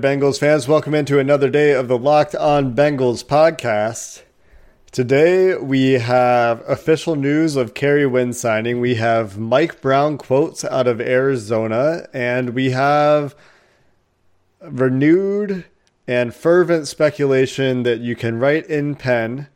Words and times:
Bengals 0.00 0.38
fans. 0.38 0.66
Welcome 0.66 0.94
into 0.94 1.18
another 1.18 1.50
day 1.50 1.72
of 1.72 1.86
the 1.86 1.98
Locked 1.98 2.34
On 2.34 2.74
Bengals 2.74 3.22
podcast. 3.22 4.22
Today 4.90 5.54
we 5.56 5.92
have 5.92 6.62
official 6.66 7.16
news 7.16 7.54
of 7.54 7.74
Kerry 7.74 8.06
Wynn 8.06 8.32
signing. 8.32 8.80
We 8.80 8.94
have 8.94 9.38
Mike 9.38 9.82
Brown 9.82 10.16
quotes 10.16 10.64
out 10.64 10.86
of 10.86 11.02
Arizona, 11.02 12.08
and 12.14 12.50
we 12.50 12.70
have 12.70 13.34
renewed 14.62 15.66
and 16.08 16.34
fervent 16.34 16.88
speculation 16.88 17.82
that 17.82 18.00
you 18.00 18.16
can 18.16 18.38
write 18.38 18.66
in 18.66 18.94
pen 18.94 19.48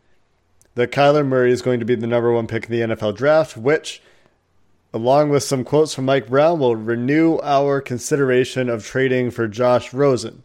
that 0.74 0.92
Kyler 0.92 1.26
Murray 1.26 1.52
is 1.52 1.62
going 1.62 1.80
to 1.80 1.86
be 1.86 1.94
the 1.94 2.06
number 2.06 2.30
one 2.30 2.46
pick 2.46 2.66
in 2.66 2.70
the 2.70 2.94
NFL 2.94 3.16
draft, 3.16 3.56
which 3.56 4.02
along 4.94 5.28
with 5.28 5.42
some 5.42 5.64
quotes 5.64 5.92
from 5.92 6.04
Mike 6.04 6.28
Brown, 6.28 6.60
will 6.60 6.76
renew 6.76 7.40
our 7.42 7.80
consideration 7.80 8.68
of 8.68 8.86
trading 8.86 9.32
for 9.32 9.48
Josh 9.48 9.92
Rosen. 9.92 10.44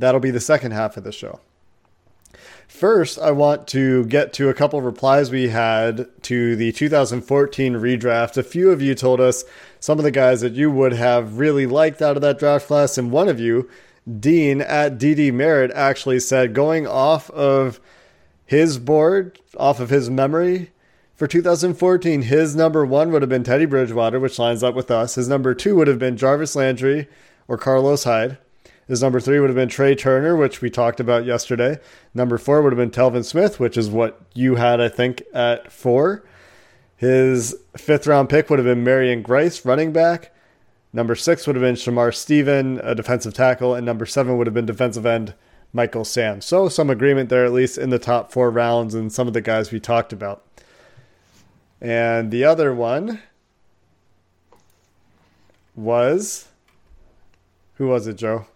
That'll 0.00 0.20
be 0.20 0.32
the 0.32 0.40
second 0.40 0.72
half 0.72 0.96
of 0.96 1.04
the 1.04 1.12
show. 1.12 1.38
First, 2.66 3.20
I 3.20 3.30
want 3.30 3.68
to 3.68 4.04
get 4.06 4.32
to 4.32 4.48
a 4.48 4.54
couple 4.54 4.80
of 4.80 4.84
replies 4.84 5.30
we 5.30 5.48
had 5.48 6.08
to 6.24 6.56
the 6.56 6.72
2014 6.72 7.74
redraft. 7.74 8.36
A 8.36 8.42
few 8.42 8.72
of 8.72 8.82
you 8.82 8.96
told 8.96 9.20
us 9.20 9.44
some 9.78 9.98
of 9.98 10.04
the 10.04 10.10
guys 10.10 10.40
that 10.40 10.54
you 10.54 10.72
would 10.72 10.92
have 10.92 11.38
really 11.38 11.66
liked 11.66 12.02
out 12.02 12.16
of 12.16 12.22
that 12.22 12.40
draft 12.40 12.66
class, 12.66 12.98
and 12.98 13.12
one 13.12 13.28
of 13.28 13.38
you, 13.38 13.70
Dean 14.18 14.60
at 14.60 14.98
DD 14.98 15.32
Merritt, 15.32 15.70
actually 15.72 16.18
said 16.18 16.52
going 16.52 16.84
off 16.84 17.30
of 17.30 17.78
his 18.44 18.76
board, 18.76 19.38
off 19.56 19.78
of 19.78 19.90
his 19.90 20.10
memory, 20.10 20.72
for 21.14 21.26
2014, 21.26 22.22
his 22.22 22.56
number 22.56 22.84
one 22.84 23.12
would 23.12 23.22
have 23.22 23.28
been 23.28 23.44
Teddy 23.44 23.66
Bridgewater, 23.66 24.18
which 24.18 24.38
lines 24.38 24.62
up 24.62 24.74
with 24.74 24.90
us. 24.90 25.14
His 25.14 25.28
number 25.28 25.54
two 25.54 25.76
would 25.76 25.88
have 25.88 25.98
been 25.98 26.16
Jarvis 26.16 26.56
Landry 26.56 27.08
or 27.46 27.56
Carlos 27.56 28.04
Hyde. 28.04 28.38
His 28.86 29.00
number 29.00 29.20
three 29.20 29.40
would 29.40 29.48
have 29.48 29.56
been 29.56 29.68
Trai 29.68 29.96
Turner, 29.96 30.36
which 30.36 30.60
we 30.60 30.68
talked 30.68 31.00
about 31.00 31.24
yesterday. 31.24 31.78
Number 32.12 32.36
four 32.36 32.60
would 32.62 32.72
have 32.72 32.78
been 32.78 32.90
Telvin 32.90 33.24
Smith, 33.24 33.58
which 33.58 33.76
is 33.76 33.88
what 33.88 34.20
you 34.34 34.56
had, 34.56 34.80
I 34.80 34.88
think, 34.88 35.22
at 35.32 35.72
four. 35.72 36.24
His 36.96 37.54
fifth 37.76 38.06
round 38.06 38.28
pick 38.28 38.50
would 38.50 38.58
have 38.58 38.66
been 38.66 38.84
Marion 38.84 39.22
Grice, 39.22 39.64
running 39.64 39.92
back. 39.92 40.34
Number 40.92 41.14
six 41.14 41.46
would 41.46 41.56
have 41.56 41.62
been 41.62 41.76
Shamar 41.76 42.14
Stephen, 42.14 42.80
a 42.82 42.94
defensive 42.94 43.34
tackle. 43.34 43.74
And 43.74 43.86
number 43.86 44.06
seven 44.06 44.36
would 44.36 44.46
have 44.46 44.54
been 44.54 44.66
defensive 44.66 45.06
end 45.06 45.34
Michael 45.72 46.04
Sam. 46.04 46.40
So 46.40 46.68
some 46.68 46.90
agreement 46.90 47.30
there, 47.30 47.44
at 47.44 47.52
least 47.52 47.78
in 47.78 47.90
the 47.90 47.98
top 47.98 48.32
four 48.32 48.50
rounds, 48.50 48.94
and 48.94 49.12
some 49.12 49.26
of 49.26 49.34
the 49.34 49.40
guys 49.40 49.72
we 49.72 49.80
talked 49.80 50.12
about. 50.12 50.42
And 51.84 52.30
the 52.30 52.44
other 52.44 52.74
one 52.74 53.20
was 55.76 56.48
who 57.74 57.88
was 57.88 58.06
it, 58.06 58.16
Joe? 58.16 58.46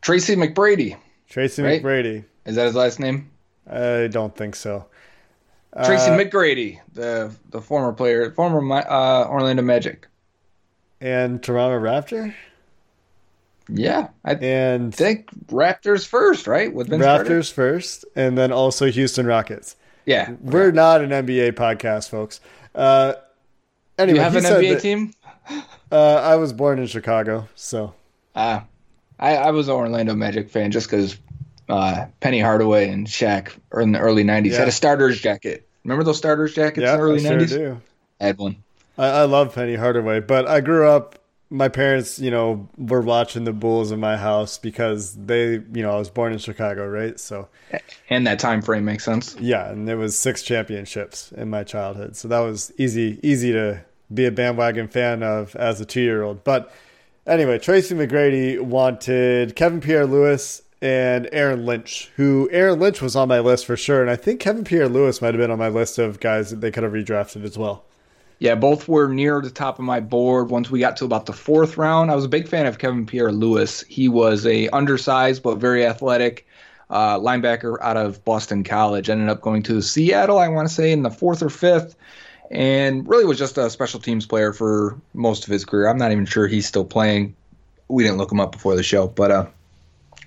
Tracy 0.00 0.36
McBrady. 0.36 0.96
Tracy 1.28 1.62
right? 1.62 1.82
McBrady. 1.82 2.24
Is 2.44 2.54
that 2.54 2.66
his 2.66 2.76
last 2.76 3.00
name? 3.00 3.28
I 3.68 4.06
don't 4.06 4.36
think 4.36 4.54
so. 4.54 4.86
Tracy 5.84 6.10
uh, 6.10 6.16
McGrady, 6.16 6.78
the 6.92 7.34
the 7.50 7.60
former 7.60 7.92
player, 7.92 8.30
former 8.30 8.72
uh, 8.72 9.26
Orlando 9.26 9.62
Magic, 9.62 10.06
and 11.00 11.42
Toronto 11.42 11.80
Raptor. 11.80 12.32
Yeah, 13.68 14.10
I 14.24 14.34
and 14.34 14.94
think 14.94 15.28
Raptors 15.46 16.06
first, 16.06 16.46
right? 16.46 16.72
With 16.72 16.88
Raptors 16.88 17.02
Carter? 17.02 17.42
first, 17.42 18.04
and 18.14 18.38
then 18.38 18.52
also 18.52 18.86
Houston 18.86 19.26
Rockets. 19.26 19.74
Yeah, 20.06 20.32
we're 20.40 20.72
not 20.72 21.02
an 21.02 21.10
NBA 21.10 21.52
podcast, 21.52 22.08
folks. 22.08 22.40
Uh, 22.74 23.14
anyway, 23.98 24.18
you 24.18 24.22
have 24.22 24.36
an 24.36 24.44
NBA 24.44 24.74
that, 24.74 24.82
team? 24.82 25.12
Uh, 25.92 26.14
I 26.14 26.36
was 26.36 26.52
born 26.52 26.78
in 26.78 26.86
Chicago, 26.86 27.48
so. 27.54 27.94
Uh, 28.34 28.60
I, 29.18 29.36
I 29.36 29.50
was 29.52 29.68
an 29.68 29.74
Orlando 29.74 30.14
Magic 30.14 30.50
fan 30.50 30.70
just 30.70 30.90
because 30.90 31.16
uh, 31.68 32.06
Penny 32.20 32.40
Hardaway 32.40 32.88
and 32.88 33.06
Shaq 33.06 33.52
in 33.80 33.92
the 33.92 33.98
early 33.98 34.24
'90s 34.24 34.50
yeah. 34.50 34.58
had 34.58 34.68
a 34.68 34.72
starter's 34.72 35.20
jacket. 35.20 35.66
Remember 35.84 36.04
those 36.04 36.18
starters 36.18 36.54
jackets 36.54 36.82
yeah, 36.82 36.94
in 36.94 36.98
the 36.98 37.04
early 37.04 37.26
I 37.26 37.30
'90s? 37.30 37.48
Sure 37.48 37.58
do. 37.58 37.80
I 38.20 38.26
had 38.26 38.38
one. 38.38 38.56
I, 38.98 39.06
I 39.06 39.22
love 39.24 39.54
Penny 39.54 39.74
Hardaway, 39.74 40.20
but 40.20 40.46
I 40.48 40.60
grew 40.60 40.88
up 40.88 41.18
my 41.54 41.68
parents, 41.68 42.18
you 42.18 42.32
know, 42.32 42.68
were 42.76 43.00
watching 43.00 43.44
the 43.44 43.52
Bulls 43.52 43.92
in 43.92 44.00
my 44.00 44.16
house 44.16 44.58
because 44.58 45.14
they, 45.14 45.52
you 45.52 45.82
know, 45.82 45.92
I 45.92 45.98
was 45.98 46.10
born 46.10 46.32
in 46.32 46.38
Chicago, 46.38 46.84
right? 46.88 47.18
So, 47.18 47.48
and 48.10 48.26
that 48.26 48.40
time 48.40 48.60
frame 48.60 48.84
makes 48.84 49.04
sense. 49.04 49.36
Yeah, 49.38 49.70
and 49.70 49.86
there 49.86 49.96
was 49.96 50.18
six 50.18 50.42
championships 50.42 51.30
in 51.32 51.50
my 51.50 51.62
childhood, 51.62 52.16
so 52.16 52.26
that 52.26 52.40
was 52.40 52.72
easy, 52.76 53.20
easy 53.22 53.52
to 53.52 53.84
be 54.12 54.26
a 54.26 54.32
bandwagon 54.32 54.88
fan 54.88 55.22
of 55.22 55.54
as 55.54 55.80
a 55.80 55.84
two-year-old. 55.84 56.42
But 56.42 56.74
anyway, 57.24 57.60
Tracy 57.60 57.94
McGrady 57.94 58.60
wanted 58.60 59.54
Kevin 59.54 59.80
Pierre-Louis 59.80 60.60
and 60.82 61.28
Aaron 61.30 61.64
Lynch, 61.64 62.10
who 62.16 62.48
Aaron 62.50 62.80
Lynch 62.80 63.00
was 63.00 63.14
on 63.14 63.28
my 63.28 63.38
list 63.38 63.64
for 63.64 63.76
sure, 63.76 64.02
and 64.02 64.10
I 64.10 64.16
think 64.16 64.40
Kevin 64.40 64.64
Pierre-Louis 64.64 65.22
might 65.22 65.34
have 65.34 65.40
been 65.40 65.52
on 65.52 65.58
my 65.58 65.68
list 65.68 65.98
of 65.98 66.18
guys 66.18 66.50
that 66.50 66.60
they 66.60 66.72
could 66.72 66.82
have 66.82 66.92
redrafted 66.92 67.44
as 67.44 67.56
well. 67.56 67.84
Yeah, 68.40 68.56
both 68.56 68.88
were 68.88 69.08
near 69.08 69.40
the 69.40 69.50
top 69.50 69.78
of 69.78 69.84
my 69.84 70.00
board. 70.00 70.50
Once 70.50 70.70
we 70.70 70.80
got 70.80 70.96
to 70.98 71.04
about 71.04 71.26
the 71.26 71.32
fourth 71.32 71.76
round, 71.76 72.10
I 72.10 72.14
was 72.14 72.24
a 72.24 72.28
big 72.28 72.48
fan 72.48 72.66
of 72.66 72.78
Kevin 72.78 73.06
Pierre-Louis. 73.06 73.84
He 73.88 74.08
was 74.08 74.44
a 74.44 74.68
undersized 74.68 75.42
but 75.42 75.56
very 75.56 75.86
athletic 75.86 76.46
uh, 76.90 77.18
linebacker 77.18 77.76
out 77.80 77.96
of 77.96 78.24
Boston 78.24 78.64
College. 78.64 79.08
Ended 79.08 79.28
up 79.28 79.40
going 79.40 79.62
to 79.64 79.80
Seattle, 79.80 80.38
I 80.38 80.48
want 80.48 80.68
to 80.68 80.74
say, 80.74 80.92
in 80.92 81.02
the 81.02 81.10
fourth 81.10 81.42
or 81.42 81.48
fifth, 81.48 81.96
and 82.50 83.08
really 83.08 83.24
was 83.24 83.38
just 83.38 83.56
a 83.56 83.70
special 83.70 84.00
teams 84.00 84.26
player 84.26 84.52
for 84.52 85.00
most 85.14 85.44
of 85.44 85.50
his 85.50 85.64
career. 85.64 85.88
I'm 85.88 85.98
not 85.98 86.12
even 86.12 86.26
sure 86.26 86.46
he's 86.46 86.66
still 86.66 86.84
playing. 86.84 87.34
We 87.88 88.02
didn't 88.02 88.18
look 88.18 88.32
him 88.32 88.40
up 88.40 88.52
before 88.52 88.76
the 88.76 88.82
show, 88.82 89.06
but 89.06 89.30
uh, 89.30 89.46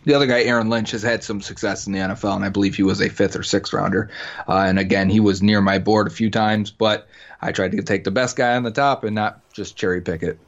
the 0.08 0.14
other 0.14 0.26
guy, 0.26 0.42
Aaron 0.44 0.70
Lynch, 0.70 0.92
has 0.92 1.04
had 1.04 1.22
some 1.22 1.42
success 1.42 1.86
in 1.86 1.92
the 1.92 2.00
NFL, 2.00 2.38
and 2.38 2.46
I 2.46 2.50
believe 2.50 2.76
he 2.76 2.84
was 2.84 3.02
a 3.02 3.10
fifth 3.10 3.36
or 3.36 3.44
sixth 3.44 3.74
rounder. 3.74 4.10
Uh, 4.48 4.60
and 4.60 4.80
again, 4.80 5.10
he 5.10 5.20
was 5.20 5.44
near 5.44 5.60
my 5.60 5.80
board 5.80 6.08
a 6.08 6.10
few 6.10 6.30
times, 6.30 6.72
but 6.72 7.10
I 7.42 7.52
tried 7.52 7.74
to 7.74 7.84
take 7.84 8.06
the 8.06 8.12
best 8.12 8.38
guy 8.38 8.56
on 8.56 8.64
the 8.64 8.72
top 8.72 9.04
and 9.04 9.14
not 9.14 9.42
just 9.52 9.76
cherry 9.76 10.00
pick 10.00 10.24
it. 10.24 10.40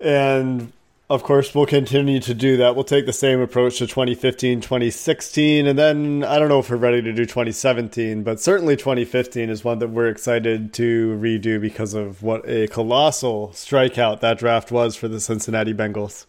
And 0.00 0.72
of 1.10 1.22
course, 1.24 1.54
we'll 1.54 1.66
continue 1.66 2.20
to 2.20 2.32
do 2.32 2.56
that. 2.56 2.74
We'll 2.74 2.84
take 2.84 3.04
the 3.04 3.12
same 3.12 3.38
approach 3.38 3.76
to 3.78 3.86
2015, 3.86 4.62
2016, 4.62 5.66
and 5.66 5.78
then 5.78 6.24
I 6.24 6.38
don't 6.38 6.48
know 6.48 6.60
if 6.60 6.70
we're 6.70 6.76
ready 6.78 7.02
to 7.02 7.12
do 7.12 7.26
2017, 7.26 8.22
but 8.22 8.40
certainly 8.40 8.76
2015 8.76 9.50
is 9.50 9.62
one 9.62 9.78
that 9.80 9.88
we're 9.88 10.08
excited 10.08 10.72
to 10.72 11.18
redo 11.20 11.60
because 11.60 11.92
of 11.92 12.22
what 12.22 12.48
a 12.48 12.66
colossal 12.68 13.48
strikeout 13.48 14.20
that 14.20 14.38
draft 14.38 14.72
was 14.72 14.96
for 14.96 15.06
the 15.06 15.20
Cincinnati 15.20 15.74
Bengals. 15.74 16.24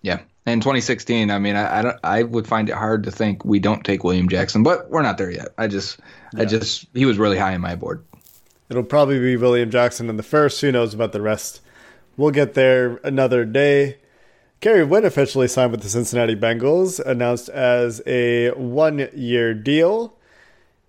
Yeah, 0.00 0.20
In 0.46 0.60
2016, 0.60 1.30
I 1.30 1.38
mean, 1.38 1.56
I 1.56 1.78
I, 1.78 1.82
don't, 1.82 1.96
I 2.04 2.22
would 2.22 2.46
find 2.46 2.68
it 2.68 2.76
hard 2.76 3.02
to 3.04 3.10
think 3.10 3.44
we 3.44 3.58
don't 3.58 3.84
take 3.84 4.04
William 4.04 4.28
Jackson, 4.28 4.62
but 4.62 4.88
we're 4.90 5.02
not 5.02 5.18
there 5.18 5.30
yet. 5.30 5.48
I 5.58 5.66
just, 5.66 5.98
I 6.36 6.44
just, 6.44 6.86
he 6.94 7.04
was 7.04 7.18
really 7.18 7.36
high 7.36 7.54
on 7.54 7.60
my 7.60 7.74
board. 7.74 8.04
It'll 8.68 8.84
probably 8.84 9.18
be 9.18 9.36
William 9.36 9.70
Jackson 9.70 10.08
in 10.08 10.16
the 10.16 10.22
first. 10.22 10.60
Who 10.60 10.70
knows 10.70 10.94
about 10.94 11.12
the 11.12 11.20
rest? 11.20 11.60
We'll 12.16 12.30
get 12.30 12.54
there 12.54 12.96
another 13.04 13.44
day. 13.44 13.98
Kerry 14.60 14.84
Wynn 14.84 15.04
officially 15.04 15.48
signed 15.48 15.72
with 15.72 15.82
the 15.82 15.88
Cincinnati 15.88 16.34
Bengals, 16.34 16.98
announced 16.98 17.48
as 17.50 18.00
a 18.06 18.50
one 18.52 19.08
year 19.14 19.52
deal. 19.52 20.16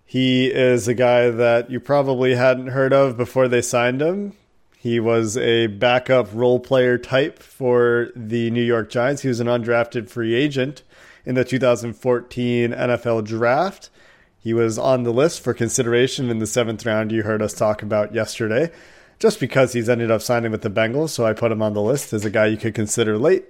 He 0.06 0.46
is 0.46 0.88
a 0.88 0.94
guy 0.94 1.28
that 1.28 1.70
you 1.70 1.80
probably 1.80 2.34
hadn't 2.34 2.68
heard 2.68 2.94
of 2.94 3.18
before 3.18 3.46
they 3.46 3.60
signed 3.60 4.00
him. 4.00 4.37
He 4.80 5.00
was 5.00 5.36
a 5.36 5.66
backup 5.66 6.28
role 6.32 6.60
player 6.60 6.98
type 6.98 7.40
for 7.40 8.10
the 8.14 8.48
New 8.52 8.62
York 8.62 8.90
Giants. 8.90 9.22
He 9.22 9.28
was 9.28 9.40
an 9.40 9.48
undrafted 9.48 10.08
free 10.08 10.34
agent 10.34 10.82
in 11.26 11.34
the 11.34 11.44
2014 11.44 12.70
NFL 12.70 13.24
draft. 13.24 13.90
He 14.38 14.54
was 14.54 14.78
on 14.78 15.02
the 15.02 15.12
list 15.12 15.42
for 15.42 15.52
consideration 15.52 16.30
in 16.30 16.38
the 16.38 16.46
seventh 16.46 16.86
round 16.86 17.10
you 17.10 17.24
heard 17.24 17.42
us 17.42 17.54
talk 17.54 17.82
about 17.82 18.14
yesterday, 18.14 18.70
just 19.18 19.40
because 19.40 19.72
he's 19.72 19.88
ended 19.88 20.12
up 20.12 20.22
signing 20.22 20.52
with 20.52 20.62
the 20.62 20.70
Bengals. 20.70 21.10
So 21.10 21.26
I 21.26 21.32
put 21.32 21.50
him 21.50 21.60
on 21.60 21.72
the 21.72 21.82
list 21.82 22.12
as 22.12 22.24
a 22.24 22.30
guy 22.30 22.46
you 22.46 22.56
could 22.56 22.76
consider 22.76 23.18
late. 23.18 23.46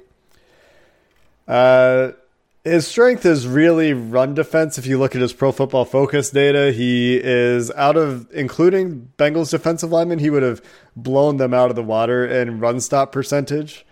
Uh, 1.46 2.12
his 2.64 2.86
strength 2.86 3.24
is 3.24 3.46
really 3.46 3.92
run 3.92 4.34
defense. 4.34 4.78
If 4.78 4.86
you 4.86 4.98
look 4.98 5.14
at 5.14 5.22
his 5.22 5.32
pro 5.32 5.52
football 5.52 5.84
focus 5.84 6.30
data, 6.30 6.72
he 6.72 7.16
is 7.22 7.70
out 7.72 7.96
of, 7.96 8.28
including 8.32 9.12
Bengals 9.16 9.50
defensive 9.50 9.90
linemen, 9.90 10.18
he 10.18 10.30
would 10.30 10.42
have 10.42 10.62
blown 10.96 11.36
them 11.36 11.54
out 11.54 11.70
of 11.70 11.76
the 11.76 11.82
water 11.82 12.26
in 12.26 12.60
run 12.60 12.80
stop 12.80 13.12
percentage. 13.12 13.86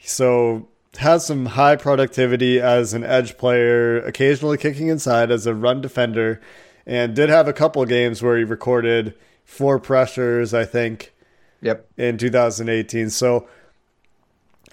So 0.00 0.68
has 0.98 1.24
some 1.24 1.46
high 1.46 1.76
productivity 1.76 2.60
as 2.60 2.94
an 2.94 3.04
edge 3.04 3.38
player, 3.38 3.98
occasionally 4.00 4.58
kicking 4.58 4.88
inside 4.88 5.30
as 5.30 5.46
a 5.46 5.54
run 5.54 5.80
defender, 5.80 6.40
and 6.86 7.14
did 7.14 7.28
have 7.28 7.46
a 7.46 7.52
couple 7.52 7.84
games 7.84 8.22
where 8.22 8.36
he 8.36 8.44
recorded 8.44 9.14
four 9.44 9.78
pressures, 9.78 10.52
I 10.52 10.64
think. 10.64 11.14
Yep. 11.62 11.86
In 11.98 12.16
2018. 12.16 13.10
So 13.10 13.46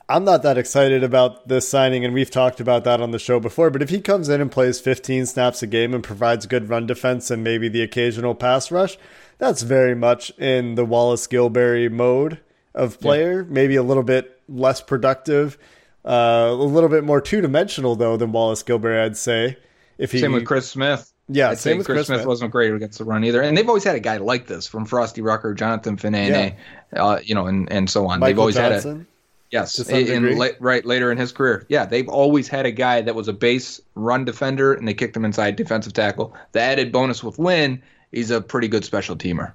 I'm 0.10 0.24
not 0.24 0.42
that 0.44 0.58
excited 0.58 1.04
about 1.04 1.50
this 1.50 1.68
signing, 1.68 2.06
and 2.06 2.14
we've 2.14 2.32
talked 2.32 2.62
about 2.62 2.86
that 2.86 3.02
on 3.02 3.12
the 3.12 3.20
show 3.20 3.42
before. 3.42 3.70
But 3.70 3.82
if 3.82 3.90
he 3.90 4.00
comes 4.00 4.30
in 4.30 4.40
and 4.40 4.50
plays 4.50 4.80
15 4.80 5.26
snaps 5.26 5.62
a 5.62 5.68
game 5.68 5.94
and 5.94 6.02
provides 6.04 6.46
good 6.46 6.70
run 6.70 6.88
defense 6.88 7.30
and 7.30 7.44
maybe 7.44 7.68
the 7.68 7.82
occasional 7.82 8.34
pass 8.34 8.72
rush, 8.72 8.98
that's 9.38 9.64
very 9.64 9.96
much 9.96 10.30
in 10.38 10.76
the 10.76 10.86
Wallace 10.86 11.28
Gilberry 11.28 11.92
mode 11.92 12.40
of 12.74 13.00
player. 13.02 13.42
Yeah. 13.42 13.48
Maybe 13.50 13.76
a 13.76 13.84
little 13.84 14.04
bit 14.04 14.42
less 14.48 14.80
productive, 14.80 15.58
uh, 16.06 16.48
a 16.50 16.54
little 16.54 16.90
bit 16.90 17.04
more 17.04 17.20
two 17.20 17.42
dimensional 17.42 17.98
though 17.98 18.16
than 18.16 18.32
Wallace 18.32 18.64
Gilberry, 18.64 19.04
I'd 19.04 19.18
say. 19.18 19.58
If 19.98 20.14
he, 20.14 20.20
same 20.20 20.32
with 20.32 20.46
Chris 20.46 20.70
Smith. 20.70 21.12
Yeah, 21.28 21.50
I'd 21.50 21.60
same 21.60 21.80
with 21.80 21.86
Chris, 21.86 21.98
Chris 21.98 22.08
Smith, 22.08 22.20
Smith 22.20 22.28
wasn't 22.28 22.52
great 22.52 22.74
against 22.74 23.00
the 23.00 23.04
run 23.04 23.26
either, 23.26 23.42
and 23.42 23.58
they've 23.58 23.68
always 23.68 23.84
had 23.84 23.98
a 23.98 24.00
guy 24.00 24.16
like 24.16 24.48
this 24.48 24.66
from 24.66 24.86
Frosty 24.86 25.22
Rucker, 25.22 25.54
Jonathan 25.54 25.98
Fanene, 25.98 26.56
yeah. 26.94 27.04
uh, 27.04 27.20
you 27.22 27.36
know, 27.36 27.48
and, 27.48 27.70
and 27.70 27.90
so 27.90 28.08
on. 28.08 28.22
Michael 28.22 28.28
they've 28.28 28.40
always 28.40 28.56
Johnson. 28.56 28.92
had 28.92 29.02
a 29.02 29.17
Yes, 29.50 29.80
in, 29.80 30.08
in 30.08 30.38
right 30.60 30.86
later 30.86 31.10
in 31.10 31.18
his 31.18 31.32
career, 31.32 31.66
yeah, 31.70 31.86
they've 31.86 32.10
always 32.10 32.50
had 32.50 32.66
a 32.66 32.72
guy 32.72 33.00
that 33.02 33.16
was 33.16 33.30
a 33.30 33.34
base 33.34 33.80
run 33.96 34.26
defender, 34.26 34.74
and 34.74 34.86
they 34.86 34.94
kicked 34.94 35.16
him 35.16 35.24
inside 35.24 35.56
defensive 35.56 35.94
tackle. 35.94 36.36
The 36.52 36.60
added 36.60 36.92
bonus 36.92 37.24
with 37.24 37.40
Wynn, 37.40 37.82
he's 38.12 38.30
a 38.30 38.42
pretty 38.42 38.68
good 38.68 38.84
special 38.84 39.16
teamer. 39.16 39.54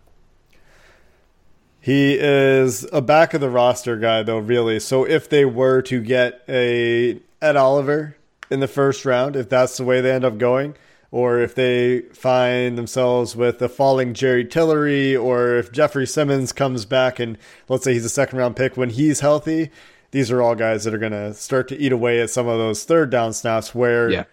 He 1.82 2.16
is 2.18 2.86
a 2.92 3.02
back 3.02 3.34
of 3.34 3.40
the 3.42 3.50
roster 3.50 3.96
guy, 3.98 4.22
though, 4.22 4.38
really. 4.38 4.80
So 4.80 5.04
if 5.04 5.28
they 5.28 5.44
were 5.44 5.82
to 5.82 6.00
get 6.00 6.42
a 6.48 7.20
Ed 7.42 7.56
Oliver 7.56 8.16
in 8.50 8.60
the 8.60 8.68
first 8.68 9.04
round, 9.04 9.36
if 9.36 9.48
that's 9.48 9.76
the 9.76 9.84
way 9.84 10.00
they 10.00 10.12
end 10.12 10.24
up 10.24 10.38
going, 10.38 10.74
or 11.12 11.40
if 11.40 11.54
they 11.54 12.00
find 12.14 12.76
themselves 12.76 13.36
with 13.36 13.60
a 13.60 13.68
falling 13.68 14.14
Jerry 14.14 14.46
Tillery, 14.46 15.14
or 15.14 15.56
if 15.56 15.70
Jeffrey 15.70 16.06
Simmons 16.06 16.52
comes 16.52 16.86
back 16.86 17.20
and 17.20 17.36
let's 17.68 17.84
say 17.84 17.92
he's 17.92 18.06
a 18.06 18.08
second 18.08 18.38
round 18.38 18.56
pick 18.56 18.78
when 18.78 18.90
he's 18.90 19.20
healthy, 19.20 19.70
these 20.10 20.30
are 20.30 20.40
all 20.42 20.54
guys 20.54 20.84
that 20.84 20.94
are 20.94 20.98
going 20.98 21.12
to 21.12 21.34
start 21.34 21.68
to 21.68 21.78
eat 21.78 21.92
away 21.92 22.20
at 22.20 22.30
some 22.30 22.48
of 22.48 22.58
those 22.58 22.84
third 22.84 23.10
down 23.10 23.34
snaps 23.34 23.74
where 23.74 24.10
yeah. 24.10 24.24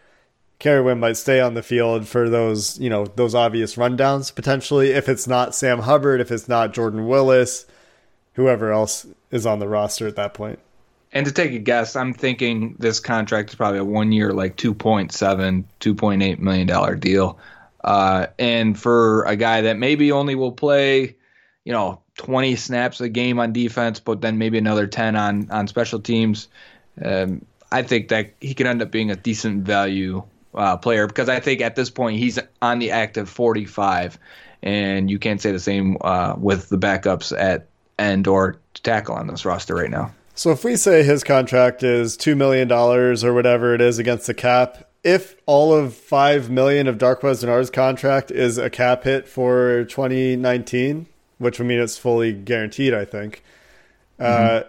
Kerry 0.57 0.81
Wynn 0.81 1.01
might 1.01 1.17
stay 1.17 1.41
on 1.41 1.53
the 1.53 1.61
field 1.61 2.07
for 2.07 2.29
those, 2.29 2.79
you 2.79 2.89
know, 2.89 3.05
those 3.05 3.35
obvious 3.35 3.75
rundowns 3.75 4.33
potentially. 4.33 4.91
If 4.91 5.09
it's 5.09 5.27
not 5.27 5.53
Sam 5.53 5.79
Hubbard, 5.79 6.21
if 6.21 6.31
it's 6.31 6.47
not 6.47 6.73
Jordan 6.73 7.07
Willis, 7.07 7.65
whoever 8.33 8.71
else 8.71 9.05
is 9.31 9.45
on 9.45 9.59
the 9.59 9.67
roster 9.67 10.07
at 10.07 10.15
that 10.15 10.33
point. 10.33 10.59
And 11.11 11.25
to 11.25 11.31
take 11.31 11.53
a 11.53 11.59
guess, 11.59 11.95
I'm 11.95 12.13
thinking 12.13 12.75
this 12.77 12.99
contract 12.99 13.49
is 13.49 13.55
probably 13.55 13.79
a 13.79 13.85
one 13.85 14.11
year, 14.11 14.31
like 14.31 14.55
2.7, 14.57 15.63
2.8 15.79 16.39
million 16.39 16.67
dollar 16.67 16.95
deal. 16.95 17.39
Uh, 17.83 18.27
and 18.37 18.77
for 18.77 19.23
a 19.23 19.35
guy 19.35 19.61
that 19.61 19.77
maybe 19.77 20.11
only 20.11 20.35
will 20.35 20.51
play, 20.51 21.15
you 21.63 21.71
know, 21.71 22.01
20 22.17 22.55
snaps 22.57 23.01
a 23.01 23.09
game 23.09 23.39
on 23.39 23.53
defense, 23.53 23.99
but 23.99 24.21
then 24.21 24.37
maybe 24.37 24.57
another 24.57 24.85
10 24.85 25.15
on 25.15 25.49
on 25.49 25.67
special 25.67 25.99
teams, 25.99 26.47
um, 27.03 27.45
I 27.71 27.83
think 27.83 28.09
that 28.09 28.33
he 28.41 28.53
could 28.53 28.67
end 28.67 28.81
up 28.81 28.91
being 28.91 29.09
a 29.09 29.15
decent 29.15 29.63
value 29.63 30.23
uh, 30.53 30.77
player 30.77 31.07
because 31.07 31.29
I 31.29 31.39
think 31.39 31.61
at 31.61 31.75
this 31.75 31.89
point 31.89 32.17
he's 32.17 32.37
on 32.61 32.79
the 32.79 32.91
active 32.91 33.29
45, 33.29 34.19
and 34.61 35.09
you 35.09 35.17
can't 35.17 35.41
say 35.41 35.51
the 35.51 35.59
same 35.59 35.97
uh, 36.01 36.35
with 36.37 36.69
the 36.69 36.77
backups 36.77 37.35
at 37.37 37.67
end 37.97 38.27
or 38.27 38.57
tackle 38.73 39.15
on 39.15 39.27
this 39.27 39.45
roster 39.45 39.75
right 39.75 39.89
now. 39.89 40.11
So 40.39 40.51
if 40.51 40.63
we 40.63 40.77
say 40.77 41.03
his 41.03 41.25
contract 41.25 41.83
is 41.83 42.15
two 42.15 42.33
million 42.33 42.69
dollars 42.69 43.25
or 43.25 43.33
whatever 43.33 43.73
it 43.73 43.81
is 43.81 43.99
against 43.99 44.25
the 44.25 44.33
cap, 44.33 44.87
if 45.03 45.35
all 45.45 45.73
of 45.73 45.93
five 45.93 46.49
million 46.49 46.87
of 46.87 46.97
Darqueze 46.97 47.43
Dennard's 47.43 47.69
contract 47.69 48.31
is 48.31 48.57
a 48.57 48.69
cap 48.69 49.03
hit 49.03 49.27
for 49.27 49.83
2019, 49.89 51.07
which 51.39 51.59
would 51.59 51.67
mean 51.67 51.81
it's 51.81 51.97
fully 51.97 52.31
guaranteed, 52.31 52.93
I 52.93 53.03
think, 53.03 53.43
uh, 54.17 54.23
mm-hmm. 54.23 54.57
uh, 54.59 54.61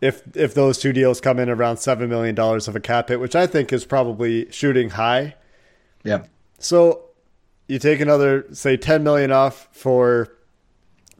if 0.01 0.21
if 0.35 0.53
those 0.53 0.77
two 0.77 0.93
deals 0.93 1.19
come 1.19 1.39
in 1.39 1.49
around 1.49 1.77
seven 1.77 2.09
million 2.09 2.35
dollars 2.35 2.67
of 2.67 2.75
a 2.75 2.79
cap 2.79 3.09
hit, 3.09 3.19
which 3.19 3.35
I 3.35 3.47
think 3.47 3.73
is 3.73 3.85
probably 3.85 4.49
shooting 4.51 4.91
high. 4.91 5.35
Yeah. 6.03 6.23
So 6.59 7.09
you 7.69 7.79
take 7.79 8.01
another 8.01 8.45
say 8.51 8.75
10 8.75 9.03
million 9.03 9.31
off 9.31 9.69
for 9.71 10.27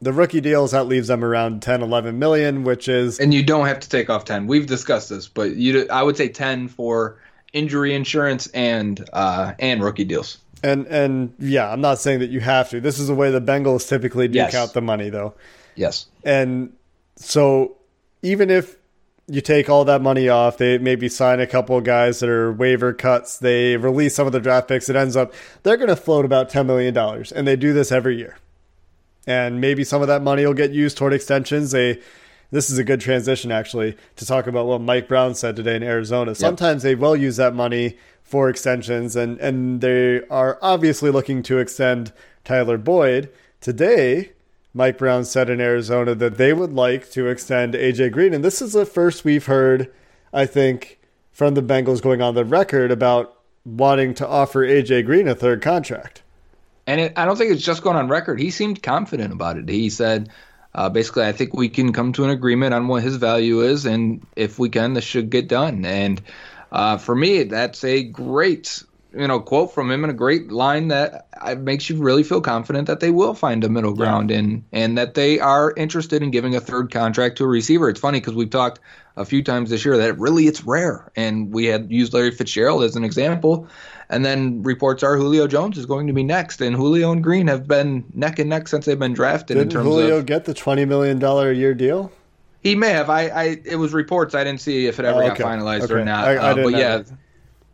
the 0.02 0.12
rookie 0.12 0.40
deals 0.40 0.72
that 0.72 0.86
leaves 0.86 1.08
them 1.08 1.24
around 1.24 1.62
10 1.62 1.80
11 1.80 2.18
million 2.18 2.64
which 2.64 2.88
is 2.88 3.18
and 3.18 3.32
you 3.32 3.42
don't 3.42 3.66
have 3.66 3.80
to 3.80 3.88
take 3.88 4.10
off 4.10 4.24
10 4.26 4.46
we've 4.46 4.66
discussed 4.66 5.08
this 5.08 5.28
but 5.28 5.56
you 5.56 5.86
i 5.90 6.02
would 6.02 6.16
say 6.16 6.28
10 6.28 6.68
for 6.68 7.18
injury 7.52 7.94
insurance 7.94 8.48
and 8.48 9.08
uh 9.12 9.52
and 9.58 9.82
rookie 9.82 10.04
deals 10.04 10.38
and 10.62 10.86
and 10.88 11.32
yeah 11.38 11.70
i'm 11.70 11.80
not 11.80 11.98
saying 11.98 12.18
that 12.18 12.30
you 12.30 12.40
have 12.40 12.68
to 12.68 12.80
this 12.80 12.98
is 12.98 13.06
the 13.06 13.14
way 13.14 13.30
the 13.30 13.40
bengals 13.40 13.88
typically 13.88 14.28
do 14.28 14.38
yes. 14.38 14.50
count 14.50 14.72
the 14.72 14.82
money 14.82 15.08
though 15.08 15.34
yes 15.76 16.06
and 16.24 16.72
so 17.16 17.76
even 18.22 18.50
if 18.50 18.76
you 19.26 19.40
take 19.40 19.68
all 19.70 19.84
that 19.84 20.02
money 20.02 20.28
off, 20.28 20.58
they 20.58 20.78
maybe 20.78 21.08
sign 21.08 21.38
a 21.40 21.46
couple 21.46 21.76
of 21.76 21.84
guys 21.84 22.18
that 22.20 22.28
are 22.28 22.52
waiver 22.52 22.92
cuts, 22.92 23.38
they 23.38 23.76
release 23.76 24.14
some 24.14 24.26
of 24.26 24.32
the 24.32 24.40
draft 24.40 24.68
picks, 24.68 24.88
it 24.88 24.96
ends 24.96 25.16
up 25.16 25.32
they're 25.62 25.76
going 25.76 25.88
to 25.88 25.96
float 25.96 26.24
about 26.24 26.50
$10 26.50 26.66
million. 26.66 26.96
And 27.34 27.46
they 27.46 27.56
do 27.56 27.72
this 27.72 27.92
every 27.92 28.16
year. 28.16 28.38
And 29.26 29.60
maybe 29.60 29.84
some 29.84 30.02
of 30.02 30.08
that 30.08 30.22
money 30.22 30.44
will 30.44 30.54
get 30.54 30.72
used 30.72 30.96
toward 30.96 31.12
extensions. 31.12 31.70
They 31.70 32.00
this 32.50 32.68
is 32.68 32.78
a 32.78 32.84
good 32.84 33.00
transition 33.00 33.52
actually 33.52 33.96
to 34.16 34.26
talk 34.26 34.48
about 34.48 34.66
what 34.66 34.80
Mike 34.80 35.06
Brown 35.06 35.36
said 35.36 35.54
today 35.54 35.76
in 35.76 35.84
Arizona. 35.84 36.34
Sometimes 36.34 36.82
yep. 36.82 36.90
they 36.90 36.94
will 36.96 37.14
use 37.14 37.36
that 37.36 37.54
money 37.54 37.96
for 38.22 38.48
extensions 38.48 39.14
and 39.14 39.38
and 39.38 39.80
they 39.80 40.22
are 40.28 40.58
obviously 40.60 41.10
looking 41.10 41.42
to 41.44 41.58
extend 41.58 42.12
Tyler 42.44 42.78
Boyd. 42.78 43.30
Today, 43.60 44.32
Mike 44.72 44.98
Brown 44.98 45.24
said 45.24 45.50
in 45.50 45.60
Arizona 45.60 46.14
that 46.14 46.36
they 46.36 46.52
would 46.52 46.72
like 46.72 47.10
to 47.12 47.26
extend 47.26 47.74
AJ 47.74 48.12
Green. 48.12 48.32
And 48.32 48.44
this 48.44 48.62
is 48.62 48.72
the 48.72 48.86
first 48.86 49.24
we've 49.24 49.46
heard, 49.46 49.92
I 50.32 50.46
think, 50.46 51.00
from 51.32 51.54
the 51.54 51.62
Bengals 51.62 52.02
going 52.02 52.22
on 52.22 52.34
the 52.34 52.44
record 52.44 52.90
about 52.90 53.36
wanting 53.64 54.14
to 54.14 54.26
offer 54.26 54.66
AJ 54.66 55.06
Green 55.06 55.28
a 55.28 55.34
third 55.34 55.62
contract. 55.62 56.22
And 56.86 57.00
it, 57.00 57.12
I 57.16 57.24
don't 57.24 57.36
think 57.36 57.52
it's 57.52 57.64
just 57.64 57.82
going 57.82 57.96
on 57.96 58.08
record. 58.08 58.40
He 58.40 58.50
seemed 58.50 58.82
confident 58.82 59.32
about 59.32 59.56
it. 59.56 59.68
He 59.68 59.90
said, 59.90 60.30
uh, 60.74 60.88
basically, 60.88 61.24
I 61.24 61.32
think 61.32 61.54
we 61.54 61.68
can 61.68 61.92
come 61.92 62.12
to 62.14 62.24
an 62.24 62.30
agreement 62.30 62.74
on 62.74 62.88
what 62.88 63.02
his 63.02 63.16
value 63.16 63.60
is, 63.60 63.86
and 63.86 64.24
if 64.36 64.58
we 64.58 64.68
can, 64.68 64.94
this 64.94 65.04
should 65.04 65.30
get 65.30 65.48
done. 65.48 65.84
And 65.84 66.22
uh, 66.70 66.96
for 66.96 67.14
me, 67.14 67.42
that's 67.44 67.82
a 67.84 68.04
great 68.04 68.82
you 69.12 69.26
know 69.26 69.40
quote 69.40 69.72
from 69.72 69.90
him 69.90 70.04
and 70.04 70.10
a 70.10 70.14
great 70.14 70.50
line 70.52 70.88
that 70.88 71.26
makes 71.58 71.90
you 71.90 71.96
really 71.96 72.22
feel 72.22 72.40
confident 72.40 72.86
that 72.86 73.00
they 73.00 73.10
will 73.10 73.34
find 73.34 73.64
a 73.64 73.68
middle 73.68 73.94
ground 73.94 74.30
yeah. 74.30 74.38
and 74.38 74.64
and 74.72 74.98
that 74.98 75.14
they 75.14 75.40
are 75.40 75.72
interested 75.76 76.22
in 76.22 76.30
giving 76.30 76.54
a 76.54 76.60
third 76.60 76.92
contract 76.92 77.36
to 77.38 77.44
a 77.44 77.48
receiver. 77.48 77.88
It's 77.88 78.00
funny 78.00 78.20
because 78.20 78.34
we've 78.34 78.50
talked 78.50 78.80
a 79.16 79.24
few 79.24 79.42
times 79.42 79.70
this 79.70 79.84
year 79.84 79.96
that 79.96 80.18
really 80.18 80.46
it's 80.46 80.64
rare, 80.64 81.10
and 81.16 81.52
we 81.52 81.66
had 81.66 81.90
used 81.90 82.12
Larry 82.12 82.30
Fitzgerald 82.30 82.84
as 82.84 82.96
an 82.96 83.04
example. 83.04 83.68
And 84.08 84.24
then 84.24 84.62
reports 84.64 85.04
are 85.04 85.16
Julio 85.16 85.46
Jones 85.46 85.78
is 85.78 85.86
going 85.86 86.08
to 86.08 86.12
be 86.12 86.24
next, 86.24 86.60
and 86.60 86.74
Julio 86.74 87.12
and 87.12 87.22
Green 87.22 87.46
have 87.46 87.68
been 87.68 88.04
neck 88.12 88.40
and 88.40 88.50
neck 88.50 88.66
since 88.66 88.84
they've 88.84 88.98
been 88.98 89.12
drafted. 89.12 89.56
Didn't 89.56 89.68
in 89.68 89.70
terms 89.70 89.86
Julio 89.86 90.18
of, 90.18 90.26
get 90.26 90.46
the 90.46 90.54
twenty 90.54 90.84
million 90.84 91.18
dollar 91.18 91.50
a 91.50 91.54
year 91.54 91.74
deal? 91.74 92.10
He 92.62 92.74
may 92.74 92.90
have. 92.90 93.08
I, 93.08 93.28
I 93.28 93.44
it 93.64 93.76
was 93.76 93.92
reports. 93.92 94.34
I 94.34 94.42
didn't 94.42 94.60
see 94.60 94.86
if 94.86 94.98
it 94.98 95.04
ever 95.04 95.22
oh, 95.22 95.26
okay. 95.28 95.38
got 95.38 95.48
finalized 95.48 95.82
okay. 95.82 95.94
or 95.94 96.04
not. 96.04 96.26
I, 96.26 96.34
I 96.34 96.50
uh, 96.50 96.54
but 96.54 96.68
yeah. 96.70 97.02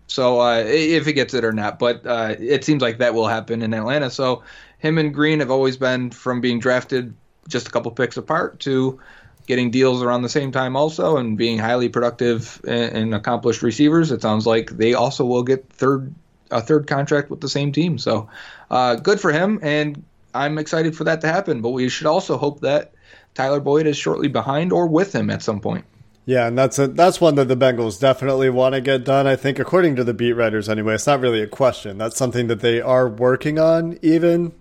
So 0.07 0.41
uh, 0.41 0.63
if 0.67 1.07
he 1.07 1.13
gets 1.13 1.35
it 1.35 1.45
or 1.45 1.53
not, 1.53 1.79
but 1.79 2.07
uh, 2.07 2.37
it 2.39 2.65
seems 2.65 2.83
like 2.83 2.99
that 2.99 3.15
will 3.15 3.27
happen 3.27 3.63
in 3.63 3.75
Atlanta. 3.75 4.11
So 4.11 4.45
him 4.79 4.99
and 4.99 5.13
Green 5.13 5.41
have 5.41 5.51
always 5.51 5.77
been 5.77 6.11
from 6.11 6.41
being 6.41 6.61
drafted 6.61 7.15
just 7.49 7.69
a 7.69 7.71
couple 7.71 7.91
picks 7.91 8.17
apart 8.17 8.61
to 8.61 9.01
getting 9.47 9.71
deals 9.71 10.03
around 10.03 10.23
the 10.23 10.29
same 10.29 10.51
time 10.51 10.77
also 10.77 11.17
and 11.17 11.39
being 11.39 11.59
highly 11.59 11.89
productive 11.89 12.61
and, 12.67 12.97
and 12.97 13.15
accomplished 13.15 13.63
receivers. 13.63 14.11
It 14.11 14.23
sounds 14.23 14.47
like 14.47 14.71
they 14.71 14.95
also 14.95 15.25
will 15.25 15.43
get 15.43 15.69
third 15.71 16.15
a 16.51 16.61
third 16.61 16.87
contract 16.87 17.31
with 17.31 17.41
the 17.41 17.49
same 17.49 17.73
team. 17.73 17.99
So 17.99 18.29
uh, 18.71 18.95
good 18.97 19.21
for 19.21 19.33
him, 19.33 19.59
and 19.63 20.05
I'm 20.33 20.59
excited 20.59 20.97
for 20.97 21.05
that 21.05 21.21
to 21.23 21.27
happen. 21.27 21.61
But 21.61 21.71
we 21.71 21.89
should 21.89 22.07
also 22.07 22.37
hope 22.37 22.61
that 22.61 22.93
Tyler 23.35 23.61
Boyd 23.61 23.87
is 23.87 23.97
shortly 23.97 24.29
behind 24.29 24.73
or 24.73 24.87
with 24.87 25.13
him 25.13 25.31
at 25.31 25.43
some 25.43 25.61
point. 25.61 25.85
Yeah, 26.29 26.49
and 26.49 26.59
that's 26.59 26.77
a, 26.81 26.89
that's 26.89 27.21
one 27.21 27.37
that 27.37 27.47
the 27.47 27.57
Bengals 27.57 28.01
definitely 28.01 28.51
want 28.51 28.75
to 28.75 28.81
get 28.81 29.05
done. 29.05 29.29
I 29.29 29.37
think, 29.37 29.61
according 29.61 29.95
to 29.95 30.03
the 30.03 30.13
beat 30.13 30.33
writers, 30.33 30.69
anyway, 30.69 30.97
it's 30.97 31.07
not 31.07 31.21
really 31.21 31.41
a 31.41 31.47
question. 31.47 31.99
That's 31.99 32.17
something 32.17 32.49
that 32.49 32.61
they 32.61 32.81
are 32.81 33.09
working 33.09 33.61
on. 33.61 33.97
Even, 34.03 34.53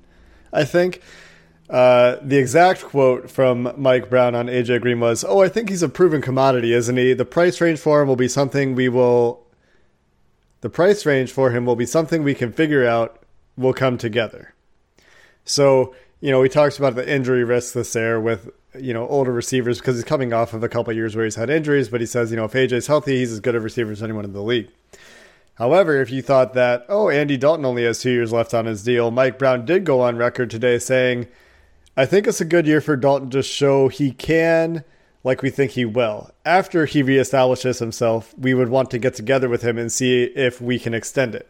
I 0.53 0.63
think, 0.63 1.01
uh, 1.67 2.17
the 2.22 2.38
exact 2.38 2.84
quote 2.84 3.31
from 3.31 3.74
Mike 3.77 4.12
Brown 4.12 4.36
on 4.36 4.45
AJ 4.45 4.81
Green 4.81 5.00
was, 5.00 5.24
"Oh, 5.27 5.41
I 5.41 5.50
think 5.50 5.69
he's 5.69 5.81
a 5.81 5.89
proven 5.89 6.22
commodity, 6.22 6.72
isn't 6.72 6.98
he? 6.98 7.13
The 7.13 7.25
price 7.25 7.60
range 7.60 7.79
for 7.79 8.00
him 8.00 8.07
will 8.07 8.15
be 8.15 8.27
something 8.27 8.75
we 8.75 8.88
will. 8.88 9.48
The 10.62 10.69
price 10.69 11.03
range 11.03 11.31
for 11.31 11.50
him 11.50 11.65
will 11.65 11.75
be 11.75 11.88
something 11.88 12.22
we 12.22 12.36
can 12.36 12.51
figure 12.51 12.86
out. 12.86 13.24
Will 13.57 13.74
come 13.74 13.98
together." 13.98 14.53
So 15.45 15.95
you 16.22 16.31
know, 16.31 16.41
we 16.41 16.50
talked 16.50 16.77
about 16.79 16.95
the 16.95 17.12
injury 17.12 17.43
risk 17.43 17.74
this 17.74 17.93
there 17.93 18.19
with 18.19 18.50
you 18.79 18.94
know 18.94 19.08
older 19.08 19.32
receivers 19.32 19.79
because 19.79 19.96
he's 19.96 20.03
coming 20.03 20.34
off 20.34 20.53
of 20.53 20.63
a 20.63 20.70
couple 20.70 20.91
of 20.91 20.98
years 20.98 21.15
where 21.15 21.25
he's 21.25 21.36
had 21.36 21.50
injuries. 21.50 21.89
But 21.89 22.01
he 22.01 22.08
says, 22.08 22.32
you 22.32 22.38
know, 22.38 22.46
if 22.46 22.53
AJ's 22.53 22.88
healthy, 22.88 23.17
he's 23.17 23.32
as 23.32 23.39
good 23.39 23.55
a 23.55 23.60
receiver 23.60 23.91
as 23.91 24.03
anyone 24.03 24.25
in 24.25 24.34
the 24.34 24.41
league. 24.41 24.70
However, 25.55 26.01
if 26.01 26.12
you 26.12 26.22
thought 26.22 26.53
that, 26.53 26.86
oh, 26.89 27.10
Andy 27.10 27.38
Dalton 27.38 27.65
only 27.65 27.86
has 27.86 28.01
two 28.01 28.12
years 28.12 28.34
left 28.34 28.53
on 28.53 28.65
his 28.65 28.84
deal, 28.84 29.10
Mike 29.10 29.39
Brown 29.39 29.65
did 29.65 29.86
go 29.86 30.01
on 30.01 30.17
record 30.17 30.50
today 30.50 30.77
saying, 30.79 31.27
I 31.96 32.05
think 32.05 32.27
it's 32.27 32.41
a 32.41 32.46
good 32.46 32.67
year 32.67 32.82
for 32.82 32.98
Dalton 32.98 33.29
to 33.29 33.41
show 33.41 33.88
he 33.88 34.12
can, 34.12 34.84
like 35.24 35.41
we 35.41 35.50
think 35.50 35.72
he 35.72 35.86
will. 35.86 36.29
After 36.46 36.86
he 36.86 37.03
reestablishes 37.03 37.79
himself, 37.79 38.36
we 38.38 38.53
would 38.53 38.67
want 38.67 38.91
to 38.91 39.00
get 39.00 39.15
together 39.15 39.48
with 39.48 39.62
him 39.62 39.77
and 39.77 39.89
see 39.89 40.24
if 40.24 40.60
we 40.60 40.77
can 40.77 40.94
extend 40.94 41.36
it. 41.36 41.50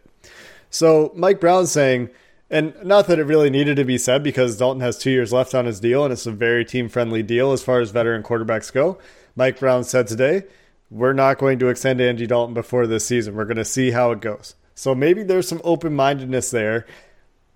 So 0.70 1.12
Mike 1.16 1.40
Brown 1.40 1.66
saying, 1.66 2.10
and 2.50 2.74
not 2.84 3.06
that 3.08 3.18
it 3.18 3.24
really 3.24 3.50
needed 3.50 3.76
to 3.76 3.84
be 3.84 3.98
said 3.98 4.22
because 4.22 4.56
Dalton 4.56 4.80
has 4.80 4.98
two 4.98 5.10
years 5.10 5.32
left 5.32 5.54
on 5.54 5.66
his 5.66 5.80
deal, 5.80 6.04
and 6.04 6.12
it's 6.12 6.26
a 6.26 6.32
very 6.32 6.64
team 6.64 6.88
friendly 6.88 7.22
deal 7.22 7.52
as 7.52 7.62
far 7.62 7.80
as 7.80 7.90
veteran 7.90 8.22
quarterbacks 8.22 8.72
go. 8.72 8.98
Mike 9.34 9.58
Brown 9.58 9.84
said 9.84 10.06
today, 10.06 10.44
We're 10.90 11.12
not 11.12 11.38
going 11.38 11.58
to 11.58 11.68
extend 11.68 12.00
Andy 12.00 12.26
Dalton 12.26 12.54
before 12.54 12.86
this 12.86 13.06
season. 13.06 13.34
We're 13.34 13.44
going 13.44 13.56
to 13.56 13.64
see 13.64 13.90
how 13.90 14.12
it 14.12 14.20
goes. 14.20 14.54
So 14.74 14.94
maybe 14.94 15.22
there's 15.22 15.48
some 15.48 15.60
open 15.64 15.94
mindedness 15.96 16.50
there. 16.50 16.86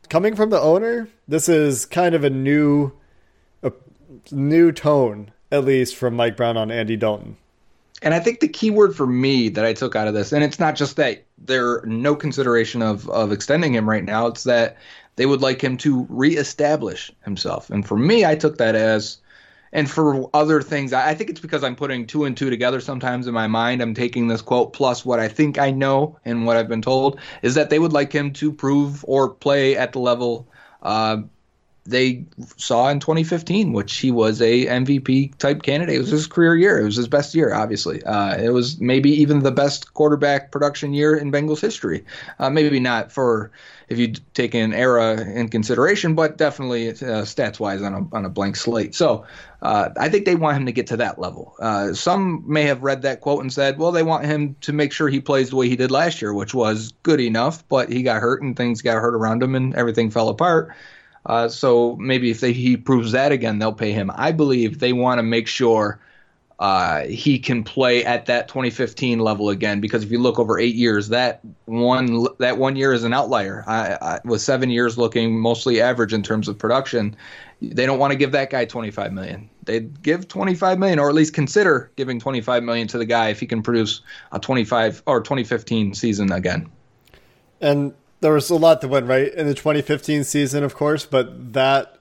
Coming 0.08 0.34
from 0.34 0.50
the 0.50 0.60
owner, 0.60 1.08
this 1.28 1.48
is 1.48 1.86
kind 1.86 2.14
of 2.14 2.24
a 2.24 2.30
new, 2.30 2.92
a 3.62 3.72
new 4.32 4.72
tone, 4.72 5.30
at 5.52 5.64
least 5.64 5.94
from 5.94 6.16
Mike 6.16 6.36
Brown 6.36 6.56
on 6.56 6.70
Andy 6.72 6.96
Dalton. 6.96 7.36
And 8.02 8.14
I 8.14 8.20
think 8.20 8.40
the 8.40 8.48
key 8.48 8.70
word 8.70 8.96
for 8.96 9.06
me 9.06 9.48
that 9.50 9.64
I 9.64 9.72
took 9.72 9.94
out 9.94 10.08
of 10.08 10.14
this, 10.14 10.32
and 10.32 10.42
it's 10.42 10.58
not 10.58 10.74
just 10.74 10.96
that 10.96 11.24
there 11.38 11.82
no 11.84 12.14
consideration 12.16 12.82
of 12.82 13.08
of 13.10 13.32
extending 13.32 13.74
him 13.74 13.88
right 13.88 14.04
now, 14.04 14.26
it's 14.26 14.44
that 14.44 14.76
they 15.16 15.26
would 15.26 15.42
like 15.42 15.62
him 15.62 15.76
to 15.78 16.06
reestablish 16.08 17.12
himself. 17.24 17.68
And 17.70 17.86
for 17.86 17.96
me, 17.96 18.24
I 18.24 18.36
took 18.36 18.58
that 18.58 18.74
as 18.74 19.18
and 19.72 19.88
for 19.88 20.28
other 20.34 20.62
things, 20.62 20.92
I 20.92 21.14
think 21.14 21.30
it's 21.30 21.40
because 21.40 21.62
I'm 21.62 21.76
putting 21.76 22.06
two 22.06 22.24
and 22.24 22.36
two 22.36 22.50
together 22.50 22.80
sometimes 22.80 23.28
in 23.28 23.34
my 23.34 23.46
mind. 23.46 23.80
I'm 23.80 23.94
taking 23.94 24.26
this 24.26 24.42
quote 24.42 24.72
plus 24.72 25.04
what 25.04 25.20
I 25.20 25.28
think 25.28 25.58
I 25.58 25.70
know 25.70 26.18
and 26.24 26.44
what 26.44 26.56
I've 26.56 26.68
been 26.68 26.82
told 26.82 27.20
is 27.42 27.54
that 27.54 27.70
they 27.70 27.78
would 27.78 27.92
like 27.92 28.12
him 28.12 28.32
to 28.34 28.52
prove 28.52 29.04
or 29.06 29.30
play 29.30 29.76
at 29.76 29.92
the 29.92 30.00
level 30.00 30.48
uh, 30.82 31.18
they 31.90 32.24
saw 32.56 32.88
in 32.88 33.00
2015, 33.00 33.72
which 33.72 33.96
he 33.96 34.10
was 34.10 34.40
a 34.40 34.66
MVP 34.66 35.36
type 35.38 35.62
candidate. 35.62 35.96
It 35.96 36.00
was 36.00 36.10
his 36.10 36.26
career 36.26 36.56
year. 36.56 36.80
It 36.80 36.84
was 36.84 36.96
his 36.96 37.08
best 37.08 37.34
year, 37.34 37.52
obviously. 37.52 38.02
Uh, 38.04 38.36
it 38.36 38.50
was 38.50 38.80
maybe 38.80 39.10
even 39.10 39.40
the 39.40 39.52
best 39.52 39.94
quarterback 39.94 40.50
production 40.50 40.94
year 40.94 41.16
in 41.16 41.30
Bengals 41.30 41.60
history. 41.60 42.04
Uh, 42.38 42.50
maybe 42.50 42.80
not 42.80 43.12
for 43.12 43.50
if 43.88 43.98
you 43.98 44.12
take 44.34 44.54
an 44.54 44.72
era 44.72 45.20
in 45.20 45.48
consideration, 45.48 46.14
but 46.14 46.38
definitely 46.38 46.88
uh, 46.88 47.24
stats 47.26 47.58
wise 47.58 47.82
on 47.82 47.92
a 47.92 48.16
on 48.16 48.24
a 48.24 48.30
blank 48.30 48.56
slate. 48.56 48.94
So 48.94 49.26
uh, 49.62 49.90
I 49.98 50.08
think 50.08 50.24
they 50.24 50.36
want 50.36 50.56
him 50.56 50.66
to 50.66 50.72
get 50.72 50.86
to 50.88 50.96
that 50.98 51.18
level. 51.18 51.54
Uh, 51.60 51.92
some 51.92 52.44
may 52.46 52.62
have 52.62 52.82
read 52.82 53.02
that 53.02 53.20
quote 53.20 53.42
and 53.42 53.52
said, 53.52 53.78
well, 53.78 53.92
they 53.92 54.04
want 54.04 54.24
him 54.24 54.56
to 54.62 54.72
make 54.72 54.92
sure 54.92 55.08
he 55.08 55.20
plays 55.20 55.50
the 55.50 55.56
way 55.56 55.68
he 55.68 55.76
did 55.76 55.90
last 55.90 56.22
year, 56.22 56.32
which 56.32 56.54
was 56.54 56.92
good 57.02 57.20
enough, 57.20 57.66
but 57.68 57.90
he 57.90 58.02
got 58.02 58.20
hurt 58.22 58.42
and 58.42 58.56
things 58.56 58.80
got 58.80 59.00
hurt 59.00 59.14
around 59.14 59.42
him 59.42 59.54
and 59.54 59.74
everything 59.74 60.10
fell 60.10 60.28
apart. 60.28 60.74
Uh, 61.26 61.48
so 61.48 61.96
maybe 61.96 62.30
if 62.30 62.40
they, 62.40 62.52
he 62.52 62.76
proves 62.76 63.12
that 63.12 63.32
again, 63.32 63.58
they'll 63.58 63.72
pay 63.72 63.92
him. 63.92 64.10
I 64.14 64.32
believe 64.32 64.78
they 64.78 64.92
want 64.92 65.18
to 65.18 65.22
make 65.22 65.46
sure 65.46 66.00
uh, 66.60 67.06
he 67.06 67.38
can 67.38 67.64
play 67.64 68.04
at 68.04 68.26
that 68.26 68.46
2015 68.46 69.18
level 69.18 69.48
again 69.48 69.80
because 69.80 70.04
if 70.04 70.10
you 70.10 70.18
look 70.18 70.38
over 70.38 70.58
eight 70.58 70.74
years, 70.74 71.08
that 71.08 71.40
one 71.64 72.26
that 72.38 72.58
one 72.58 72.76
year 72.76 72.92
is 72.92 73.02
an 73.02 73.14
outlier. 73.14 73.64
I, 73.66 73.96
I, 74.00 74.20
with 74.26 74.42
seven 74.42 74.68
years 74.68 74.98
looking 74.98 75.40
mostly 75.40 75.80
average 75.80 76.12
in 76.12 76.22
terms 76.22 76.48
of 76.48 76.58
production, 76.58 77.16
they 77.62 77.86
don't 77.86 77.98
want 77.98 78.10
to 78.10 78.16
give 78.16 78.32
that 78.32 78.50
guy 78.50 78.66
25 78.66 79.10
million. 79.10 79.48
They'd 79.64 80.02
give 80.02 80.28
25 80.28 80.78
million, 80.78 80.98
or 80.98 81.08
at 81.08 81.14
least 81.14 81.32
consider 81.32 81.90
giving 81.96 82.20
25 82.20 82.62
million 82.62 82.88
to 82.88 82.98
the 82.98 83.06
guy 83.06 83.30
if 83.30 83.40
he 83.40 83.46
can 83.46 83.62
produce 83.62 84.02
a 84.30 84.38
25 84.38 85.02
or 85.06 85.22
2015 85.22 85.94
season 85.94 86.30
again. 86.30 86.70
And 87.62 87.94
there 88.20 88.32
was 88.32 88.50
a 88.50 88.56
lot 88.56 88.80
that 88.80 88.88
went 88.88 89.06
right 89.06 89.32
in 89.32 89.46
the 89.46 89.54
2015 89.54 90.24
season, 90.24 90.62
of 90.62 90.74
course, 90.74 91.06
but 91.06 91.52
that 91.54 91.96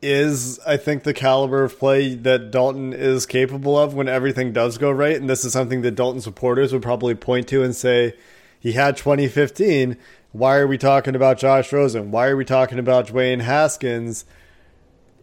is, 0.00 0.58
I 0.60 0.76
think, 0.76 1.04
the 1.04 1.14
caliber 1.14 1.64
of 1.64 1.78
play 1.78 2.14
that 2.14 2.50
Dalton 2.50 2.92
is 2.92 3.26
capable 3.26 3.78
of 3.78 3.94
when 3.94 4.08
everything 4.08 4.52
does 4.52 4.78
go 4.78 4.90
right. 4.90 5.16
And 5.16 5.30
this 5.30 5.44
is 5.44 5.52
something 5.52 5.82
that 5.82 5.92
Dalton 5.92 6.20
supporters 6.20 6.72
would 6.72 6.82
probably 6.82 7.14
point 7.14 7.48
to 7.48 7.62
and 7.62 7.74
say, 7.74 8.14
he 8.58 8.72
had 8.72 8.96
2015. 8.96 9.96
Why 10.32 10.56
are 10.56 10.66
we 10.66 10.78
talking 10.78 11.14
about 11.14 11.38
Josh 11.38 11.72
Rosen? 11.72 12.10
Why 12.10 12.28
are 12.28 12.36
we 12.36 12.44
talking 12.44 12.78
about 12.78 13.08
Dwayne 13.08 13.40
Haskins? 13.40 14.24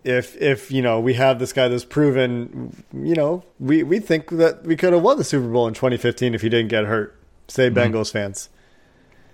If 0.04 0.42
if 0.42 0.72
you 0.72 0.82
know 0.82 1.00
we 1.00 1.16
have 1.16 1.40
this 1.40 1.52
guy 1.52 1.68
that's 1.68 1.84
proven, 1.84 2.84
you 2.94 3.16
know, 3.16 3.44
we 3.60 3.84
we 3.84 4.00
think 4.00 4.30
that 4.32 4.64
we 4.64 4.78
could 4.78 4.94
have 4.94 5.02
won 5.02 5.18
the 5.18 5.24
Super 5.24 5.48
Bowl 5.50 5.68
in 5.68 5.74
2015 5.74 6.36
if 6.36 6.42
he 6.42 6.48
didn't 6.48 6.70
get 6.70 6.86
hurt. 6.86 7.20
Say 7.48 7.70
mm-hmm. 7.70 7.96
Bengals 7.96 8.12
fans. 8.12 8.50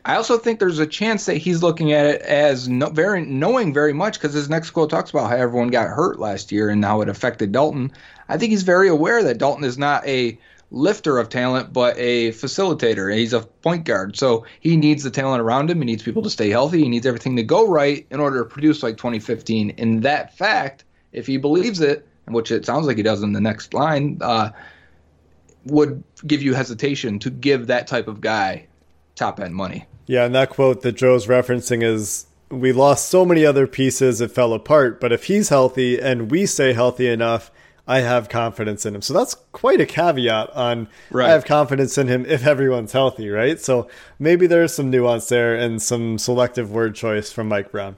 I 0.08 0.18
also 0.18 0.38
think 0.38 0.60
there's 0.60 0.78
a 0.78 0.86
chance 0.86 1.26
that 1.26 1.38
he's 1.38 1.64
looking 1.64 1.92
at 1.92 2.06
it 2.06 2.22
as 2.22 2.70
no, 2.70 2.90
very 2.90 3.26
knowing 3.26 3.74
very 3.74 3.92
much 3.92 4.14
because 4.14 4.34
his 4.34 4.48
next 4.48 4.70
quote 4.70 4.92
talks 4.92 5.10
about 5.10 5.32
how 5.32 5.36
everyone 5.36 5.70
got 5.70 5.88
hurt 5.88 6.20
last 6.20 6.52
year 6.52 6.70
and 6.70 6.86
how 6.86 7.02
it 7.02 7.10
affected 7.10 7.52
Dalton. 7.52 7.92
I 8.30 8.38
think 8.38 8.52
he's 8.52 8.62
very 8.62 8.88
aware 8.88 9.24
that 9.24 9.40
Dalton 9.40 9.64
is 9.64 9.80
not 9.80 10.08
a 10.08 10.38
lifter 10.70 11.18
of 11.18 11.30
talent, 11.30 11.74
but 11.74 11.98
a 11.98 12.30
facilitator. 12.34 13.16
He's 13.16 13.34
a 13.34 13.42
point 13.42 13.86
guard, 13.86 14.16
so 14.16 14.46
he 14.60 14.78
needs 14.78 15.02
the 15.02 15.10
talent 15.10 15.42
around 15.42 15.72
him. 15.72 15.80
He 15.80 15.86
needs 15.86 16.04
people 16.04 16.22
to 16.22 16.30
stay 16.30 16.52
healthy. 16.52 16.84
He 16.84 16.90
needs 16.90 17.08
everything 17.08 17.36
to 17.38 17.44
go 17.44 17.68
right 17.68 18.06
in 18.12 18.20
order 18.20 18.44
to 18.44 18.46
produce 18.46 18.84
like 18.84 18.98
2015. 18.98 19.74
And 19.80 20.04
that 20.04 20.38
fact, 20.38 20.84
if 21.14 21.26
he 21.26 21.38
believes 21.38 21.82
it, 21.82 22.08
which 22.28 22.52
it 22.52 22.64
sounds 22.64 22.86
like 22.86 22.98
he 22.98 23.04
does 23.04 23.24
in 23.24 23.34
the 23.34 23.42
next 23.42 23.74
line, 23.74 24.20
uh, 24.22 24.52
would 25.66 26.04
give 26.28 26.44
you 26.44 26.54
hesitation 26.54 27.18
to 27.20 27.32
give 27.32 27.68
that 27.68 27.88
type 27.88 28.08
of 28.08 28.22
guy 28.22 28.68
top 29.16 29.40
end 29.40 29.56
money. 29.56 29.88
Yeah, 30.08 30.26
and 30.26 30.36
that 30.36 30.50
quote 30.50 30.82
that 30.82 30.94
Joe's 30.94 31.28
referencing 31.28 31.84
is 31.84 32.28
we 32.50 32.72
lost 32.72 33.10
so 33.10 33.26
many 33.26 33.46
other 33.46 33.68
pieces, 33.68 34.22
it 34.22 34.32
fell 34.32 34.54
apart. 34.54 35.00
But 35.02 35.12
if 35.12 35.26
he's 35.26 35.50
healthy 35.50 36.00
and 36.00 36.30
we 36.32 36.46
stay 36.46 36.74
healthy 36.74 37.08
enough, 37.08 37.52
I 37.88 38.00
have 38.00 38.30
confidence 38.30 38.86
in 38.86 38.96
him. 38.96 39.02
So 39.02 39.14
that's 39.14 39.36
quite 39.52 39.80
a 39.80 39.86
caveat 39.86 40.50
on 40.52 40.88
right. 41.12 41.30
I 41.30 41.32
have 41.32 41.46
confidence 41.46 41.98
in 41.98 42.08
him 42.08 42.26
if 42.26 42.46
everyone's 42.46 42.92
healthy, 42.92 43.30
right? 43.30 43.60
So 43.60 43.88
maybe 44.18 44.48
there's 44.48 44.74
some 44.74 44.90
nuance 44.90 45.28
there 45.28 45.56
and 45.56 45.82
some 45.82 46.18
selective 46.18 46.72
word 46.72 46.96
choice 46.96 47.32
from 47.32 47.48
Mike 47.48 47.72
Brown. 47.72 47.98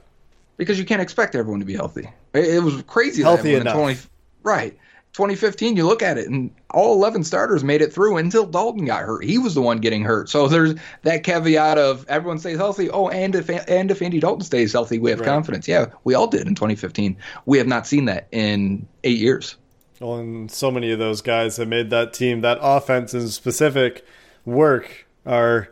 because 0.56 0.78
you 0.78 0.84
can't 0.84 1.00
expect 1.00 1.34
everyone 1.34 1.60
to 1.60 1.66
be 1.66 1.74
healthy. 1.74 2.10
It, 2.34 2.62
was 2.62 2.82
crazy. 2.82 3.22
Healthy 3.22 3.54
enough. 3.54 3.74
20, 3.74 3.98
right. 4.42 4.76
2015, 5.18 5.76
you 5.76 5.84
look 5.84 6.00
at 6.00 6.16
it, 6.16 6.28
and 6.28 6.48
all 6.70 6.94
11 6.94 7.24
starters 7.24 7.64
made 7.64 7.82
it 7.82 7.92
through 7.92 8.18
until 8.18 8.46
Dalton 8.46 8.84
got 8.84 9.02
hurt. 9.02 9.24
He 9.24 9.36
was 9.36 9.52
the 9.56 9.60
one 9.60 9.78
getting 9.78 10.04
hurt. 10.04 10.28
So 10.28 10.46
there's 10.46 10.76
that 11.02 11.24
caveat 11.24 11.76
of 11.76 12.06
everyone 12.08 12.38
stays 12.38 12.56
healthy. 12.56 12.88
Oh, 12.88 13.08
and 13.08 13.34
if 13.34 13.50
and 13.50 13.90
if 13.90 14.00
Andy 14.00 14.20
Dalton 14.20 14.44
stays 14.44 14.72
healthy, 14.72 15.00
we 15.00 15.10
have 15.10 15.18
Right. 15.18 15.26
confidence. 15.26 15.66
Yeah, 15.66 15.86
we 16.04 16.14
all 16.14 16.28
did 16.28 16.46
in 16.46 16.54
2015. 16.54 17.16
We 17.46 17.58
have 17.58 17.66
not 17.66 17.84
seen 17.84 18.04
that 18.04 18.28
in 18.30 18.86
eight 19.02 19.18
years. 19.18 19.56
Well, 19.98 20.18
and 20.18 20.48
so 20.52 20.70
many 20.70 20.92
of 20.92 21.00
those 21.00 21.20
guys 21.20 21.56
that 21.56 21.66
made 21.66 21.90
that 21.90 22.12
team, 22.12 22.40
that 22.42 22.58
offense 22.62 23.12
in 23.12 23.26
specific, 23.26 24.04
work 24.44 25.04
are 25.26 25.68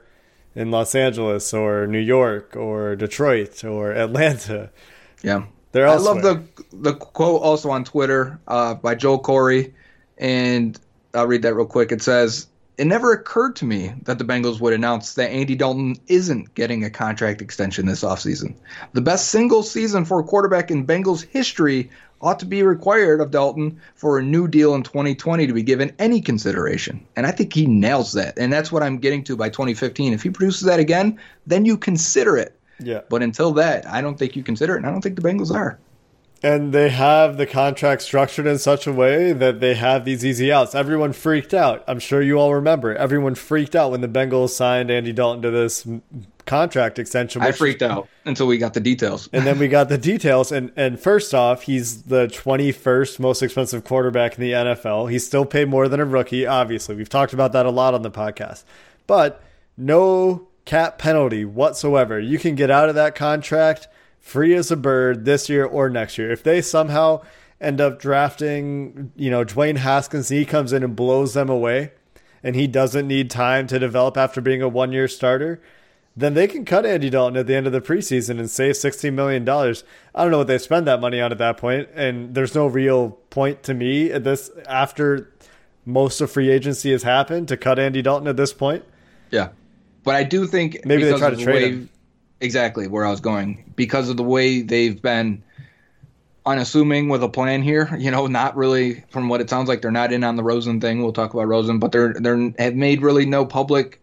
in 0.57 0.73
Los 0.73 0.97
Angeles 0.97 1.55
or 1.55 1.87
New 1.87 2.01
York 2.01 2.57
or 2.57 2.97
Detroit 2.97 3.63
or 3.65 3.93
Atlanta. 3.93 4.71
Yeah. 5.23 5.45
They're 5.77 5.89
I 5.89 5.97
love 5.97 6.23
the 6.23 6.43
the 6.73 6.95
quote 6.95 7.43
also 7.43 7.69
on 7.69 7.85
Twitter 7.85 8.41
uh, 8.49 8.73
by 8.77 8.95
Joel 8.95 9.23
Corry, 9.23 9.75
and 10.17 10.81
I'll 11.13 11.27
read 11.27 11.43
that 11.43 11.55
real 11.55 11.67
quick. 11.67 11.93
It 11.93 12.01
says, 12.01 12.47
"It 12.79 12.87
never 12.87 13.13
occurred 13.13 13.57
to 13.57 13.67
me 13.67 13.93
that 14.05 14.19
the 14.19 14.25
Bengals 14.25 14.59
would 14.59 14.73
announce 14.73 15.13
that 15.17 15.29
Andy 15.29 15.55
Dalton 15.55 15.97
isn't 16.07 16.55
getting 16.55 16.83
a 16.83 16.89
contract 16.89 17.43
extension 17.43 17.85
this 17.85 18.03
offseason. 18.03 18.55
The 18.95 19.03
best 19.03 19.29
single 19.29 19.63
season 19.63 20.07
for 20.07 20.19
a 20.19 20.25
quarterback 20.25 20.71
in 20.71 20.87
Bengals 20.87 21.27
history 21.27 21.91
ought 22.23 22.39
to 22.39 22.47
be 22.47 22.63
required 22.63 23.21
of 23.21 23.31
Dalton 23.31 23.79
for 23.97 24.19
a 24.19 24.23
new 24.23 24.49
deal 24.49 24.75
in 24.75 24.83
2020 24.83 25.47
to 25.47 25.53
be 25.53 25.63
given 25.63 25.93
any 25.99 26.23
consideration." 26.23 27.05
And 27.17 27.27
I 27.27 27.33
think 27.33 27.53
he 27.53 27.67
nails 27.67 28.15
that, 28.15 28.39
and 28.39 28.51
that's 28.51 28.73
what 28.73 28.83
I'm 28.83 28.97
getting 28.97 29.25
to 29.25 29.37
by 29.37 29.51
2015. 29.51 30.15
If 30.15 30.23
he 30.23 30.31
produces 30.31 30.63
that 30.63 30.81
again, 30.81 31.21
then 31.47 31.67
you 31.67 31.77
consider 31.77 32.39
it. 32.39 32.56
Yeah. 32.81 33.01
But 33.09 33.23
until 33.23 33.53
that, 33.53 33.87
I 33.87 34.01
don't 34.01 34.19
think 34.19 34.37
you 34.37 34.43
consider 34.43 34.75
it, 34.75 34.79
and 34.79 34.87
I 34.87 34.91
don't 34.91 35.01
think 35.01 35.17
the 35.17 35.23
Bengals 35.23 35.55
are. 35.55 35.79
And 36.43 36.73
they 36.73 36.91
have 36.91 37.39
the 37.39 37.47
contract 37.47 38.03
structured 38.03 38.47
in 38.47 38.59
such 38.59 38.87
a 38.87 38.93
way 38.93 39.33
that 39.33 39.61
they 39.61 39.75
have 39.75 40.05
these 40.05 40.25
easy 40.25 40.53
outs. 40.53 40.75
Everyone 40.75 41.13
freaked 41.13 41.55
out. 41.55 41.83
I'm 41.89 41.99
sure 41.99 42.21
you 42.21 42.39
all 42.39 42.55
remember. 42.55 42.95
Everyone 42.95 43.35
freaked 43.35 43.75
out 43.75 43.91
when 43.91 44.03
the 44.03 44.09
Bengals 44.09 44.51
signed 44.51 44.91
Andy 44.91 45.13
Dalton 45.13 45.43
to 45.43 45.51
this 45.51 45.87
contract 46.45 46.99
extension. 46.99 47.43
I 47.43 47.53
freaked 47.53 47.83
out 47.83 48.09
until 48.27 48.47
we 48.47 48.59
got 48.59 48.75
the 48.75 48.81
details. 48.81 49.29
And 49.33 49.47
then 49.47 49.59
we 49.59 49.67
got 49.67 49.89
the 49.89 49.99
details. 49.99 50.53
And, 50.53 50.73
and 50.77 51.01
first 51.01 51.35
off, 51.35 51.63
he's 51.63 52.03
the 52.03 52.29
21st 52.29 53.19
most 53.19 53.43
expensive 53.43 53.85
quarterback 53.85 54.37
in 54.37 54.43
the 54.43 54.53
NFL. 54.53 55.11
He's 55.11 55.27
still 55.27 55.47
paid 55.47 55.69
more 55.69 55.89
than 55.89 56.01
a 56.01 56.05
rookie, 56.05 56.47
obviously. 56.47 56.95
We've 56.95 57.09
talked 57.09 57.33
about 57.33 57.53
that 57.53 57.67
a 57.67 57.71
lot 57.71 57.95
on 57.95 58.03
the 58.03 58.11
podcast. 58.11 58.65
But 59.07 59.43
no 59.77 60.49
cap 60.67 60.99
penalty 60.99 61.47
whatsoever. 61.47 62.21
You 62.21 62.39
can 62.39 62.55
get 62.55 62.71
out 62.71 62.91
of 62.91 62.95
that 62.97 63.15
contract 63.15 63.89
free 64.21 64.55
as 64.55 64.71
a 64.71 64.77
bird 64.77 65.25
this 65.25 65.49
year 65.49 65.65
or 65.65 65.89
next 65.89 66.19
year. 66.19 66.31
If 66.31 66.43
they 66.43 66.61
somehow 66.61 67.23
end 67.61 67.81
up 67.81 67.99
drafting, 67.99 69.13
you 69.17 69.31
know, 69.31 69.45
Dwayne 69.45 69.79
Haskins, 69.79 70.29
he 70.29 70.45
comes 70.45 70.73
in 70.73 70.83
and 70.83 70.95
blows 70.95 71.33
them 71.33 71.49
away, 71.49 71.93
and 72.43 72.55
he 72.55 72.67
doesn't 72.67 73.09
need 73.09 73.31
time 73.31 73.67
to 73.69 73.79
develop 73.79 74.17
after 74.17 74.41
being 74.41 74.61
a 74.61 74.69
one 74.69 74.93
year 74.93 75.09
starter, 75.09 75.63
then 76.17 76.35
they 76.35 76.49
can 76.49 76.65
cut 76.65 76.85
Andy 76.85 77.11
Dalton 77.11 77.37
at 77.37 77.47
the 77.47 77.55
end 77.55 77.67
of 77.67 77.73
the 77.73 77.81
preseason 77.81 78.39
and 78.39 78.51
save 78.51 78.75
$16 78.75 79.13
million. 79.13 79.49
I 79.49 80.23
don't 80.23 80.31
know 80.31 80.39
what 80.39 80.47
they 80.47 80.59
spend 80.59 80.87
that 80.87 81.01
money 81.01 81.21
on 81.21 81.31
at 81.31 81.39
that 81.39 81.59
point, 81.59 81.89
and 81.95 82.35
there's 82.35 82.55
no 82.55 82.67
real 82.67 83.11
point 83.31 83.63
to 83.65 83.75
me 83.75 84.11
at 84.11 84.25
this 84.25 84.51
after 84.67 85.33
most 85.85 86.21
of 86.21 86.31
free 86.31 86.51
agency 86.51 86.91
has 86.91 87.05
happened 87.05 87.49
to 87.49 87.57
cut 87.57 87.79
Andy 87.79 88.03
Dalton 88.03 88.27
at 88.27 88.37
this 88.37 88.53
point. 88.53 88.85
Yeah, 89.31 89.51
but 90.07 90.15
I 90.15 90.23
do 90.23 90.47
think 90.47 90.79
Maybe 90.87 91.05
they 91.05 91.19
try 91.19 91.29
to 91.29 91.37
the 91.37 91.43
trade 91.43 91.63
way- 91.63 91.69
him. 91.73 91.89
Exactly 92.41 92.87
where 92.87 93.05
I 93.07 93.11
was 93.11 93.21
going 93.21 93.73
because 93.77 94.11
of 94.11 94.19
the 94.19 94.23
way 94.23 94.61
they've 94.61 95.01
been 95.01 95.43
unassuming 96.45 97.09
with 97.09 97.23
a 97.23 97.29
plan 97.29 97.63
here. 97.63 97.89
You 97.99 98.11
know, 98.11 98.27
not 98.27 98.57
really 98.57 99.03
from 99.11 99.29
what 99.29 99.41
it 99.41 99.49
sounds 99.51 99.69
like 99.69 99.81
they're 99.83 99.91
not 99.91 100.13
in 100.13 100.23
on 100.23 100.37
the 100.37 100.43
Rosen 100.43 100.81
thing. 100.81 101.03
We'll 101.03 101.13
talk 101.13 101.33
about 101.35 101.49
Rosen, 101.49 101.79
but 101.79 101.93
they're 101.93 102.13
they're 102.15 102.53
have 102.59 102.75
made 102.75 103.03
really 103.03 103.27
no 103.27 103.45
public. 103.47 104.01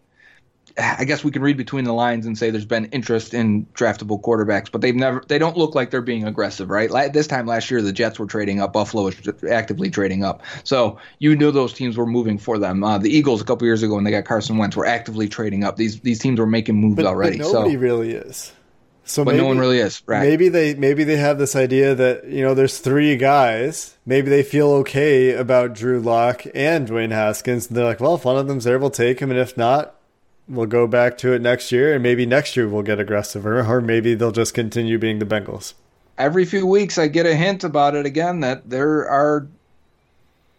I 0.77 1.03
guess 1.05 1.23
we 1.23 1.29
can 1.29 1.43
read 1.43 1.57
between 1.57 1.85
the 1.85 1.93
lines 1.93 2.25
and 2.25 2.35
say 2.37 2.49
there's 2.49 2.65
been 2.65 2.85
interest 2.85 3.33
in 3.33 3.65
draftable 3.75 4.19
quarterbacks, 4.21 4.71
but 4.71 4.81
they've 4.81 4.95
never 4.95 5.23
they 5.27 5.37
don't 5.37 5.55
look 5.55 5.75
like 5.75 5.91
they're 5.91 6.01
being 6.01 6.25
aggressive, 6.25 6.69
right? 6.69 6.89
This 7.13 7.27
time 7.27 7.45
last 7.45 7.69
year, 7.69 7.81
the 7.81 7.91
Jets 7.91 8.17
were 8.17 8.25
trading 8.25 8.59
up, 8.59 8.73
Buffalo 8.73 9.03
was 9.03 9.15
actively 9.49 9.91
trading 9.91 10.23
up, 10.23 10.41
so 10.63 10.97
you 11.19 11.35
knew 11.35 11.51
those 11.51 11.73
teams 11.73 11.95
were 11.95 12.07
moving 12.07 12.39
for 12.39 12.57
them. 12.57 12.83
Uh, 12.83 12.97
the 12.97 13.15
Eagles 13.15 13.41
a 13.41 13.45
couple 13.45 13.67
years 13.67 13.83
ago 13.83 13.95
when 13.95 14.03
they 14.03 14.11
got 14.11 14.25
Carson 14.25 14.57
Wentz 14.57 14.75
were 14.75 14.85
actively 14.85 15.29
trading 15.29 15.63
up. 15.63 15.75
These 15.75 15.99
these 15.99 16.17
teams 16.17 16.39
were 16.39 16.47
making 16.47 16.75
moves 16.75 16.95
But, 16.95 17.05
already, 17.05 17.37
but 17.37 17.51
nobody 17.51 17.73
so 17.73 17.79
really 17.79 18.13
is. 18.13 18.51
So 19.05 19.25
but 19.25 19.35
no 19.35 19.45
one 19.45 19.59
really 19.59 19.79
is, 19.79 20.01
right? 20.05 20.21
Maybe 20.21 20.49
they 20.49 20.75
maybe 20.75 21.03
they 21.03 21.17
have 21.17 21.37
this 21.37 21.55
idea 21.55 21.93
that 21.93 22.25
you 22.25 22.41
know 22.41 22.53
there's 22.53 22.79
three 22.79 23.17
guys. 23.17 23.97
Maybe 24.05 24.29
they 24.29 24.43
feel 24.43 24.69
okay 24.71 25.33
about 25.33 25.73
Drew 25.73 25.99
Lock 25.99 26.45
and 26.55 26.87
Dwayne 26.87 27.11
Haskins. 27.11 27.67
And 27.67 27.77
they're 27.77 27.85
like, 27.85 27.99
well, 27.99 28.15
if 28.15 28.25
one 28.25 28.37
of 28.37 28.47
them's 28.47 28.63
there, 28.63 28.79
we'll 28.79 28.89
take 28.89 29.19
him, 29.19 29.29
and 29.29 29.39
if 29.39 29.57
not, 29.57 29.95
we'll 30.47 30.65
go 30.65 30.87
back 30.87 31.17
to 31.19 31.33
it 31.33 31.41
next 31.41 31.71
year, 31.71 31.93
and 31.93 32.03
maybe 32.03 32.25
next 32.25 32.55
year 32.55 32.67
we'll 32.67 32.83
get 32.83 32.99
aggressive, 32.99 33.45
or, 33.45 33.65
or 33.65 33.81
maybe 33.81 34.15
they'll 34.15 34.31
just 34.31 34.53
continue 34.53 34.97
being 34.97 35.19
the 35.19 35.25
Bengals. 35.25 35.73
every 36.17 36.45
few 36.45 36.65
weeks 36.65 36.97
I 36.97 37.07
get 37.07 37.25
a 37.25 37.35
hint 37.35 37.63
about 37.63 37.95
it 37.95 38.05
again 38.05 38.41
that 38.41 38.69
there 38.69 39.09
are 39.09 39.47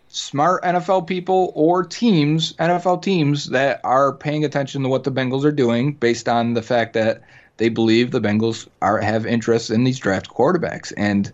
smart 0.09 0.63
NFL 0.63 1.07
people 1.07 1.53
or 1.55 1.85
teams, 1.85 2.53
NFL 2.55 3.03
teams 3.03 3.51
that 3.51 3.81
are 3.85 4.13
paying 4.13 4.45
attention 4.45 4.83
to 4.83 4.89
what 4.89 5.05
the 5.05 5.13
Bengals 5.13 5.45
are 5.45 5.53
doing 5.53 5.93
based 5.95 6.29
on 6.29 6.55
the 6.55 6.63
fact 6.63 6.95
that 6.95 7.23
they 7.57 7.69
believe 7.69 8.11
the 8.11 8.21
Bengals 8.21 8.69
are 8.83 8.99
have 8.99 9.27
interest 9.27 9.71
in 9.71 9.85
these 9.85 9.99
draft 9.99 10.29
quarterbacks 10.29 10.93
and 10.97 11.33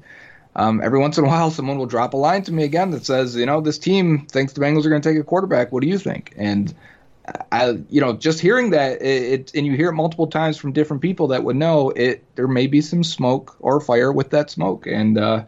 um, 0.56 0.80
every 0.82 0.98
once 0.98 1.16
in 1.18 1.24
a 1.24 1.28
while, 1.28 1.50
someone 1.50 1.78
will 1.78 1.86
drop 1.86 2.14
a 2.14 2.16
line 2.16 2.42
to 2.42 2.52
me 2.52 2.64
again 2.64 2.90
that 2.90 3.06
says, 3.06 3.36
you 3.36 3.46
know, 3.46 3.60
this 3.60 3.78
team 3.78 4.26
thinks 4.26 4.52
the 4.52 4.60
Bengals 4.60 4.84
are 4.84 4.90
going 4.90 5.02
to 5.02 5.08
take 5.08 5.18
a 5.18 5.24
quarterback. 5.24 5.72
What 5.72 5.82
do 5.82 5.88
you 5.88 5.98
think? 5.98 6.32
And 6.36 6.74
I, 7.52 7.78
you 7.88 8.00
know, 8.00 8.14
just 8.14 8.40
hearing 8.40 8.70
that, 8.70 9.00
it, 9.02 9.22
it 9.33 9.54
and 9.54 9.66
you 9.66 9.76
hear 9.76 9.90
it 9.90 9.94
multiple 9.94 10.26
times 10.26 10.56
from 10.56 10.72
different 10.72 11.02
people 11.02 11.28
that 11.28 11.44
would 11.44 11.56
know 11.56 11.90
it. 11.90 12.24
There 12.35 12.48
may 12.48 12.66
be 12.66 12.80
some 12.80 13.04
smoke 13.04 13.56
or 13.61 13.80
fire 13.80 14.12
with 14.12 14.30
that 14.30 14.50
smoke, 14.50 14.87
and 14.87 15.18
uh, 15.18 15.44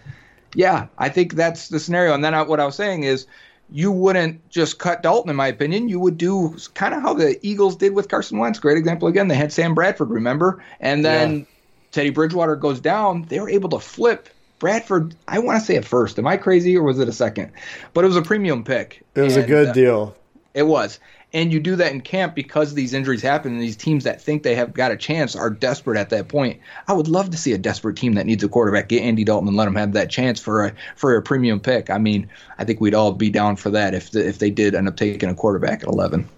yeah, 0.55 0.87
I 0.99 1.09
think 1.09 1.35
that's 1.35 1.69
the 1.69 1.81
scenario. 1.81 2.15
And 2.15 2.23
then 2.23 2.35
I, 2.35 2.43
what 2.43 2.61
I 2.61 2.67
was 2.67 2.77
saying 2.77 3.05
is, 3.05 3.27
you 3.71 3.91
wouldn't 3.91 4.49
just 4.51 4.79
cut 4.79 5.03
Dalton, 5.03 5.31
in 5.31 5.37
my 5.37 5.47
opinion. 5.47 5.89
You 5.89 5.99
would 5.99 6.19
do 6.19 6.57
kind 6.75 6.93
of 6.95 7.01
how 7.01 7.15
the 7.15 7.39
Eagles 7.45 7.75
did 7.75 7.95
with 7.95 8.09
Carson 8.09 8.39
Wentz. 8.39 8.59
Great 8.59 8.77
example 8.77 9.09
again. 9.09 9.29
They 9.29 9.35
had 9.35 9.51
Sam 9.51 9.75
Bradford, 9.75 10.11
remember, 10.11 10.63
and 10.79 11.05
then 11.05 11.39
Yeah. 11.39 11.45
Teddy 11.91 12.11
Bridgewater 12.11 12.55
goes 12.57 12.81
down. 12.81 13.23
They 13.29 13.41
were 13.41 13.49
able 13.49 13.71
to 13.71 13.79
flip. 13.79 14.29
Bradford, 14.59 15.15
I 15.27 15.39
want 15.41 15.59
to 15.59 15.65
say 15.65 15.77
at 15.77 15.85
first. 15.85 16.19
Am 16.19 16.27
I 16.27 16.37
crazy 16.37 16.77
or 16.77 16.83
was 16.83 16.99
it 16.99 17.09
a 17.09 17.13
second? 17.13 17.51
But 17.95 18.05
it 18.05 18.07
was 18.07 18.17
a 18.17 18.23
premium 18.23 18.63
pick. 18.63 19.03
It 19.15 19.23
was 19.23 19.37
a 19.37 19.43
good 19.43 19.69
uh, 19.69 19.73
deal. 19.73 20.17
it 20.55 20.63
was. 20.65 21.01
And 21.35 21.53
you 21.53 21.61
do 21.61 21.77
that 21.77 21.93
in 21.93 22.03
camp 22.03 22.35
because 22.35 22.75
these 22.75 22.93
injuries 22.93 23.23
happen 23.23 23.53
and 23.53 23.63
these 23.63 23.77
teams 23.77 24.05
that 24.05 24.21
think 24.21 24.43
they 24.43 24.55
have 24.55 24.75
got 24.75 24.93
a 24.93 24.97
chance 24.97 25.35
are 25.35 25.49
desperate 25.49 25.99
at 25.99 26.11
that 26.11 26.29
point. 26.29 26.61
I 26.89 26.93
would 26.93 27.09
love 27.09 27.31
to 27.31 27.39
see 27.39 27.53
a 27.53 27.59
desperate 27.59 27.97
team 27.97 28.15
that 28.15 28.27
needs 28.27 28.45
a 28.45 28.49
quarterback 28.49 28.89
get 28.89 29.03
Andy 29.03 29.25
Dalton 29.25 29.49
and 29.49 29.57
let 29.57 29.67
him 29.67 29.77
have 29.77 29.93
that 29.93 30.11
chance 30.11 30.39
for 30.39 30.67
a 30.67 30.75
for 30.95 31.17
a 31.17 31.23
premium 31.23 31.59
pick. 31.59 31.89
I 31.89 31.99
mean, 31.99 32.29
I 32.59 32.65
think 32.65 32.81
we'd 32.81 32.95
all 32.95 33.13
be 33.13 33.31
down 33.31 33.57
for 33.57 33.71
that 33.71 33.95
if 33.95 34.11
the, 34.11 34.27
if 34.27 34.39
they 34.39 34.51
did 34.51 34.75
end 34.75 34.89
up 34.89 34.97
taking 34.97 35.31
a 35.31 35.35
quarterback 35.35 35.83
at 35.83 35.89
11. 35.89 36.29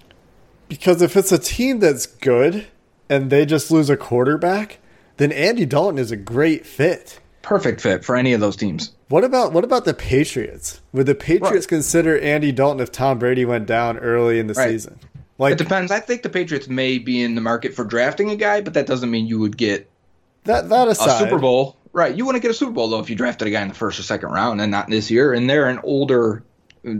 Because 0.68 1.02
if 1.02 1.16
it's 1.16 1.32
a 1.32 1.38
team 1.38 1.80
that's 1.80 2.06
good 2.06 2.66
and 3.08 3.30
they 3.30 3.44
just 3.44 3.70
lose 3.70 3.90
a 3.90 3.96
quarterback, 3.96 4.78
then 5.16 5.32
Andy 5.32 5.66
Dalton 5.66 5.98
is 5.98 6.10
a 6.10 6.16
great 6.16 6.66
fit. 6.66 7.20
Perfect 7.44 7.80
fit 7.82 8.04
for 8.04 8.16
any 8.16 8.32
of 8.32 8.40
those 8.40 8.56
teams. 8.56 8.92
What 9.08 9.22
about 9.22 9.52
what 9.52 9.64
about 9.64 9.84
the 9.84 9.92
Patriots? 9.94 10.80
Would 10.94 11.04
the 11.06 11.14
Patriots 11.14 11.66
Right. 11.66 11.68
consider 11.68 12.18
Andy 12.18 12.52
Dalton 12.52 12.80
if 12.80 12.90
Tom 12.90 13.18
Brady 13.18 13.44
went 13.44 13.66
down 13.66 13.98
early 13.98 14.38
in 14.38 14.46
the 14.46 14.54
Right. 14.54 14.70
season? 14.70 14.98
Like 15.38 15.52
It 15.52 15.58
depends. 15.58 15.92
I 15.92 16.00
think 16.00 16.22
the 16.22 16.30
Patriots 16.30 16.68
may 16.68 16.96
be 16.98 17.22
in 17.22 17.34
the 17.34 17.40
market 17.42 17.74
for 17.74 17.84
drafting 17.84 18.30
a 18.30 18.36
guy, 18.36 18.62
but 18.62 18.72
that 18.74 18.86
doesn't 18.86 19.10
mean 19.10 19.26
you 19.26 19.38
would 19.40 19.56
get 19.58 19.88
that 20.44 20.70
that 20.70 20.88
aside. 20.88 21.20
a 21.22 21.24
Super 21.24 21.38
Bowl. 21.38 21.76
Right. 21.92 22.14
You 22.16 22.24
wouldn't 22.24 22.40
get 22.42 22.50
a 22.50 22.54
Super 22.54 22.72
Bowl 22.72 22.88
though 22.88 23.00
if 23.00 23.10
you 23.10 23.16
drafted 23.16 23.46
a 23.46 23.50
guy 23.50 23.60
in 23.60 23.68
the 23.68 23.74
first 23.74 24.00
or 24.00 24.02
second 24.04 24.30
round 24.30 24.60
and 24.62 24.70
not 24.70 24.88
this 24.88 25.10
year. 25.10 25.32
And 25.34 25.48
they're 25.50 25.68
an 25.68 25.80
older 25.82 26.42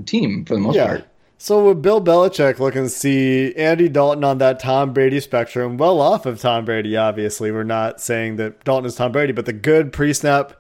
team 0.05 0.45
for 0.45 0.55
the 0.55 0.61
most 0.61 0.77
Yeah. 0.77 0.87
part. 0.87 1.05
So 1.45 1.63
would 1.67 1.83
Bill 1.83 2.01
Belichick 2.01 2.59
look 2.59 2.75
and 2.75 2.91
see 2.91 3.55
Andy 3.55 3.91
Dalton 3.91 4.25
on 4.25 4.39
that 4.39 4.59
Tom 4.61 4.95
Brady 4.95 5.21
spectrum, 5.21 5.77
well 5.77 6.01
off 6.01 6.25
of 6.25 6.41
Tom 6.41 6.65
Brady, 6.65 6.97
obviously. 6.97 7.53
We're 7.53 7.65
not 7.65 8.01
saying 8.01 8.37
that 8.37 8.65
Dalton 8.65 8.87
is 8.87 8.95
Tom 8.95 9.13
Brady, 9.13 9.35
but 9.35 9.45
the 9.45 9.53
good 9.53 9.93
pre-snap, 9.93 10.55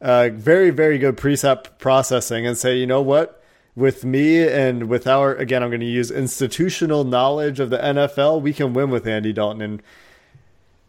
uh, 0.00 0.28
very, 0.32 0.70
very 0.70 0.98
good 0.98 1.16
pre-snap 1.16 1.80
processing 1.80 2.46
and 2.46 2.56
say, 2.56 2.76
you 2.76 2.86
know 2.86 3.02
what? 3.02 3.42
With 3.74 4.04
me 4.04 4.46
and 4.46 4.88
with 4.88 5.08
our, 5.08 5.34
again, 5.34 5.64
I'm 5.64 5.70
going 5.70 5.80
to 5.80 5.86
use 5.86 6.12
institutional 6.12 7.02
knowledge 7.02 7.58
of 7.58 7.70
the 7.70 7.78
NFL, 7.78 8.40
we 8.40 8.52
can 8.52 8.72
win 8.72 8.90
with 8.90 9.08
Andy 9.08 9.32
Dalton. 9.32 9.62
And 9.62 9.82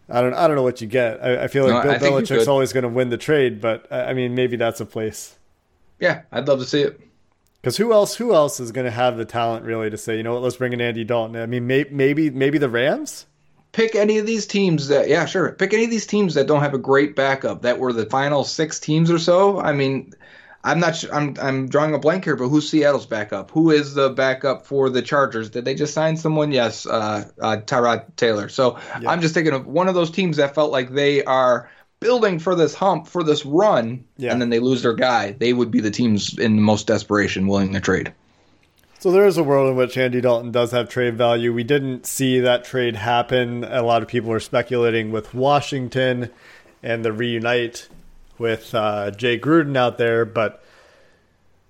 I 0.08 0.22
don't, 0.22 0.36
I 0.36 0.46
don't 0.46 0.56
know 0.56 0.62
what 0.62 0.82
you 0.82 0.88
get. 0.88 1.20
I, 1.26 1.46
I 1.46 1.48
feel 1.48 1.68
like 1.68 1.84
No, 1.84 1.98
Bill 1.98 2.12
Belichick's 2.12 2.48
always 2.48 2.74
going 2.74 2.84
to 2.84 2.90
win 2.90 3.10
the 3.10 3.18
trade, 3.18 3.60
but 3.60 3.92
I 3.92 4.14
mean, 4.14 4.36
maybe 4.36 4.56
that's 4.56 4.82
a 4.82 4.86
place. 4.86 5.36
Yeah, 6.00 6.22
I'd 6.32 6.48
love 6.48 6.60
to 6.60 6.66
see 6.66 6.82
it. 6.84 7.02
Because 7.66 7.78
who 7.78 7.94
else? 7.94 8.16
Who 8.18 8.36
else 8.36 8.60
is 8.60 8.72
going 8.72 8.86
to 8.86 8.92
have 8.92 9.18
the 9.18 9.26
talent 9.26 9.66
really 9.66 9.90
to 9.90 9.98
say, 9.98 10.18
you 10.18 10.22
know 10.22 10.34
what? 10.34 10.44
Let's 10.44 10.56
bring 10.56 10.72
in 10.72 10.82
Andy 10.82 11.04
Dalton. 11.04 11.36
I 11.36 11.48
mean, 11.48 11.66
may, 11.66 11.84
maybe 11.90 12.30
maybe 12.30 12.60
the 12.60 12.70
Rams. 12.70 13.26
pick 13.72 13.96
any 13.96 14.20
of 14.20 14.28
these 14.28 14.46
teams 14.46 14.90
that 14.90 15.08
yeah 15.10 15.26
sure 15.26 15.52
pick 15.54 15.74
any 15.74 15.86
of 15.86 15.90
these 15.90 16.06
teams 16.06 16.36
that 16.36 16.46
don't 16.46 16.62
have 16.62 16.76
a 16.76 16.78
great 16.78 17.16
backup 17.16 17.64
that 17.64 17.80
were 17.80 17.92
the 17.92 18.06
final 18.06 18.44
six 18.44 18.80
teams 18.80 19.10
or 19.10 19.18
so 19.18 19.60
i 19.60 19.74
mean 19.74 20.14
i'm 20.64 20.80
not 20.80 20.96
sure 20.96 21.14
i'm 21.14 21.36
i'm 21.42 21.68
drawing 21.68 21.94
a 21.94 22.00
blank 22.00 22.24
here 22.24 22.38
but 22.38 22.48
who's 22.48 22.70
seattle's 22.70 23.08
backup 23.08 23.52
who 23.52 23.72
is 23.72 23.96
the 23.96 24.12
backup 24.12 24.66
for 24.66 24.90
the 24.90 25.02
chargers 25.02 25.50
did 25.50 25.66
they 25.66 25.76
just 25.76 25.94
sign 25.94 26.16
someone 26.16 26.52
yes 26.52 26.86
uh, 26.86 27.28
uh 27.42 27.58
tyrod 27.66 28.16
taylor 28.16 28.48
so 28.48 28.78
yeah. 29.02 29.10
i'm 29.10 29.20
just 29.20 29.34
thinking 29.34 29.54
of 29.54 29.66
one 29.66 29.90
of 29.90 29.96
those 29.96 30.12
teams 30.12 30.38
that 30.38 30.56
felt 30.56 30.72
like 30.72 30.92
they 30.92 31.22
are 31.26 31.70
building 32.06 32.38
for 32.38 32.54
this 32.54 32.76
hump 32.76 33.08
for 33.08 33.24
this 33.24 33.44
run 33.46 34.04
yeah. 34.18 34.32
and 34.32 34.40
then 34.40 34.52
they 34.52 34.60
lose 34.60 34.84
their 34.84 34.94
guy 34.94 35.32
they 35.40 35.54
would 35.54 35.72
be 35.72 35.80
the 35.80 35.90
teams 35.90 36.38
in 36.38 36.56
the 36.56 36.62
most 36.62 36.86
desperation 36.86 37.48
willing 37.48 37.74
to 37.74 37.82
trade 37.82 38.14
so 39.00 39.12
there 39.12 39.26
is 39.26 39.38
a 39.38 39.44
world 39.44 39.70
in 39.70 39.76
which 39.76 39.98
Andy 39.98 40.20
Dalton 40.20 40.52
does 40.52 40.72
have 40.72 40.90
trade 40.90 41.16
value. 41.16 41.54
We 41.54 41.64
didn't 41.64 42.08
see 42.08 42.40
that 42.40 42.66
trade 42.66 42.96
happen. 42.96 43.64
A 43.64 43.84
lot 43.84 44.02
of 44.02 44.08
people 44.08 44.32
were 44.32 44.40
speculating 44.40 45.12
with 45.12 45.32
Washington 45.32 46.32
and 46.82 47.06
the 47.06 47.14
reunite 47.14 47.88
with 48.40 48.74
uh, 48.74 49.12
Jay 49.12 49.38
Gruden 49.38 49.78
out 49.78 50.00
there, 50.00 50.26
but 50.26 50.64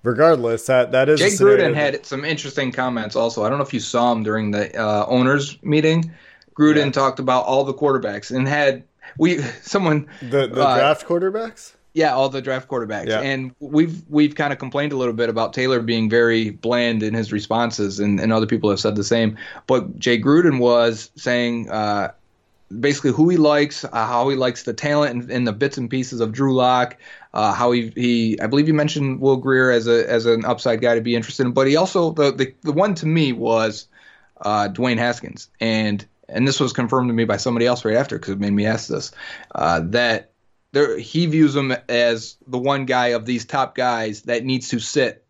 regardless, 0.02 0.64
that 0.64 0.92
that 0.92 1.10
is 1.10 1.20
Jay 1.20 1.28
Gruden 1.28 1.74
had 1.74 2.06
some 2.06 2.24
interesting 2.24 2.72
comments. 2.72 3.16
Also, 3.16 3.44
I 3.44 3.50
don't 3.50 3.58
know 3.58 3.64
if 3.64 3.74
you 3.74 3.80
saw 3.80 4.12
him 4.12 4.22
during 4.22 4.52
the 4.52 4.74
uh, 4.74 5.04
owners 5.06 5.62
meeting. 5.62 6.10
Gruden 6.58 6.86
yeah. 6.86 6.92
talked 6.92 7.18
about 7.18 7.44
all 7.44 7.64
the 7.64 7.74
quarterbacks 7.74 8.34
and 8.34 8.48
had 8.48 8.82
we 9.18 9.38
someone 9.62 10.06
the 10.20 10.46
the 10.46 10.62
uh, 10.62 10.76
draft 10.76 11.06
quarterbacks. 11.06 11.74
Yeah, 11.96 12.12
all 12.12 12.28
the 12.28 12.42
draft 12.42 12.68
quarterbacks. 12.68 13.08
Yeah. 13.08 13.20
And 13.20 13.54
we've 13.58 14.02
we've 14.10 14.34
kind 14.34 14.52
of 14.52 14.58
complained 14.58 14.92
a 14.92 14.96
little 14.96 15.14
bit 15.14 15.30
about 15.30 15.54
Taylor 15.54 15.80
being 15.80 16.10
very 16.10 16.50
bland 16.50 17.02
in 17.02 17.14
his 17.14 17.32
responses, 17.32 18.00
and, 18.00 18.20
and 18.20 18.34
other 18.34 18.46
people 18.46 18.68
have 18.68 18.80
said 18.80 18.96
the 18.96 19.04
same. 19.04 19.38
But 19.66 19.98
Jay 19.98 20.20
Gruden 20.20 20.58
was 20.58 21.10
saying 21.16 21.70
uh, 21.70 22.12
basically 22.80 23.12
who 23.12 23.30
he 23.30 23.38
likes, 23.38 23.84
uh, 23.84 23.88
how 23.92 24.28
he 24.28 24.36
likes 24.36 24.64
the 24.64 24.74
talent 24.74 25.14
and, 25.14 25.30
and, 25.30 25.46
the 25.46 25.54
bits 25.54 25.78
and 25.78 25.88
pieces 25.88 26.20
of 26.20 26.32
Drew 26.32 26.54
Lock. 26.54 26.98
Uh, 27.32 27.54
how 27.54 27.72
he, 27.72 27.90
he, 27.96 28.40
I 28.42 28.46
believe 28.46 28.68
you 28.68 28.74
mentioned 28.74 29.20
Will 29.20 29.36
Grier 29.36 29.70
as 29.70 29.86
a 29.86 30.06
as 30.10 30.26
an 30.26 30.44
upside 30.44 30.82
guy 30.82 30.96
to 30.96 31.00
be 31.00 31.16
interested 31.16 31.46
in, 31.46 31.52
but 31.52 31.66
he 31.66 31.76
also 31.76 32.10
the 32.10 32.30
the, 32.30 32.54
the 32.60 32.72
one 32.72 32.94
to 32.96 33.06
me 33.06 33.32
was 33.32 33.88
uh, 34.42 34.68
Dwayne 34.68 34.98
Haskins, 34.98 35.48
and 35.60 36.04
and 36.28 36.46
this 36.46 36.60
was 36.60 36.72
confirmed 36.72 37.08
to 37.08 37.14
me 37.14 37.24
by 37.24 37.36
somebody 37.36 37.66
else 37.66 37.84
right 37.84 37.96
after 37.96 38.18
because 38.18 38.32
it 38.32 38.40
made 38.40 38.52
me 38.52 38.66
ask 38.66 38.88
this 38.88 39.12
uh, 39.54 39.80
that 39.84 40.32
there 40.72 40.98
he 40.98 41.26
views 41.26 41.54
him 41.54 41.74
as 41.88 42.36
the 42.46 42.58
one 42.58 42.84
guy 42.84 43.08
of 43.08 43.24
these 43.24 43.44
top 43.44 43.74
guys 43.74 44.22
that 44.22 44.44
needs 44.44 44.68
to 44.68 44.78
sit 44.78 45.26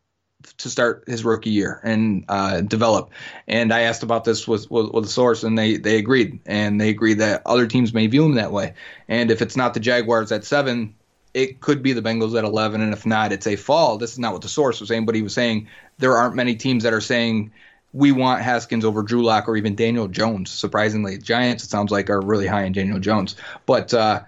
to 0.59 0.70
start 0.70 1.04
his 1.06 1.24
rookie 1.24 1.50
year 1.50 1.80
and 1.82 2.24
uh, 2.28 2.61
develop. 2.61 3.11
And 3.48 3.72
I 3.72 3.82
asked 3.82 4.02
about 4.02 4.24
this 4.24 4.46
with, 4.46 4.70
with, 4.70 4.90
with 4.92 5.04
a 5.04 5.09
source, 5.09 5.42
and 5.42 5.59
they 5.59 5.76
they 5.76 5.98
agreed, 5.98 6.40
and 6.46 6.80
they 6.80 6.90
agreed 6.90 7.18
that 7.18 7.42
other 7.46 7.66
teams 7.66 7.94
may 7.94 8.06
view 8.06 8.24
him 8.24 8.35
that 8.35 8.52
way. 8.52 8.74
And 9.09 9.30
if 9.30 9.42
it's 9.42 9.56
not 9.56 9.74
the 9.74 9.80
Jaguars 9.80 10.32
at 10.32 10.44
seven, 10.44 10.94
it 11.35 11.61
could 11.61 11.82
be 11.82 11.92
the 11.92 12.02
Bengals 12.02 12.37
at 12.37 12.44
eleven, 12.44 12.80
and 12.80 12.92
if 12.92 13.06
not, 13.06 13.32
it's 13.32 13.46
a 13.46 13.56
fall. 13.56 13.98
This 13.98 14.12
is 14.12 14.18
not 14.18 14.32
what 14.32 14.42
the 14.42 14.48
source 14.48 14.80
was 14.80 14.88
saying, 14.88 15.06
but 15.06 15.14
he 15.14 15.22
was 15.22 15.35
saying 15.35 15.68
there 15.98 16.16
aren't 16.16 16.35
many 16.35 16.54
teams 16.54 16.82
that 16.85 16.92
are 16.92 17.00
saying 17.00 17.52
we 17.96 18.12
want 18.12 18.42
Haskins 18.42 18.85
over 18.85 19.02
Drew 19.02 19.24
Lock 19.24 19.48
or 19.48 19.56
even 19.56 19.74
Daniel 19.74 20.09
Jones. 20.09 20.50
Surprisingly, 20.50 21.18
Giants 21.18 21.64
it 21.64 21.70
sounds 21.70 21.90
like 21.90 22.11
are 22.11 22.20
really 22.20 22.46
high 22.46 22.64
in 22.64 22.72
Daniel 22.72 22.98
Jones, 22.98 23.37
but. 23.66 23.92
Uh, 23.92 24.22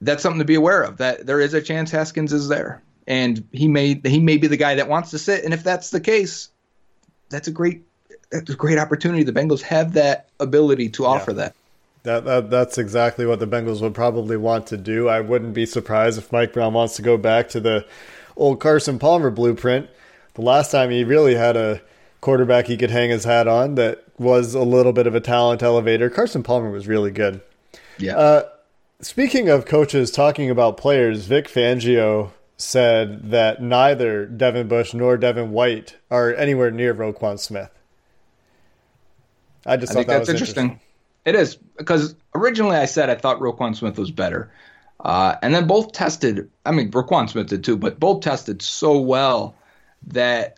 that's 0.00 0.22
something 0.22 0.38
to 0.38 0.44
be 0.44 0.54
aware 0.54 0.82
of. 0.82 0.98
That 0.98 1.26
there 1.26 1.40
is 1.40 1.54
a 1.54 1.60
chance 1.60 1.90
Haskins 1.90 2.32
is 2.32 2.48
there, 2.48 2.82
and 3.06 3.46
he 3.52 3.68
may 3.68 4.00
he 4.04 4.20
may 4.20 4.36
be 4.36 4.46
the 4.46 4.56
guy 4.56 4.74
that 4.76 4.88
wants 4.88 5.10
to 5.10 5.18
sit. 5.18 5.44
And 5.44 5.52
if 5.52 5.64
that's 5.64 5.90
the 5.90 6.00
case, 6.00 6.50
that's 7.30 7.48
a 7.48 7.50
great 7.50 7.82
that's 8.30 8.50
a 8.50 8.56
great 8.56 8.78
opportunity. 8.78 9.22
The 9.22 9.32
Bengals 9.32 9.62
have 9.62 9.94
that 9.94 10.28
ability 10.40 10.90
to 10.90 11.06
offer 11.06 11.32
that. 11.34 11.54
That, 12.04 12.24
that 12.24 12.50
that's 12.50 12.78
exactly 12.78 13.26
what 13.26 13.40
the 13.40 13.46
Bengals 13.46 13.80
would 13.80 13.94
probably 13.94 14.36
want 14.36 14.66
to 14.68 14.76
do. 14.76 15.08
I 15.08 15.20
wouldn't 15.20 15.54
be 15.54 15.66
surprised 15.66 16.18
if 16.18 16.32
Mike 16.32 16.52
Brown 16.52 16.74
wants 16.74 16.96
to 16.96 17.02
go 17.02 17.16
back 17.16 17.48
to 17.50 17.60
the 17.60 17.86
old 18.36 18.60
Carson 18.60 18.98
Palmer 18.98 19.30
blueprint. 19.30 19.88
The 20.34 20.42
last 20.42 20.70
time 20.70 20.90
he 20.90 21.02
really 21.02 21.34
had 21.34 21.56
a 21.56 21.80
quarterback 22.20 22.66
he 22.66 22.76
could 22.76 22.90
hang 22.90 23.10
his 23.10 23.24
hat 23.24 23.46
on 23.48 23.74
that 23.76 24.04
was 24.18 24.54
a 24.54 24.62
little 24.62 24.92
bit 24.92 25.06
of 25.06 25.14
a 25.14 25.20
talent 25.20 25.62
elevator. 25.62 26.10
Carson 26.10 26.42
Palmer 26.42 26.70
was 26.70 26.88
really 26.88 27.10
good. 27.10 27.40
Yeah. 27.98 28.16
Uh, 28.16 28.42
Speaking 29.00 29.48
of 29.48 29.64
coaches 29.64 30.10
talking 30.10 30.50
about 30.50 30.76
players, 30.76 31.26
Vic 31.26 31.46
Fangio 31.46 32.32
said 32.56 33.30
that 33.30 33.62
neither 33.62 34.26
Devin 34.26 34.66
Bush 34.66 34.92
nor 34.92 35.16
Devin 35.16 35.52
White 35.52 35.96
are 36.10 36.34
anywhere 36.34 36.72
near 36.72 36.92
Roquan 36.92 37.38
Smith. 37.38 37.70
I 39.64 39.76
just 39.76 39.92
I 39.92 39.94
thought 39.94 40.06
that 40.08 40.18
that's 40.18 40.28
interesting. 40.28 40.64
interesting. 40.64 40.80
It 41.24 41.34
is 41.36 41.54
because 41.76 42.16
originally 42.34 42.76
I 42.76 42.86
said 42.86 43.08
I 43.08 43.14
thought 43.14 43.38
Roquan 43.38 43.76
Smith 43.76 43.98
was 43.98 44.10
better, 44.10 44.50
uh, 44.98 45.36
and 45.42 45.54
then 45.54 45.68
both 45.68 45.92
tested. 45.92 46.50
I 46.66 46.72
mean, 46.72 46.90
Roquan 46.90 47.30
Smith 47.30 47.46
did 47.46 47.62
too, 47.62 47.76
but 47.76 48.00
both 48.00 48.22
tested 48.22 48.62
so 48.62 48.98
well 48.98 49.54
that 50.08 50.57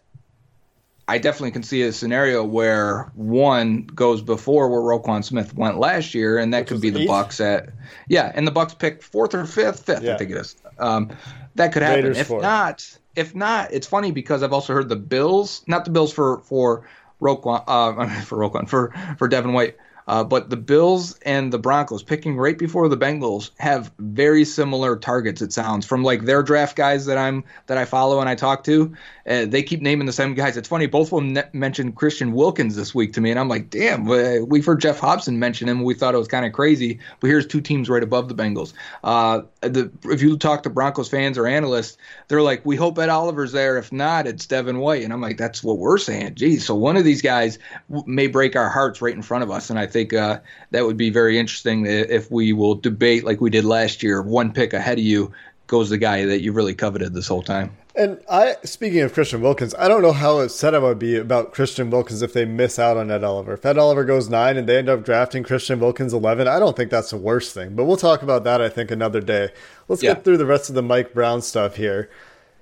I 1.11 1.19
definitely 1.19 1.51
can 1.51 1.65
see 1.65 1.83
a 1.83 1.93
scenario 1.93 2.45
where 2.45 3.11
one 3.17 3.83
goes 3.83 4.23
before 4.23 4.69
where 4.69 4.81
Roquan 4.81 5.25
Smith 5.25 5.53
went 5.57 5.77
last 5.77 6.15
year, 6.15 6.39
and 6.39 6.55
that 6.55 6.61
Which 6.61 6.69
could 6.69 6.81
be 6.81 6.91
the 6.91 7.01
eighth? 7.01 7.09
Bucks 7.09 7.41
at 7.41 7.71
yeah, 8.07 8.31
and 8.33 8.47
the 8.47 8.53
Bucks 8.53 8.75
pick 8.75 9.03
fourth 9.03 9.35
or 9.35 9.45
fifth, 9.45 9.87
fifth, 9.87 10.05
yeah. 10.05 10.15
I 10.15 10.19
think 10.19 10.31
it 10.31 10.37
is. 10.37 10.55
Um, 10.79 11.11
that 11.57 11.73
could 11.73 11.83
happen. 11.83 12.05
Raiders 12.05 12.19
if 12.19 12.29
fourth. 12.29 12.43
not, 12.43 12.99
if 13.17 13.35
not, 13.35 13.73
it's 13.73 13.89
funny 13.89 14.13
because 14.13 14.45
I've 14.45 14.53
also 14.53 14.73
heard 14.73 14.89
the 14.89 14.95
Bills, 14.95 15.65
not 15.67 15.85
the 15.85 15.91
Bills 15.91 16.13
for 16.13 16.43
for 16.43 16.89
Roquan, 17.21 17.65
uh, 17.67 18.21
for 18.21 18.39
Roquan, 18.39 18.69
for 18.69 18.95
for 19.19 19.27
Devin 19.27 19.53
White. 19.53 19.79
Uh, 20.09 20.25
but 20.25 20.51
the 20.51 20.57
Bills 20.57 21.19
and 21.25 21.53
the 21.53 21.59
Broncos 21.59 22.03
picking 22.03 22.37
right 22.37 22.59
before 22.59 22.89
the 22.89 22.97
Bengals 22.97 23.51
have 23.59 23.93
very 23.99 24.45
similar 24.45 24.97
targets. 24.97 25.43
It 25.43 25.53
sounds 25.53 25.87
from 25.87 26.03
like 26.03 26.25
their 26.25 26.43
draft 26.43 26.77
guys 26.77 27.07
that 27.07 27.19
I'm 27.19 27.45
that 27.67 27.79
I 27.79 27.85
follow 27.85 28.21
and 28.21 28.29
I 28.29 28.35
talk 28.35 28.65
to. 28.65 28.95
Uh, 29.29 29.47
they 29.47 29.63
keep 29.63 29.81
naming 29.81 30.07
the 30.07 30.13
same 30.13 30.35
guys. 30.35 30.57
It's 30.57 30.69
funny. 30.69 30.87
Both 30.87 31.13
of 31.13 31.21
them 31.21 31.33
ne- 31.35 31.49
mentioned 31.53 31.95
Christian 31.95 32.33
Wilkins 32.33 32.75
this 32.75 32.95
week 32.95 33.13
to 33.13 33.21
me, 33.21 33.31
and 33.31 33.39
I'm 33.39 33.49
like, 33.49 33.71
damn. 33.71 34.05
We've 34.05 34.65
heard 34.65 34.81
Geoff 34.81 34.99
Hobson 34.99 35.39
mention 35.39 35.69
him. 35.69 35.83
We 35.85 35.95
thought 35.95 36.15
it 36.15 36.19
was 36.19 36.29
kind 36.29 36.45
of 36.45 36.53
crazy, 36.53 36.99
but 37.21 37.29
here's 37.29 37.47
two 37.47 37.61
teams 37.61 37.89
right 37.89 38.03
above 38.03 38.29
the 38.29 38.35
Bengals. 38.35 38.73
Uh, 39.05 39.43
the, 39.61 39.91
if 40.05 40.23
you 40.23 40.37
talk 40.37 40.65
to 40.65 40.71
Broncos 40.71 41.09
fans 41.09 41.39
or 41.39 41.47
analysts, 41.47 41.97
they're 42.29 42.43
like, 42.43 42.65
we 42.65 42.77
hope 42.77 42.99
Ed 42.99 43.09
Oliver's 43.09 43.53
there. 43.53 43.79
If 43.79 43.93
not, 43.93 44.27
it's 44.27 44.47
Devin 44.47 44.79
White, 44.79 45.05
and 45.05 45.13
I'm 45.13 45.21
like, 45.21 45.37
that's 45.37 45.63
what 45.63 45.79
we're 45.79 45.99
saying. 45.99 46.35
Geez, 46.35 46.65
so 46.67 46.75
one 46.75 46.97
of 46.97 47.05
these 47.05 47.23
guys 47.23 47.59
may 48.07 48.27
break 48.27 48.57
our 48.57 48.69
hearts 48.69 49.01
right 49.01 49.15
in 49.15 49.23
front 49.23 49.45
of 49.45 49.51
us, 49.51 49.71
and 49.71 49.79
I 49.79 49.87
think 49.91 50.01
think 50.01 50.15
uh, 50.15 50.41
that 50.71 50.87
would 50.87 50.97
be 50.97 51.11
very 51.11 51.39
interesting 51.39 51.87
if 51.87 52.31
we 52.31 52.53
will 52.53 52.75
debate 52.75 53.25
like 53.25 53.41
we 53.41 53.51
did 53.51 53.65
last 53.65 54.03
year. 54.03 54.23
One 54.23 54.53
pick 54.53 54.73
ahead 54.73 54.99
of 54.99 55.05
you 55.05 55.33
goes 55.67 55.91
the 55.91 55.99
guy 55.99 56.25
that 56.25 56.41
you 56.41 56.53
really 56.53 56.75
coveted 56.75 57.15
this 57.15 57.29
whole 57.29 57.43
time. 57.43 57.77
And 57.97 58.19
I, 58.31 58.57
speaking 58.65 59.01
of 59.01 59.13
Christian 59.13 59.41
Wilkins, 59.41 59.75
I 59.79 59.89
don't 59.89 60.01
know 60.01 60.13
how 60.13 60.39
upset 60.39 60.75
I 60.75 60.79
would 60.79 60.99
be 60.99 61.17
about 61.17 61.53
Christian 61.53 61.91
Wilkins 61.91 62.23
if 62.23 62.33
they 62.33 62.45
miss 62.45 62.79
out 62.79 62.97
on 62.97 63.11
Ed 63.11 63.25
Oliver. 63.25 63.55
If 63.55 63.67
Ed 63.67 63.79
Oliver 63.79 64.05
goes 64.05 64.29
nine 64.29 64.57
and 64.57 64.69
they 64.69 64.79
end 64.79 64.89
up 64.89 65.05
drafting 65.05 65.43
Christian 65.43 65.81
Wilkins 65.81 66.15
eleven, 66.15 66.49
I 66.49 66.59
don't 66.59 66.77
think 66.77 66.91
that's 66.91 67.11
the 67.11 67.17
worst 67.17 67.53
thing. 67.53 67.75
But 67.75 67.85
we'll 67.85 67.97
talk 67.97 68.23
about 68.23 68.45
that, 68.45 68.63
I 68.63 68.69
think, 68.69 68.91
another 68.91 69.21
day. 69.21 69.51
Let's 69.87 70.03
yeah. 70.03 70.15
get 70.15 70.25
through 70.25 70.39
the 70.39 70.47
rest 70.47 70.71
of 70.71 70.75
the 70.75 70.83
Mike 70.83 71.13
Brown 71.13 71.43
stuff 71.43 71.77
here. 71.77 72.09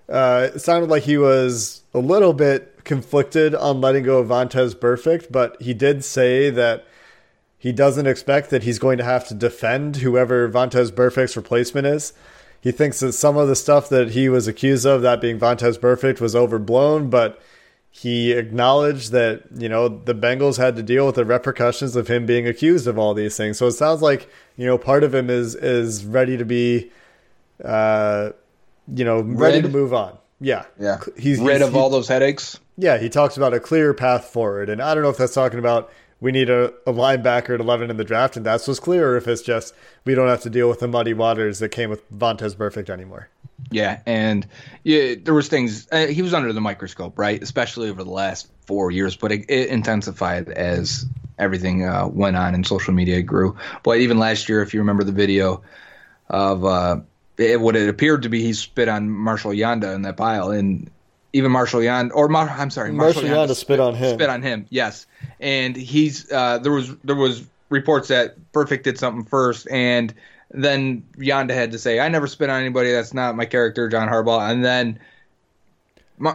Uh, 0.09 0.49
it 0.55 0.59
sounded 0.61 0.89
like 0.89 1.03
he 1.03 1.19
was 1.19 1.83
a 1.93 1.99
little 1.99 2.33
bit 2.33 2.85
conflicted 2.85 3.55
on 3.55 3.81
letting 3.81 4.05
go 4.05 4.19
of 4.19 4.29
Vontaze 4.29 4.75
Burfict, 4.75 5.31
but 5.31 5.61
he 5.61 5.75
did 5.75 6.03
say 6.03 6.49
that 6.49 6.87
he 7.59 7.73
doesn't 7.73 8.07
expect 8.07 8.51
that 8.51 8.63
he's 8.63 8.79
going 8.79 8.99
to 8.99 9.05
have 9.05 9.27
to 9.29 9.35
defend 9.35 9.97
whoever 9.97 10.49
Vontaze 10.49 10.93
Burfict's 10.93 11.37
replacement 11.37 11.87
is. 11.87 12.13
He 12.61 12.73
thinks 12.73 13.01
that 13.01 13.13
some 13.13 13.37
of 13.37 13.49
the 13.49 13.57
stuff 13.57 13.89
that 13.89 14.11
he 14.11 14.29
was 14.29 14.47
accused 14.47 14.87
of, 14.87 15.03
that 15.03 15.21
being 15.21 15.39
Vontaze 15.39 15.79
Burfict, 15.79 16.21
was 16.21 16.35
overblown, 16.35 17.11
but 17.11 17.41
he 17.91 18.33
acknowledged 18.33 19.13
that, 19.13 19.45
you 19.57 19.69
know, 19.69 19.89
the 19.89 20.15
Bengals 20.15 20.57
had 20.57 20.77
to 20.77 20.83
deal 20.83 21.07
with 21.07 21.17
the 21.17 21.25
repercussions 21.25 21.97
of 21.97 22.09
him 22.09 22.27
being 22.27 22.47
accused 22.47 22.87
of 22.87 22.99
all 22.99 23.15
these 23.15 23.37
things. 23.37 23.59
So 23.59 23.67
it 23.67 23.73
sounds 23.73 24.03
like, 24.03 24.29
you 24.57 24.67
know, 24.67 24.79
part 24.79 25.05
of 25.05 25.15
him 25.15 25.31
is 25.31 25.55
is 25.55 26.05
ready 26.05 26.37
to 26.37 26.45
be 26.45 26.91
uh 27.65 28.31
you 28.95 29.05
know, 29.05 29.21
ready 29.21 29.57
rid. 29.57 29.65
to 29.65 29.69
move 29.69 29.93
on. 29.93 30.17
Yeah. 30.41 30.65
Yeah. 30.81 31.01
He's 31.17 31.41
rid 31.41 31.63
of 31.63 31.73
he, 31.73 31.79
all 31.79 31.91
those 31.91 32.09
headaches. 32.09 32.59
Yeah, 32.77 32.99
he 32.99 33.09
talks 33.09 33.37
about 33.37 33.53
a 33.53 33.61
clear 33.61 33.93
path 33.93 34.27
forward. 34.27 34.71
And 34.71 34.81
I 34.81 34.95
don't 34.95 35.03
know 35.03 35.11
if 35.11 35.17
that's 35.17 35.35
talking 35.35 35.59
about 35.59 35.93
we 36.21 36.33
need 36.33 36.51
a, 36.51 36.67
a 36.87 36.93
linebacker 36.93 37.55
at 37.55 37.61
11 37.61 37.91
in 37.91 37.97
the 37.97 38.05
draft, 38.05 38.37
and 38.37 38.45
that's 38.45 38.67
what's 38.67 38.81
clear, 38.81 39.17
if 39.17 39.29
it's 39.29 39.43
just 39.43 39.75
we 40.05 40.15
don't 40.15 40.29
have 40.29 40.43
to 40.43 40.51
deal 40.51 40.69
with 40.69 40.81
the 40.81 40.89
muddy 40.89 41.15
waters 41.15 41.61
that 41.61 41.71
came 41.71 41.91
with 41.91 42.09
Vontaze 42.17 42.57
Burfict 42.57 42.91
anymore. 42.91 43.29
Yeah, 43.71 44.01
and 44.07 44.47
yeah, 44.85 45.15
there 45.23 45.35
was 45.35 45.49
things 45.49 45.89
uh, 45.93 46.07
he 46.07 46.23
was 46.23 46.33
under 46.33 46.53
the 46.53 46.61
microscope, 46.61 47.19
right? 47.19 47.43
Especially 47.43 47.91
over 47.91 48.03
the 48.03 48.11
last 48.11 48.49
four 48.67 48.91
years, 48.91 49.17
but 49.17 49.33
it, 49.33 49.45
it 49.49 49.69
intensified 49.69 50.49
as 50.49 51.07
everything 51.39 51.85
uh, 51.85 52.07
went 52.09 52.37
on 52.37 52.55
and 52.55 52.67
social 52.67 52.95
media 52.95 53.23
grew. 53.23 53.57
But 53.83 53.99
even 53.99 54.19
last 54.19 54.49
year, 54.49 54.63
if 54.63 54.75
you 54.75 54.81
remember 54.81 55.05
the 55.05 55.13
video 55.13 55.63
of 56.29 56.65
uh, 56.65 57.01
it, 57.37 57.61
what 57.61 57.77
it 57.77 57.89
appeared 57.89 58.23
to 58.23 58.29
be, 58.29 58.43
he 58.43 58.53
spit 58.53 58.89
on 58.89 59.11
Marshall 59.11 59.53
Yanda 59.53 59.95
in 59.95 60.03
that 60.03 60.17
pile, 60.17 60.51
and 60.51 60.91
even 61.33 61.53
Marshall 61.53 61.81
Yanda, 61.81 62.11
or 62.15 62.35
I'm 62.35 62.71
sorry, 62.71 62.93
Marshall, 62.93 63.23
Marshal 63.23 63.37
Yanda, 63.37 63.51
Yanda 63.51 63.57
spit 63.57 63.81
on 63.81 63.95
him. 63.95 64.15
Spit 64.15 64.31
on 64.31 64.43
him, 64.43 64.67
yes. 64.71 65.07
And 65.41 65.77
he's 65.77 66.31
uh, 66.33 66.59
there 66.59 66.73
was 66.73 66.95
there 67.05 67.17
was 67.17 67.47
reports 67.69 68.09
that 68.09 68.37
Burfict 68.53 68.83
did 68.83 68.99
something 68.99 69.25
first, 69.25 69.69
and 69.71 70.15
then 70.51 71.05
Yanda 71.19 71.53
had 71.53 71.73
to 71.73 71.79
say, 71.79 72.01
"I 72.01 72.09
never 72.09 72.27
spit 72.27 72.51
on 72.51 72.61
anybody. 72.61 72.93
That's 72.93 73.15
not 73.15 73.37
my 73.37 73.45
character, 73.45 73.89
John 73.89 74.09
Harbaugh." 74.09 74.51
And 74.51 74.65
then 74.65 74.99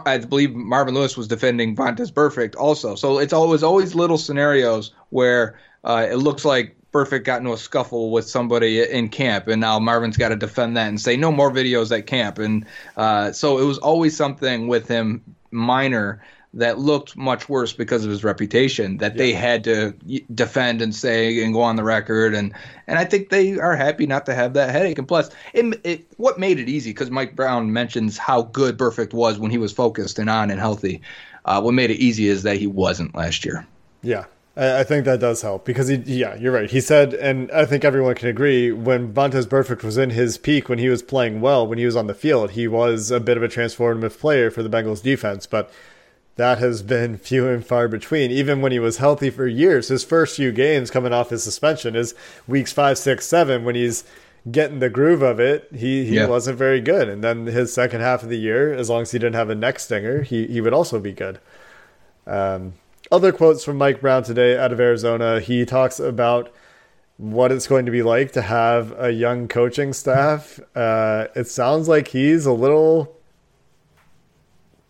I 0.06 0.18
believe 0.18 0.54
Marvin 0.54 0.94
Lewis 0.94 1.16
was 1.16 1.28
defending 1.28 1.76
Vontaze 1.76 2.12
Burfict 2.12 2.56
also. 2.56 2.94
So 2.94 3.18
it's 3.18 3.32
always 3.32 3.62
always 3.62 3.94
little 3.94 4.18
scenarios 4.18 4.92
where 5.10 5.58
uh, 5.82 6.06
it 6.10 6.16
looks 6.16 6.44
like 6.44 6.76
Burfict 6.94 7.24
got 7.24 7.40
into 7.40 7.52
a 7.52 7.58
scuffle 7.58 8.10
with 8.10 8.28
somebody 8.28 8.80
in 8.80 9.08
camp, 9.08 9.48
and 9.48 9.60
now 9.60 9.80
Marvin's 9.80 10.16
got 10.16 10.28
to 10.28 10.36
defend 10.36 10.76
that 10.76 10.88
and 10.88 11.00
say 11.00 11.16
no 11.16 11.32
more 11.32 11.50
videos 11.50 11.96
at 11.96 12.06
camp. 12.06 12.38
And 12.38 12.64
uh, 12.96 13.32
so 13.32 13.58
it 13.58 13.64
was 13.64 13.78
always 13.78 14.16
something 14.16 14.68
with 14.68 14.86
him 14.86 15.22
minor 15.50 16.22
that 16.54 16.78
looked 16.78 17.16
much 17.16 17.48
worse 17.48 17.72
because 17.72 18.04
of 18.04 18.10
his 18.10 18.22
reputation 18.22 18.98
that 18.98 19.12
yeah. 19.12 19.18
they 19.18 19.32
had 19.32 19.64
to 19.64 19.92
defend 20.32 20.80
and 20.80 20.94
say 20.94 21.42
and 21.42 21.52
go 21.52 21.60
on 21.60 21.74
the 21.74 21.82
record 21.82 22.32
and 22.32 22.54
and 22.86 22.96
I 22.96 23.04
think 23.04 23.30
they 23.30 23.58
are 23.58 23.74
happy 23.74 24.06
not 24.06 24.24
to 24.26 24.34
have 24.34 24.54
that 24.54 24.70
headache 24.70 24.98
and 24.98 25.08
plus 25.08 25.30
it, 25.52 25.80
it 25.82 26.06
what 26.16 26.38
made 26.38 26.60
it 26.60 26.68
easy 26.68 26.90
because 26.90 27.10
Mike 27.10 27.34
Brown 27.34 27.72
mentions 27.72 28.16
how 28.16 28.42
good 28.42 28.78
Burfict 28.78 29.12
was 29.12 29.36
when 29.38 29.50
he 29.50 29.58
was 29.58 29.72
focused 29.72 30.18
and 30.20 30.30
on 30.30 30.50
and 30.50 30.60
healthy 30.60 31.02
uh, 31.44 31.60
what 31.60 31.74
made 31.74 31.90
it 31.90 31.98
easy 31.98 32.28
is 32.28 32.44
that 32.44 32.56
he 32.56 32.68
wasn't 32.68 33.16
last 33.16 33.44
year 33.44 33.66
yeah 34.02 34.24
I 34.56 34.84
think 34.84 35.04
that 35.04 35.18
does 35.18 35.42
help 35.42 35.64
because 35.64 35.88
he, 35.88 35.96
yeah, 35.96 36.36
you're 36.36 36.52
right. 36.52 36.70
He 36.70 36.80
said, 36.80 37.12
and 37.14 37.50
I 37.50 37.64
think 37.64 37.84
everyone 37.84 38.14
can 38.14 38.28
agree, 38.28 38.70
when 38.70 39.12
Vontaze 39.12 39.46
Burfict 39.46 39.82
was 39.82 39.98
in 39.98 40.10
his 40.10 40.38
peak, 40.38 40.68
when 40.68 40.78
he 40.78 40.88
was 40.88 41.02
playing 41.02 41.40
well, 41.40 41.66
when 41.66 41.78
he 41.78 41.86
was 41.86 41.96
on 41.96 42.06
the 42.06 42.14
field, 42.14 42.52
he 42.52 42.68
was 42.68 43.10
a 43.10 43.18
bit 43.18 43.36
of 43.36 43.42
a 43.42 43.48
transformative 43.48 44.16
player 44.18 44.52
for 44.52 44.62
the 44.62 44.68
Bengals 44.68 45.02
defense. 45.02 45.46
But 45.46 45.72
that 46.36 46.58
has 46.58 46.82
been 46.84 47.18
few 47.18 47.48
and 47.48 47.66
far 47.66 47.88
between. 47.88 48.30
Even 48.30 48.60
when 48.60 48.70
he 48.70 48.78
was 48.78 48.98
healthy 48.98 49.28
for 49.28 49.48
years, 49.48 49.88
his 49.88 50.04
first 50.04 50.36
few 50.36 50.52
games 50.52 50.88
coming 50.90 51.12
off 51.12 51.30
his 51.30 51.42
suspension 51.42 51.96
is 51.96 52.14
weeks 52.46 52.72
five, 52.72 52.96
six, 52.96 53.26
seven. 53.26 53.64
When 53.64 53.74
he's 53.74 54.04
getting 54.48 54.78
the 54.78 54.90
groove 54.90 55.22
of 55.22 55.40
it, 55.40 55.68
he, 55.72 56.04
he 56.04 56.16
yeah. 56.16 56.26
wasn't 56.26 56.58
very 56.58 56.80
good. 56.80 57.08
And 57.08 57.24
then 57.24 57.46
his 57.46 57.72
second 57.72 58.02
half 58.02 58.22
of 58.22 58.28
the 58.28 58.38
year, 58.38 58.72
as 58.72 58.88
long 58.88 59.02
as 59.02 59.10
he 59.10 59.18
didn't 59.18 59.34
have 59.34 59.50
a 59.50 59.56
neck 59.56 59.80
stinger, 59.80 60.22
he, 60.22 60.46
he 60.46 60.60
would 60.60 60.74
also 60.74 61.00
be 61.00 61.12
good. 61.12 61.40
Um, 62.24 62.74
other 63.10 63.32
quotes 63.32 63.64
from 63.64 63.78
Mike 63.78 64.00
Brown 64.00 64.22
today 64.22 64.58
out 64.58 64.72
of 64.72 64.80
Arizona. 64.80 65.40
He 65.40 65.64
talks 65.64 66.00
about 66.00 66.52
what 67.16 67.52
it's 67.52 67.66
going 67.66 67.86
to 67.86 67.92
be 67.92 68.02
like 68.02 68.32
to 68.32 68.42
have 68.42 68.92
a 68.98 69.12
young 69.12 69.46
coaching 69.46 69.92
staff. 69.92 70.58
Uh, 70.74 71.28
it 71.36 71.46
sounds 71.46 71.88
like 71.88 72.08
he's 72.08 72.46
a 72.46 72.52
little 72.52 73.16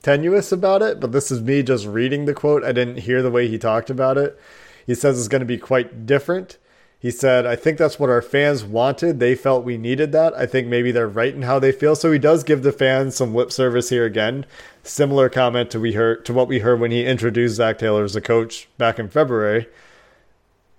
tenuous 0.02 0.52
about 0.52 0.82
it, 0.82 1.00
but 1.00 1.12
this 1.12 1.30
is 1.30 1.40
me 1.40 1.62
just 1.62 1.86
reading 1.86 2.24
the 2.24 2.34
quote. 2.34 2.64
I 2.64 2.72
didn't 2.72 2.98
hear 2.98 3.22
the 3.22 3.30
way 3.30 3.48
he 3.48 3.58
talked 3.58 3.90
about 3.90 4.16
it. 4.16 4.38
He 4.86 4.94
says 4.94 5.18
it's 5.18 5.28
going 5.28 5.40
to 5.40 5.46
be 5.46 5.58
quite 5.58 6.06
different. 6.06 6.58
He 6.98 7.10
said, 7.10 7.44
I 7.44 7.56
think 7.56 7.76
that's 7.76 7.98
what 7.98 8.08
our 8.08 8.22
fans 8.22 8.64
wanted. 8.64 9.20
They 9.20 9.34
felt 9.34 9.64
we 9.64 9.76
needed 9.76 10.12
that. 10.12 10.32
I 10.34 10.46
think 10.46 10.68
maybe 10.68 10.90
they're 10.90 11.06
right 11.06 11.34
in 11.34 11.42
how 11.42 11.58
they 11.58 11.72
feel. 11.72 11.94
So 11.94 12.10
he 12.10 12.18
does 12.18 12.44
give 12.44 12.62
the 12.62 12.72
fans 12.72 13.14
some 13.14 13.34
lip 13.34 13.52
service 13.52 13.90
here 13.90 14.06
again. 14.06 14.46
Similar 14.84 15.30
comment 15.30 15.70
to 15.70 15.80
we 15.80 15.94
heard 15.94 16.24
to 16.26 16.32
what 16.32 16.46
we 16.46 16.58
heard 16.58 16.78
when 16.78 16.90
he 16.90 17.04
introduced 17.04 17.56
Zac 17.56 17.78
Taylor 17.78 18.04
as 18.04 18.14
a 18.14 18.20
coach 18.20 18.68
back 18.78 18.98
in 18.98 19.08
February. 19.08 19.66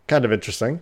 Kind 0.08 0.24
of 0.26 0.32
interesting. 0.32 0.82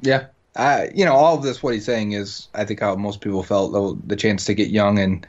Yeah. 0.00 0.26
Uh, 0.56 0.86
you 0.94 1.04
know, 1.04 1.12
all 1.12 1.36
of 1.36 1.42
this, 1.42 1.62
what 1.62 1.74
he's 1.74 1.84
saying 1.84 2.12
is, 2.12 2.48
I 2.54 2.64
think 2.64 2.80
how 2.80 2.94
most 2.96 3.20
people 3.20 3.42
felt 3.42 3.72
though, 3.72 3.98
the 4.06 4.16
chance 4.16 4.46
to 4.46 4.54
get 4.54 4.70
young 4.70 4.98
and 4.98 5.26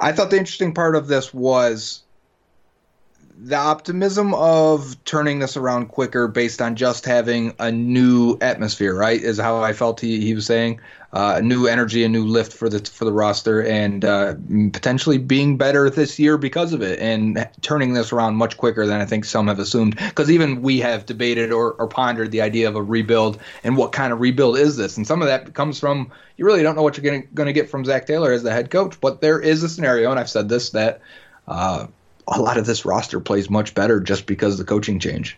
I 0.00 0.12
thought 0.12 0.30
the 0.30 0.38
interesting 0.38 0.72
part 0.72 0.96
of 0.96 1.08
this 1.08 1.34
was 1.34 2.02
the 3.42 3.56
optimism 3.56 4.34
of 4.34 5.02
turning 5.04 5.38
this 5.38 5.56
around 5.56 5.86
quicker 5.88 6.28
based 6.28 6.60
on 6.60 6.76
just 6.76 7.06
having 7.06 7.54
a 7.58 7.72
new 7.72 8.36
atmosphere, 8.42 8.94
right? 8.94 9.20
Is 9.20 9.38
how 9.38 9.62
I 9.62 9.72
felt 9.72 10.00
he, 10.00 10.20
he 10.20 10.34
was 10.34 10.44
saying. 10.44 10.80
Uh, 11.12 11.40
new 11.42 11.66
energy, 11.66 12.04
a 12.04 12.08
new 12.08 12.24
lift 12.24 12.52
for 12.52 12.68
the 12.68 12.78
for 12.78 13.04
the 13.04 13.12
roster, 13.12 13.64
and 13.64 14.04
uh, 14.04 14.34
potentially 14.72 15.18
being 15.18 15.56
better 15.56 15.90
this 15.90 16.20
year 16.20 16.38
because 16.38 16.72
of 16.72 16.82
it, 16.82 17.00
and 17.00 17.48
turning 17.62 17.94
this 17.94 18.12
around 18.12 18.36
much 18.36 18.56
quicker 18.56 18.86
than 18.86 19.00
I 19.00 19.06
think 19.06 19.24
some 19.24 19.48
have 19.48 19.58
assumed. 19.58 19.96
Because 19.96 20.30
even 20.30 20.62
we 20.62 20.78
have 20.80 21.06
debated 21.06 21.50
or, 21.50 21.72
or 21.72 21.88
pondered 21.88 22.30
the 22.30 22.42
idea 22.42 22.68
of 22.68 22.76
a 22.76 22.82
rebuild 22.82 23.40
and 23.64 23.76
what 23.76 23.90
kind 23.90 24.12
of 24.12 24.20
rebuild 24.20 24.56
is 24.56 24.76
this, 24.76 24.96
and 24.98 25.06
some 25.06 25.20
of 25.20 25.26
that 25.26 25.52
comes 25.54 25.80
from 25.80 26.12
you 26.36 26.44
really 26.44 26.62
don't 26.62 26.76
know 26.76 26.82
what 26.82 26.96
you're 26.96 27.22
going 27.34 27.46
to 27.46 27.52
get 27.52 27.70
from 27.70 27.84
Zac 27.84 28.06
Taylor 28.06 28.32
as 28.32 28.44
the 28.44 28.52
head 28.52 28.70
coach. 28.70 29.00
But 29.00 29.20
there 29.20 29.40
is 29.40 29.64
a 29.64 29.68
scenario, 29.68 30.10
and 30.10 30.20
I've 30.20 30.30
said 30.30 30.48
this 30.48 30.70
that. 30.70 31.00
Uh, 31.48 31.88
a 32.30 32.40
lot 32.40 32.56
of 32.56 32.66
this 32.66 32.84
roster 32.84 33.20
plays 33.20 33.50
much 33.50 33.74
better 33.74 34.00
just 34.00 34.26
because 34.26 34.54
of 34.54 34.58
the 34.58 34.64
coaching 34.64 34.98
change. 34.98 35.36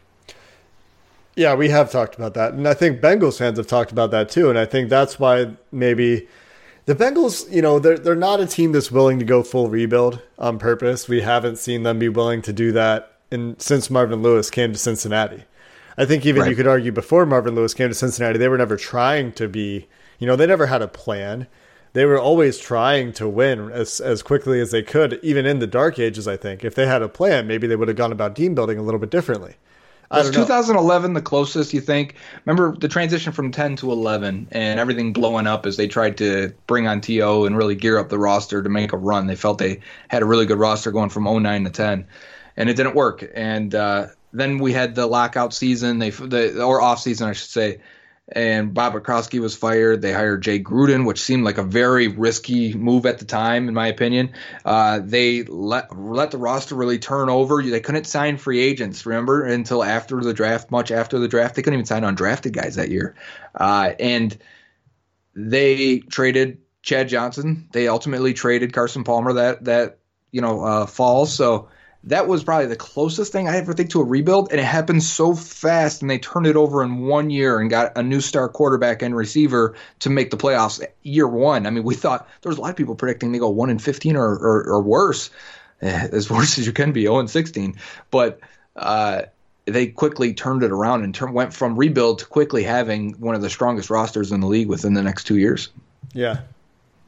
Yeah, 1.35 1.55
we 1.55 1.71
have 1.71 1.91
talked 1.91 2.15
about 2.15 2.35
that. 2.35 2.53
And 2.53 2.69
I 2.69 2.75
think 2.75 3.01
Bengals 3.01 3.39
fans 3.39 3.57
have 3.57 3.67
talked 3.67 3.91
about 3.91 4.11
that 4.11 4.29
too. 4.29 4.51
And 4.51 4.59
I 4.59 4.67
think 4.67 4.91
that's 4.91 5.19
why 5.19 5.53
maybe 5.71 6.29
the 6.85 6.95
Bengals, 6.95 7.51
you 7.51 7.63
know, 7.63 7.79
they're, 7.79 7.99
they're 7.99 8.15
not 8.15 8.41
a 8.41 8.47
team 8.47 8.73
that's 8.73 8.91
willing 8.91 9.19
to 9.19 9.25
go 9.25 9.43
full 9.43 9.71
rebuild 9.71 10.21
on 10.39 10.59
purpose. 10.59 11.09
We 11.09 11.23
haven't 11.23 11.57
seen 11.57 11.85
them 11.85 11.99
be 11.99 12.11
willing 12.11 12.43
to 12.43 12.53
do 12.53 12.73
that 12.73 13.17
in, 13.31 13.59
since 13.59 13.89
Marvin 13.89 14.23
Lewis 14.23 14.51
came 14.51 14.73
to 14.73 14.79
Cincinnati. 14.79 15.45
I 15.97 16.05
think 16.05 16.27
even 16.27 16.43
right. 16.43 16.51
you 16.51 16.57
could 16.57 16.67
argue 16.67 16.93
before 16.93 17.25
Marvin 17.25 17.55
Lewis 17.55 17.75
came 17.75 17.89
to 17.89 17.95
Cincinnati, 17.95 18.39
they 18.39 18.49
were 18.49 18.59
never 18.59 18.77
trying 18.77 19.33
to 19.33 19.49
be, 19.49 19.89
you 20.19 20.27
know, 20.27 20.37
they 20.37 20.47
never 20.47 20.67
had 20.67 20.83
a 20.83 20.89
plan 20.89 21.47
they 21.93 22.05
were 22.05 22.19
always 22.19 22.59
trying 22.59 23.13
to 23.15 23.29
win 23.29 23.71
as 23.71 24.01
as 24.01 24.23
quickly 24.23 24.61
as 24.61 24.71
they 24.71 24.83
could, 24.83 25.21
even 25.23 25.47
in 25.47 25.59
the 25.59 25.67
dark 25.67 25.99
ages. 25.99 26.27
I 26.27 26.37
think 26.37 26.65
if 26.65 26.75
they 26.75 26.87
had 26.87 27.03
a 27.03 27.09
plan, 27.09 27.47
maybe 27.47 27.67
they 27.67 27.77
would 27.77 27.89
have 27.89 27.97
gone 27.97 28.13
about 28.13 28.37
team 28.37 28.55
building 28.55 28.79
a 28.79 28.83
little 28.83 29.01
bit 29.01 29.11
differently. 29.11 29.57
Was 30.11 30.31
2011 30.31 31.15
the 31.15 31.23
closest 31.23 31.73
you 31.73 31.81
think? 31.81 32.17
Remember 32.45 32.77
the 32.77 32.89
transition 32.89 33.33
from 33.33 33.51
10 33.51 33.77
to 33.77 33.91
11 33.91 34.49
and 34.53 34.79
everything 34.79 35.15
blowing 35.15 35.47
up 35.47 35.65
as 35.65 35.79
they 35.79 35.89
tried 35.89 36.19
to 36.19 36.53
bring 36.67 36.87
on 36.87 37.01
TO 37.01 37.47
and 37.47 37.57
really 37.57 37.75
gear 37.75 37.97
up 37.97 38.11
the 38.11 38.19
roster 38.19 38.63
to 38.63 38.69
make 38.69 38.93
a 38.93 38.99
run. 38.99 39.27
They 39.27 39.37
felt 39.37 39.57
they 39.57 39.81
had 40.09 40.21
a 40.21 40.27
really 40.27 40.45
good 40.45 40.59
roster 40.59 40.93
going 40.93 41.09
from 41.09 41.25
09 41.25 41.65
to 41.65 41.71
10, 41.71 42.07
and 42.59 42.69
it 42.69 42.75
didn't 42.77 42.95
work. 42.95 43.27
And 43.35 43.75
uh, 43.75 44.09
then 44.35 44.59
we 44.59 44.75
had 44.75 44.95
the 44.95 45.07
lockout 45.07 45.55
season, 45.55 45.99
they 45.99 46.11
the 46.11 46.63
or 46.63 46.83
off 46.83 47.01
season, 47.01 47.31
I 47.31 47.33
should 47.33 47.49
say 47.49 47.81
and 48.29 48.73
Bob 48.73 48.95
Bratkowski 48.95 49.41
was 49.41 49.57
fired. 49.57 50.01
They 50.01 50.13
hired 50.13 50.43
Jay 50.43 50.63
Gruden, 50.63 51.07
which 51.07 51.21
seemed 51.21 51.45
like 51.45 51.59
a 51.59 51.63
very 51.63 52.09
risky 52.09 52.73
move 52.73 53.05
at 53.05 53.19
the 53.19 53.25
time, 53.25 53.69
in 53.69 53.75
my 53.75 53.89
opinion. 53.89 54.33
Uh, 54.65 55.01
they 55.03 55.43
let 55.45 55.97
let 55.97 56.31
the 56.31 56.39
roster 56.39 56.75
really 56.75 56.99
turn 56.99 57.29
over. 57.29 57.63
They 57.63 57.81
couldn't 57.81 58.05
sign 58.07 58.37
free 58.37 58.61
agents, 58.61 59.05
remember, 59.05 59.45
until 59.45 59.83
after 59.83 60.21
the 60.21 60.33
draft. 60.33 60.71
Much 60.71 60.91
after 60.91 61.19
the 61.19 61.29
draft, 61.29 61.57
they 61.57 61.63
couldn't 61.63 61.79
even 61.79 61.87
sign 61.87 62.03
undrafted 62.03 62.53
guys 62.53 62.77
that 62.77 62.91
year, 62.91 63.17
uh, 63.55 63.93
and 63.99 64.37
they 65.35 65.99
traded 65.99 66.59
Chad 66.83 67.09
Johnson. 67.09 67.69
They 67.73 67.89
ultimately 67.89 68.35
traded 68.35 68.73
Carson 68.73 69.05
Palmer 69.05 69.33
that 69.35 69.65
that 69.65 69.99
you 70.31 70.41
know 70.41 70.65
uh, 70.65 70.87
fall. 70.87 71.27
So 71.27 71.69
that 72.05 72.27
was 72.27 72.43
probably 72.43 72.67
the 72.67 72.77
closest 72.77 73.31
thing 73.31 73.49
I 73.49 73.57
ever 73.57 73.73
think 73.73 73.91
to 73.91 74.01
a 74.01 74.05
rebuild, 74.05 74.51
and 74.51 74.61
it 74.61 74.65
happened 74.65 75.03
so 75.03 75.35
fast, 75.35 76.03
and 76.03 76.11
they 76.11 76.19
turned 76.19 76.47
it 76.47 76.57
over 76.57 76.83
in 76.83 77.07
one 77.07 77.31
year 77.31 77.61
and 77.61 77.71
got 77.71 77.97
a 77.97 78.03
new 78.03 78.21
star 78.21 78.49
quarterback 78.49 79.03
and 79.03 79.15
receiver 79.15 79.75
to 80.01 80.11
make 80.11 80.31
the 80.31 80.37
playoffs 80.37 80.85
year 81.03 81.29
one. 81.29 81.67
I 81.67 81.71
mean, 81.71 81.85
we 81.85 81.95
thought 81.95 82.29
there 82.43 82.51
was 82.51 82.59
a 82.59 82.61
lot 82.61 82.71
of 82.71 82.77
people 82.77 82.97
predicting 82.97 83.31
they 83.31 83.39
go 83.39 83.49
one 83.49 83.71
in 83.71 83.79
fifteen 83.79 84.17
or 84.17 84.31
or, 84.37 84.65
or 84.65 84.83
worse, 84.83 85.31
eh, 85.81 86.09
as 86.13 86.29
worse 86.29 86.59
as 86.59 86.67
you 86.67 86.73
can 86.73 86.93
be, 86.93 87.03
zero 87.03 87.19
and 87.19 87.31
sixteen, 87.31 87.77
but. 88.11 88.41
Uh, 88.75 89.23
they 89.67 89.87
quickly 89.87 90.35
turned 90.35 90.65
it 90.65 90.73
around 90.73 91.05
and 91.05 91.15
turn, 91.15 91.33
went 91.35 91.55
from 91.55 91.77
rebuild 91.77 92.19
to 92.19 92.27
quickly 92.27 92.65
having 92.65 93.13
one 93.21 93.37
of 93.37 93.43
the 93.43 93.51
strongest 93.51 93.91
rosters 93.91 94.33
in 94.33 94.41
the 94.41 94.47
league 94.49 94.67
within 94.67 94.95
the 94.95 95.03
next 95.03 95.23
two 95.23 95.37
years. 95.37 95.69
Yeah, 96.15 96.41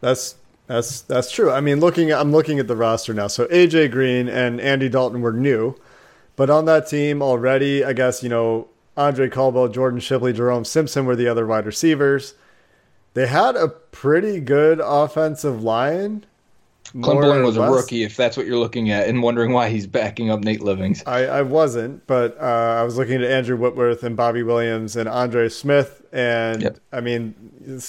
that's 0.00 0.36
that's 0.66 1.02
that's 1.02 1.30
true. 1.30 1.50
I 1.50 1.60
mean, 1.60 1.80
looking 1.80 2.12
I'm 2.12 2.32
looking 2.32 2.58
at 2.58 2.68
the 2.68 2.76
roster 2.76 3.12
now. 3.12 3.26
So 3.26 3.46
AJ 3.46 3.90
Green 3.90 4.28
and 4.28 4.60
Andy 4.60 4.88
Dalton 4.88 5.20
were 5.20 5.32
new, 5.32 5.76
but 6.36 6.50
on 6.50 6.64
that 6.64 6.88
team 6.88 7.22
already, 7.22 7.84
I 7.84 7.92
guess 7.92 8.22
you 8.22 8.28
know 8.28 8.68
Andre 8.96 9.28
Caldwell, 9.28 9.68
Jordan 9.68 10.00
Shipley, 10.00 10.32
Jerome 10.32 10.64
Simpson 10.64 11.04
were 11.04 11.16
the 11.16 11.28
other 11.28 11.46
wide 11.46 11.66
receivers. 11.66 12.34
They 13.14 13.26
had 13.26 13.56
a 13.56 13.68
pretty 13.68 14.40
good 14.40 14.80
offensive 14.82 15.62
line. 15.62 16.26
Clint 17.02 17.44
was 17.44 17.56
a 17.56 17.62
rookie, 17.62 18.04
if 18.04 18.16
that's 18.16 18.36
what 18.36 18.46
you're 18.46 18.58
looking 18.58 18.90
at, 18.90 19.08
and 19.08 19.22
wondering 19.22 19.52
why 19.52 19.68
he's 19.68 19.86
backing 19.86 20.30
up 20.30 20.40
Nate 20.40 20.62
Livings. 20.62 21.02
I, 21.06 21.26
I 21.26 21.42
wasn't, 21.42 22.06
but 22.06 22.36
uh, 22.40 22.76
I 22.78 22.82
was 22.84 22.96
looking 22.96 23.16
at 23.16 23.28
Andrew 23.28 23.56
Whitworth 23.56 24.04
and 24.04 24.16
Bobby 24.16 24.44
Williams 24.44 24.94
and 24.94 25.08
Andre 25.08 25.48
Smith, 25.48 26.02
and 26.12 26.62
yep. 26.62 26.78
I 26.92 27.00
mean, 27.00 27.34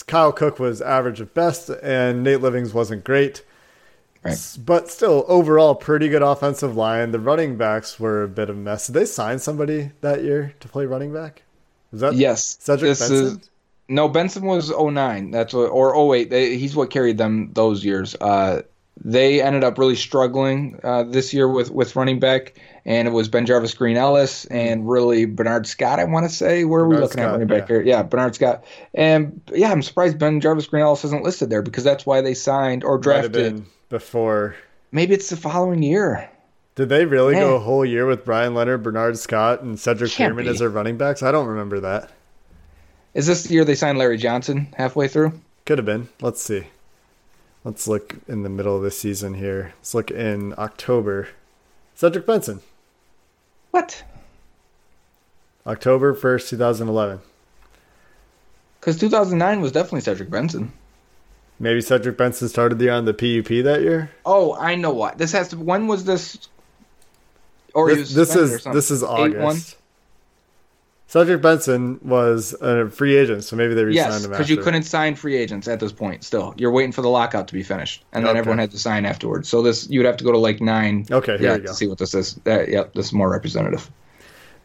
Kyle 0.07 0.31
Cook 0.31 0.57
was 0.57 0.81
average 0.81 1.21
at 1.21 1.35
best, 1.35 1.69
and 1.69 2.23
Nate 2.23 2.41
Livings 2.41 2.73
wasn't 2.73 3.03
great. 3.03 3.43
Right. 4.23 4.57
But 4.65 4.89
still, 4.89 5.23
overall, 5.27 5.75
pretty 5.75 6.09
good 6.09 6.23
offensive 6.23 6.75
line. 6.75 7.11
The 7.11 7.19
running 7.19 7.57
backs 7.57 7.99
were 7.99 8.23
a 8.23 8.27
bit 8.27 8.49
of 8.49 8.57
a 8.57 8.59
mess. 8.59 8.87
Did 8.87 8.93
they 8.93 9.05
sign 9.05 9.37
somebody 9.37 9.91
that 10.01 10.23
year 10.23 10.55
to 10.61 10.67
play 10.67 10.87
running 10.87 11.13
back? 11.13 11.43
Was 11.91 12.01
that 12.01 12.15
yes? 12.15 12.57
Cedric 12.59 12.89
this 12.89 12.99
Benson? 13.01 13.39
Is, 13.39 13.49
no, 13.87 14.09
Benson 14.09 14.45
was 14.45 14.71
09. 14.75 15.29
That's 15.29 15.53
what, 15.53 15.65
or 15.65 16.15
08. 16.15 16.31
They, 16.31 16.57
he's 16.57 16.75
what 16.75 16.89
carried 16.89 17.19
them 17.19 17.51
those 17.53 17.85
years. 17.85 18.15
Uh, 18.19 18.63
they 19.03 19.41
ended 19.41 19.63
up 19.63 19.77
really 19.77 19.95
struggling 19.95 20.79
uh, 20.83 21.03
this 21.03 21.33
year 21.33 21.47
with 21.47 21.71
with 21.71 21.95
running 21.95 22.19
back, 22.19 22.59
and 22.85 23.07
it 23.07 23.11
was 23.11 23.29
BenJarvus 23.29 23.77
Green-Ellis 23.77 24.45
and 24.45 24.89
really 24.89 25.25
Bernard 25.25 25.67
Scott. 25.67 25.99
I 25.99 26.05
want 26.05 26.25
to 26.25 26.33
say 26.33 26.65
where 26.65 26.81
are 26.81 26.87
we 26.87 26.95
looking 26.95 27.19
Scott, 27.19 27.25
at 27.25 27.31
running 27.31 27.47
back 27.47 27.69
yeah. 27.69 27.75
here? 27.75 27.81
Yeah, 27.81 28.03
Bernard 28.03 28.35
Scott, 28.35 28.63
and 28.93 29.41
yeah, 29.51 29.71
I'm 29.71 29.81
surprised 29.81 30.17
BenJarvus 30.17 30.69
Green-Ellis 30.69 31.03
isn't 31.05 31.23
listed 31.23 31.49
there 31.49 31.61
because 31.61 31.83
that's 31.83 32.05
why 32.05 32.21
they 32.21 32.33
signed 32.33 32.83
or 32.83 32.97
drafted. 32.97 33.65
before. 33.89 34.55
Maybe 34.91 35.13
it's 35.13 35.29
the 35.29 35.37
following 35.37 35.83
year. 35.83 36.29
Did 36.75 36.89
they 36.89 37.05
really 37.05 37.35
go 37.35 37.55
a 37.55 37.59
whole 37.59 37.85
year 37.85 38.05
with 38.05 38.25
Brian 38.25 38.53
Leonard, 38.53 38.83
Bernard 38.83 39.17
Scott, 39.17 39.61
and 39.61 39.79
Cedric 39.79 40.15
be. 40.17 40.47
as 40.47 40.59
their 40.59 40.69
running 40.69 40.97
backs? 40.97 41.23
I 41.23 41.31
don't 41.31 41.47
remember 41.47 41.79
that. 41.79 42.11
Is 43.13 43.27
this 43.27 43.43
the 43.43 43.53
year 43.53 43.63
they 43.63 43.75
signed 43.75 43.97
Larry 43.97 44.17
Johnson 44.17 44.67
halfway 44.75 45.07
through? 45.07 45.39
Could 45.65 45.77
have 45.77 45.85
been. 45.85 46.09
Let's 46.19 46.41
see. 46.41 46.67
Let's 47.65 47.87
look 47.87 48.17
in 48.27 48.43
the 48.43 48.49
middle 48.49 48.77
of 48.77 48.83
the 48.83 48.91
season 48.91 49.33
here. 49.33 49.73
Let's 49.79 49.95
look 49.95 50.11
in 50.11 50.53
October. 50.57 51.29
Cedric 51.95 52.27
Benson, 52.27 52.59
What? 53.71 54.03
October 55.65 56.13
1st, 56.13 56.49
2011. 56.49 57.19
Because 58.79 58.99
2009 58.99 59.61
was 59.61 59.71
definitely 59.71 60.01
Cedric 60.01 60.29
Benson. 60.29 60.71
Maybe 61.57 61.81
Cedric 61.81 62.17
Benson 62.17 62.49
started 62.49 62.77
the 62.77 62.85
year 62.85 62.93
on 62.93 63.05
the 63.05 63.13
PUP 63.13 63.63
that 63.63 63.81
year. 63.81 64.11
Oh, 64.25 64.53
I 64.55 64.75
know 64.75 64.91
what. 64.93 65.17
This 65.17 65.31
has 65.31 65.47
to. 65.49 65.57
When 65.57 65.87
was 65.87 66.03
this? 66.05 66.49
Or 67.73 67.89
This, 67.93 68.13
this 68.13 68.35
is 68.35 68.63
this 68.65 68.91
is 68.91 69.01
8-1? 69.01 69.07
August. 69.07 69.77
Cedric 71.15 71.41
Benson 71.41 71.97
was 72.03 72.53
a 72.59 72.89
free 72.89 73.15
agent, 73.15 73.45
so 73.45 73.55
maybe 73.55 73.73
they 73.73 73.85
re-signed 73.85 74.11
Yes, 74.13 74.25
him 74.25 74.31
because 74.31 74.49
you 74.49 74.57
couldn't 74.57 74.83
sign 74.83 75.15
free 75.15 75.37
agents 75.37 75.65
at 75.69 75.79
this 75.79 75.93
point. 75.93 76.25
Still, 76.25 76.53
you're 76.57 76.71
waiting 76.71 76.91
for 76.91 77.01
the 77.01 77.07
lockout 77.07 77.47
to 77.47 77.53
be 77.53 77.63
finished, 77.63 78.03
and 78.11 78.25
then 78.25 78.31
Okay. 78.31 78.39
everyone 78.39 78.57
had 78.57 78.71
to 78.71 78.77
sign 78.77 79.05
afterwards. 79.05 79.47
So 79.47 79.61
this, 79.61 79.89
you 79.89 79.99
would 79.99 80.05
have 80.05 80.17
to 80.17 80.25
go 80.25 80.33
to 80.33 80.37
like 80.37 80.59
nine. 80.59 81.05
Okay, 81.09 81.37
here 81.37 81.51
yeah, 81.51 81.57
go. 81.59 81.67
to 81.67 81.73
see 81.73 81.87
what 81.87 81.99
this 81.99 82.13
is. 82.13 82.37
Uh, 82.45 82.63
yep, 82.67 82.93
this 82.95 83.05
is 83.05 83.13
more 83.13 83.29
representative. 83.31 83.89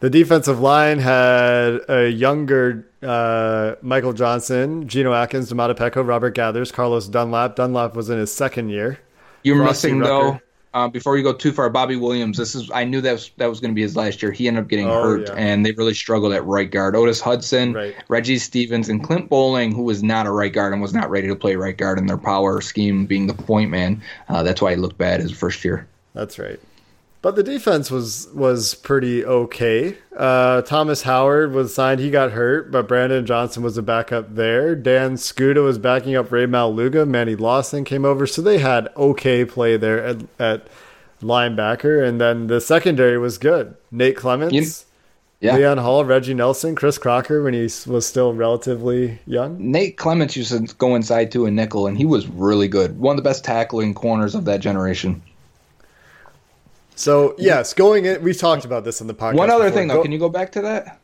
The 0.01 0.09
defensive 0.09 0.59
line 0.59 0.99
had 0.99 1.79
a 1.87 2.09
younger 2.09 2.85
uh, 3.01 3.75
Michael 3.81 4.11
Johnson, 4.11 4.89
Geno 4.89 5.13
Atkins, 5.13 5.49
Domata 5.53 5.73
Peko, 5.73 6.05
Robert 6.05 6.35
Geathers, 6.35 6.73
Carlos 6.73 7.07
Dunlap. 7.07 7.55
Dunlap 7.55 7.95
was 7.95 8.09
in 8.09 8.17
his 8.17 8.33
second 8.33 8.69
year. 8.69 8.99
You're 9.43 9.55
Frostee 9.57 9.67
missing 9.93 9.99
Rucker. 9.99 10.09
though. 10.11 10.39
Uh, 10.73 10.87
before 10.87 11.17
you 11.17 11.23
go 11.23 11.33
too 11.33 11.51
far, 11.51 11.69
Bobby 11.69 11.97
Williams. 11.97 12.37
This 12.37 12.55
is 12.55 12.71
I 12.73 12.85
knew 12.85 13.01
that 13.01 13.11
was 13.11 13.31
that 13.37 13.47
was 13.47 13.59
going 13.59 13.71
to 13.71 13.75
be 13.75 13.81
his 13.81 13.97
last 13.97 14.21
year. 14.23 14.31
He 14.31 14.47
ended 14.47 14.63
up 14.63 14.69
getting 14.69 14.87
Oh, 14.89 15.01
hurt, 15.03 15.27
yeah. 15.27 15.33
and 15.35 15.65
they 15.65 15.71
really 15.73 15.93
struggled 15.93 16.31
at 16.31 16.45
right 16.45 16.71
guard. 16.71 16.95
Otis 16.95 17.19
Hudson, 17.19 17.73
Right. 17.73 17.93
Reggie 18.07 18.37
Stevens, 18.37 18.87
and 18.87 19.03
Clint 19.03 19.27
Boling, 19.29 19.73
who 19.73 19.83
was 19.83 20.01
not 20.01 20.27
a 20.27 20.31
right 20.31 20.53
guard 20.53 20.71
and 20.71 20.81
was 20.81 20.93
not 20.93 21.09
ready 21.09 21.27
to 21.27 21.35
play 21.35 21.55
right 21.57 21.75
guard 21.77 21.97
in 21.99 22.05
their 22.05 22.17
power 22.17 22.61
scheme, 22.61 23.05
being 23.05 23.27
the 23.27 23.33
point 23.33 23.69
man. 23.69 24.01
Uh, 24.29 24.43
that's 24.43 24.61
why 24.61 24.71
he 24.71 24.77
looked 24.77 24.97
bad 24.97 25.19
his 25.19 25.31
first 25.31 25.63
year. 25.65 25.87
That's 26.13 26.39
right. 26.39 26.59
But 27.21 27.35
the 27.35 27.43
defense 27.43 27.91
was 27.91 28.27
was 28.33 28.73
pretty 28.73 29.23
okay. 29.23 29.95
Uh, 30.17 30.63
Thomas 30.63 31.03
Howard 31.03 31.51
was 31.53 31.71
signed. 31.73 31.99
He 31.99 32.09
got 32.09 32.31
hurt, 32.31 32.71
but 32.71 32.87
Brandon 32.87 33.25
Johnson 33.27 33.61
was 33.61 33.77
a 33.77 33.83
backup 33.83 34.33
there. 34.35 34.73
Dan 34.75 35.13
Skuta 35.17 35.63
was 35.63 35.77
backing 35.77 36.15
up 36.15 36.31
Rey 36.31 36.47
Maualuga. 36.47 37.07
Manny 37.07 37.35
Lawson 37.35 37.83
came 37.83 38.05
over, 38.05 38.25
so 38.25 38.41
they 38.41 38.57
had 38.57 38.89
okay 38.97 39.45
play 39.45 39.77
there 39.77 40.03
at, 40.03 40.17
at 40.39 40.67
linebacker. 41.21 42.03
And 42.03 42.19
then 42.19 42.47
the 42.47 42.59
secondary 42.59 43.19
was 43.19 43.37
good. 43.37 43.75
Nate 43.91 44.15
Clements, 44.17 44.53
You- 44.55 45.47
Yeah. 45.49 45.57
Leon 45.57 45.77
Hall, 45.77 46.03
Reggie 46.05 46.33
Nelson, 46.33 46.73
Chris 46.75 46.97
Crocker 46.97 47.43
when 47.43 47.53
he 47.53 47.69
was 47.87 48.05
still 48.05 48.33
relatively 48.33 49.19
young. 49.27 49.57
Nate 49.59 49.97
Clements 49.97 50.35
used 50.35 50.51
to 50.51 50.75
go 50.75 50.95
inside 50.95 51.31
to 51.33 51.45
a 51.45 51.51
nickel, 51.51 51.85
and 51.87 51.97
he 51.97 52.05
was 52.05 52.27
really 52.27 52.67
good. 52.67 52.99
One 52.99 53.15
of 53.15 53.23
the 53.23 53.27
best 53.29 53.43
tackling 53.43 53.93
corners 53.93 54.33
of 54.35 54.45
that 54.45 54.59
generation. 54.59 55.21
So 57.01 57.33
yes, 57.39 57.73
going 57.73 58.05
in, 58.05 58.21
we 58.21 58.31
talked 58.31 58.63
about 58.63 58.83
this 58.83 59.01
in 59.01 59.07
the 59.07 59.15
podcast. 59.15 59.35
One 59.35 59.49
other 59.49 59.65
before. 59.65 59.79
thing, 59.79 59.87
though, 59.87 59.95
Go- 59.95 60.03
can 60.03 60.11
you 60.11 60.19
go 60.19 60.29
back 60.29 60.51
to 60.51 60.61
that? 60.61 60.99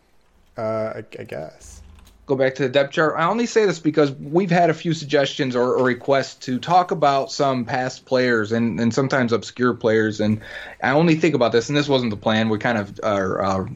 Uh, 0.56 1.02
I, 1.02 1.04
I 1.20 1.24
guess. 1.24 1.82
Go 2.28 2.36
back 2.36 2.54
to 2.56 2.64
the 2.64 2.70
depth 2.70 2.92
chart. 2.92 3.16
I 3.18 3.28
only 3.28 3.48
say 3.48 3.66
this 3.66 3.80
because 3.80 4.12
we've 4.12 4.52
had 4.52 4.70
a 4.70 4.74
few 4.76 4.94
suggestions 4.94 5.56
or, 5.56 5.74
or 5.74 5.84
requests 5.84 6.36
to 6.46 6.60
talk 6.60 6.92
about 6.92 7.32
some 7.32 7.66
past 7.66 8.06
players 8.06 8.52
and, 8.52 8.80
and 8.80 8.94
sometimes 8.94 9.32
obscure 9.32 9.74
players. 9.74 10.20
And 10.20 10.42
I 10.84 10.92
only 10.92 11.16
think 11.16 11.34
about 11.34 11.52
this, 11.52 11.68
and 11.68 11.76
this 11.76 11.88
wasn't 11.88 12.12
the 12.12 12.18
plan. 12.18 12.50
We 12.50 12.60
kind 12.60 12.78
of 12.78 13.00
are 13.02 13.42
uh, 13.42 13.68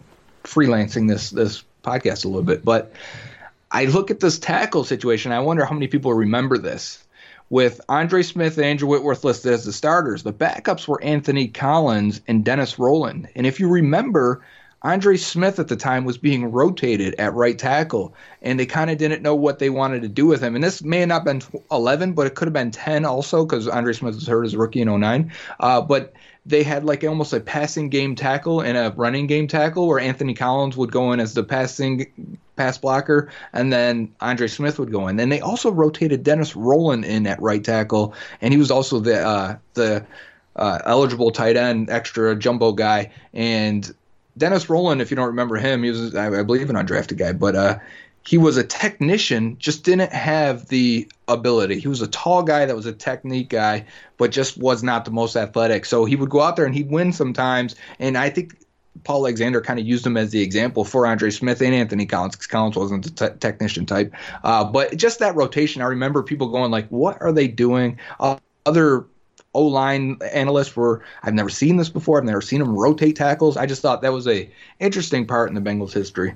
freelancing 0.44 1.08
this 1.08 1.32
this 1.32 1.64
podcast 1.84 2.26
a 2.26 2.28
little 2.28 2.44
bit, 2.44 2.64
but 2.64 2.94
I 3.72 3.86
look 3.86 4.12
at 4.12 4.20
this 4.20 4.38
tackle 4.38 4.84
situation. 4.84 5.32
I 5.32 5.40
wonder 5.40 5.66
how 5.66 5.74
many 5.74 5.88
people 5.88 6.14
remember 6.14 6.60
this. 6.60 7.01
With 7.52 7.82
Andre 7.90 8.24
Smith 8.24 8.58
and 8.58 8.66
Andrew 8.66 8.88
Whitworth 8.88 9.26
listed 9.26 9.52
as 9.52 9.66
the 9.66 9.74
starters, 9.74 10.24
the 10.24 10.32
backups 10.32 10.88
were 10.88 11.04
Anthony 11.04 11.50
Collins 11.50 12.22
and 12.26 12.46
Dennis 12.46 12.80
Roland. 12.80 13.28
And 13.36 13.46
if 13.46 13.60
you 13.60 13.68
remember, 13.68 14.42
Andre 14.84 15.18
Smith 15.18 15.60
at 15.60 15.68
the 15.68 15.76
time 15.76 16.06
was 16.06 16.18
being 16.18 16.50
rotated 16.50 17.14
at 17.16 17.34
right 17.34 17.60
tackle, 17.60 18.16
and 18.42 18.58
they 18.58 18.66
kind 18.66 18.90
of 18.90 18.98
didn't 18.98 19.22
know 19.22 19.36
what 19.36 19.60
they 19.60 19.70
wanted 19.70 20.02
to 20.04 20.08
do 20.08 20.28
with 20.28 20.42
him. 20.42 20.56
And 20.56 20.64
this 20.64 20.82
may 20.82 21.00
have 21.00 21.10
not 21.10 21.26
been 21.26 21.42
11, 21.70 22.14
but 22.14 22.26
it 22.26 22.36
could 22.36 22.48
have 22.48 22.54
been 22.54 22.72
10 22.72 23.04
also 23.04 23.44
because 23.44 23.68
Andre 23.68 23.92
Smith 23.92 24.16
was 24.16 24.28
hurt 24.28 24.46
as 24.46 24.54
a 24.54 24.58
rookie 24.58 24.80
in 24.80 24.88
09. 24.88 25.34
Uh, 25.60 25.82
but 25.82 26.14
they 26.46 26.64
had 26.64 26.86
like 26.86 27.04
almost 27.04 27.34
a 27.34 27.42
passing 27.42 27.90
game 27.90 28.16
tackle 28.16 28.62
and 28.62 28.78
a 28.78 28.94
running 28.96 29.28
game 29.28 29.50
tackle 29.50 29.90
where 29.90 30.00
Anthony 30.00 30.36
Collins 30.36 30.78
would 30.78 30.94
go 30.94 31.12
in 31.12 31.20
as 31.20 31.34
the 31.34 31.44
passing 31.44 32.38
pass 32.62 32.78
blocker, 32.78 33.32
and 33.54 33.74
then 33.74 34.14
Andre 34.22 34.48
Smith 34.48 34.78
would 34.78 34.92
go 34.92 35.08
in. 35.08 35.20
And 35.20 35.32
they 35.32 35.42
also 35.42 35.72
rotated 35.72 36.24
Dennis 36.24 36.56
Roland 36.56 37.06
in 37.06 37.26
at 37.26 37.42
right 37.42 37.64
tackle, 37.64 38.14
and 38.40 38.54
he 38.54 38.60
was 38.60 38.70
also 38.70 39.00
the 39.00 39.20
uh, 39.20 39.58
the 39.74 40.06
uh, 40.56 40.80
eligible 40.86 41.32
tight 41.32 41.58
end, 41.58 41.90
extra 41.90 42.36
jumbo 42.36 42.72
guy. 42.72 43.12
And 43.34 43.92
Dennis 44.38 44.70
Roland, 44.70 45.02
if 45.02 45.10
you 45.10 45.16
don't 45.16 45.28
remember 45.28 45.56
him, 45.58 45.84
he 45.84 45.90
was 45.90 46.16
I, 46.16 46.28
I 46.40 46.44
believe 46.44 46.70
an 46.70 46.76
undrafted 46.76 47.18
guy, 47.18 47.34
but 47.34 47.56
uh, 47.56 47.80
he 48.24 48.38
was 48.38 48.58
a 48.58 48.64
technician, 48.64 49.58
just 49.58 49.84
didn't 49.84 50.12
have 50.12 50.68
the 50.68 51.10
ability. 51.28 51.80
He 51.80 51.88
was 51.88 52.02
a 52.02 52.08
tall 52.08 52.44
guy 52.44 52.66
that 52.68 52.76
was 52.76 52.86
a 52.86 52.94
technique 52.94 53.50
guy, 53.50 53.86
but 54.18 54.32
just 54.32 54.58
was 54.58 54.84
not 54.84 55.06
the 55.06 55.12
most 55.12 55.36
athletic. 55.36 55.86
So 55.86 56.06
he 56.06 56.16
would 56.16 56.30
go 56.30 56.42
out 56.42 56.56
there 56.56 56.66
and 56.66 56.76
he'd 56.76 56.92
win 56.92 57.12
sometimes. 57.14 57.76
And 57.98 58.16
I 58.18 58.30
think 58.30 58.56
Paul 59.04 59.26
Alexander 59.26 59.62
kind 59.62 59.80
of 59.80 59.86
used 59.86 60.06
him 60.06 60.18
as 60.18 60.32
the 60.32 60.42
example 60.42 60.84
for 60.84 61.08
Andre 61.08 61.30
Smith 61.30 61.62
and 61.62 61.74
Anthony 61.74 62.06
Collins 62.06 62.36
because 62.36 62.48
Collins 62.48 62.76
wasn't 62.76 63.18
te- 63.18 63.38
technician 63.40 63.86
type. 63.86 64.14
Uh, 64.44 64.64
but 64.64 64.96
just 64.96 65.20
that 65.20 65.36
rotation, 65.36 65.82
I 65.82 65.86
remember 65.86 66.22
people 66.24 66.50
going 66.50 66.72
like, 66.72 66.88
"What 66.90 67.22
are 67.22 67.32
they 67.32 67.48
doing?" 67.48 68.00
Uh, 68.20 68.38
other 68.66 69.06
O 69.54 69.64
line 69.66 70.18
analysts 70.34 70.76
were, 70.76 71.04
"I've 71.24 71.34
never 71.34 71.50
seen 71.50 71.78
this 71.78 71.90
before. 71.90 72.20
I've 72.20 72.26
never 72.26 72.42
seen 72.42 72.60
them 72.60 72.76
rotate 72.76 73.16
tackles." 73.16 73.58
I 73.58 73.66
just 73.66 73.82
thought 73.82 74.02
that 74.02 74.14
was 74.14 74.28
a 74.28 74.50
interesting 74.80 75.26
part 75.26 75.50
in 75.50 75.56
the 75.56 75.62
Bengals' 75.62 75.94
history. 75.94 76.36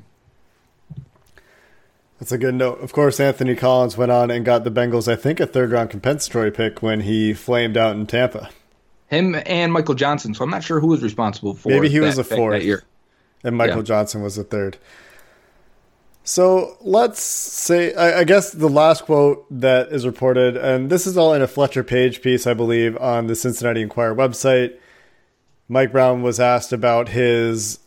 That's 2.20 2.32
a 2.32 2.38
good 2.38 2.56
note. 2.56 2.82
Of 2.82 2.94
course, 2.94 3.20
Anthony 3.20 3.56
Collins 3.56 3.98
went 3.98 4.12
on 4.12 4.32
and 4.32 4.46
got 4.46 4.63
the 4.63 4.72
Bengals, 4.72 5.12
I 5.12 5.18
think, 5.18 5.39
a 5.39 5.46
third 5.46 5.72
round 5.72 5.89
compensatory 5.89 6.50
pick 6.50 6.82
when 6.82 7.02
he 7.02 7.34
flamed 7.34 7.76
out 7.78 7.96
in 7.96 8.08
Tampa. 8.08 8.50
Him 9.15 9.36
and 9.45 9.71
Michael 9.73 9.95
Johnson. 9.95 10.34
So 10.34 10.43
I'm 10.43 10.49
not 10.49 10.63
sure 10.63 10.80
who 10.80 10.88
was 10.88 11.01
responsible 11.04 11.54
for. 11.56 11.69
Maybe 11.69 11.89
he 11.89 11.99
was 11.99 12.15
that- 12.17 12.25
a 12.25 12.30
that- 12.30 12.36
fourth. 12.36 12.63
year. 12.63 12.84
And 13.43 13.56
Michael 13.56 13.78
Yeah. 13.78 13.84
Johnson 13.84 14.21
was 14.23 14.36
the 14.36 14.43
third. 14.43 14.78
So 16.23 16.78
let's 16.82 17.21
say, 17.21 17.93
I, 17.93 18.21
I 18.21 18.23
guess 18.23 18.51
the 18.51 18.67
last 18.69 19.04
quote 19.06 19.45
that 19.51 19.89
is 19.91 20.06
reported, 20.08 20.58
and 20.58 20.89
this 20.89 21.06
is 21.06 21.17
all 21.17 21.34
in 21.34 21.41
a 21.43 21.47
Fletcher 21.47 21.84
Page 21.84 22.21
piece, 22.23 22.47
I 22.47 22.56
believe, 22.56 22.97
on 22.97 23.28
the 23.28 23.36
Cincinnati 23.36 23.82
Enquirer 23.84 24.15
website. 24.15 24.73
Mike 25.69 25.91
Brown 25.91 26.23
was 26.23 26.39
asked 26.39 26.73
about 26.73 27.10
his 27.10 27.80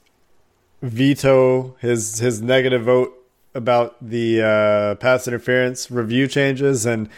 veto, 0.83 1.75
his 1.81 2.21
his 2.21 2.41
negative 2.41 2.83
vote 2.85 3.13
about 3.55 3.97
the 4.01 4.41
uh, 4.43 4.95
pass 4.97 5.27
interference 5.27 5.91
review 5.91 6.29
changes, 6.29 6.87
and 6.87 7.09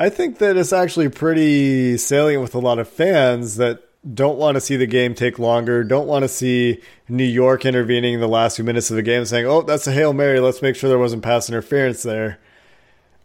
I 0.00 0.08
think 0.08 0.38
that 0.38 0.56
it's 0.56 0.72
actually 0.72 1.10
pretty 1.10 1.98
salient 1.98 2.42
with 2.42 2.54
a 2.54 2.58
lot 2.58 2.78
of 2.78 2.88
fans 2.88 3.56
that 3.56 3.82
don't 4.14 4.38
want 4.38 4.54
to 4.54 4.60
see 4.62 4.76
the 4.76 4.86
game 4.86 5.14
take 5.14 5.38
longer, 5.38 5.84
don't 5.84 6.06
want 6.06 6.22
to 6.22 6.28
see 6.28 6.80
New 7.06 7.22
York 7.22 7.66
intervening 7.66 8.14
in 8.14 8.20
the 8.20 8.26
last 8.28 8.56
few 8.56 8.64
minutes 8.64 8.88
of 8.90 8.96
the 8.96 9.02
game 9.02 9.26
saying, 9.26 9.44
oh, 9.46 9.60
that's 9.60 9.86
a 9.86 9.92
Hail 9.92 10.14
Mary, 10.14 10.40
let's 10.40 10.62
make 10.62 10.74
sure 10.74 10.88
there 10.88 10.98
wasn't 10.98 11.22
pass 11.22 11.50
interference 11.50 12.02
there. 12.02 12.38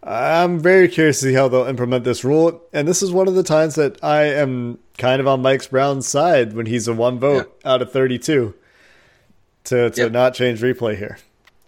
I'm 0.04 0.60
very 0.60 0.90
curious 0.90 1.22
to 1.22 1.28
see 1.28 1.34
how 1.34 1.48
they'll 1.48 1.64
implement 1.64 2.04
this 2.04 2.26
rule, 2.26 2.62
and 2.74 2.86
this 2.88 3.02
is 3.02 3.12
one 3.12 3.30
of 3.30 3.36
the 3.36 3.42
times 3.42 3.76
that 3.76 4.04
I 4.04 4.24
am 4.26 4.78
kind 4.98 5.22
of 5.22 5.28
on 5.28 5.42
Mike's 5.42 5.68
Brown's 5.68 6.08
side 6.10 6.54
when 6.54 6.66
he's 6.66 6.90
a 6.90 6.94
one 6.94 7.20
vote 7.20 7.58
out 7.64 7.82
of 7.82 7.92
32 7.94 8.54
to, 9.64 9.90
to 9.90 10.02
Yep. 10.02 10.12
not 10.12 10.34
change 10.34 10.60
replay 10.62 10.98
here. 10.98 11.18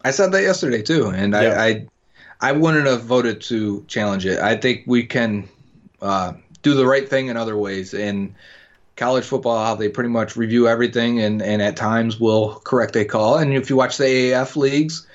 I 0.03 0.11
said 0.11 0.33
that 0.33 0.41
yesterday 0.43 0.81
too, 0.81 1.07
and 1.07 1.31
Yeah. 1.31 1.39
I, 1.59 1.65
I 1.65 1.87
I 2.39 2.51
wouldn't 2.51 2.87
have 2.87 3.03
voted 3.03 3.41
to 3.41 3.83
challenge 3.87 4.25
it. 4.25 4.39
I 4.39 4.55
think 4.55 4.83
we 4.85 5.03
can 5.03 5.49
uh, 6.01 6.33
do 6.61 6.73
the 6.73 6.85
right 6.85 7.07
thing 7.07 7.27
in 7.27 7.37
other 7.37 7.57
ways. 7.57 7.93
In 7.93 8.35
college 8.95 9.25
football, 9.25 9.63
how 9.63 9.75
they 9.75 9.89
pretty 9.89 10.09
much 10.09 10.35
review 10.35 10.67
everything 10.67 11.19
and, 11.19 11.41
and 11.41 11.61
at 11.61 11.75
times 11.75 12.19
will 12.19 12.55
correct 12.63 12.95
a 12.95 13.05
call. 13.05 13.37
And 13.37 13.53
if 13.53 13.69
you 13.69 13.75
watch 13.75 13.97
the 13.97 14.03
AAF 14.03 14.55
leagues, 14.55 15.07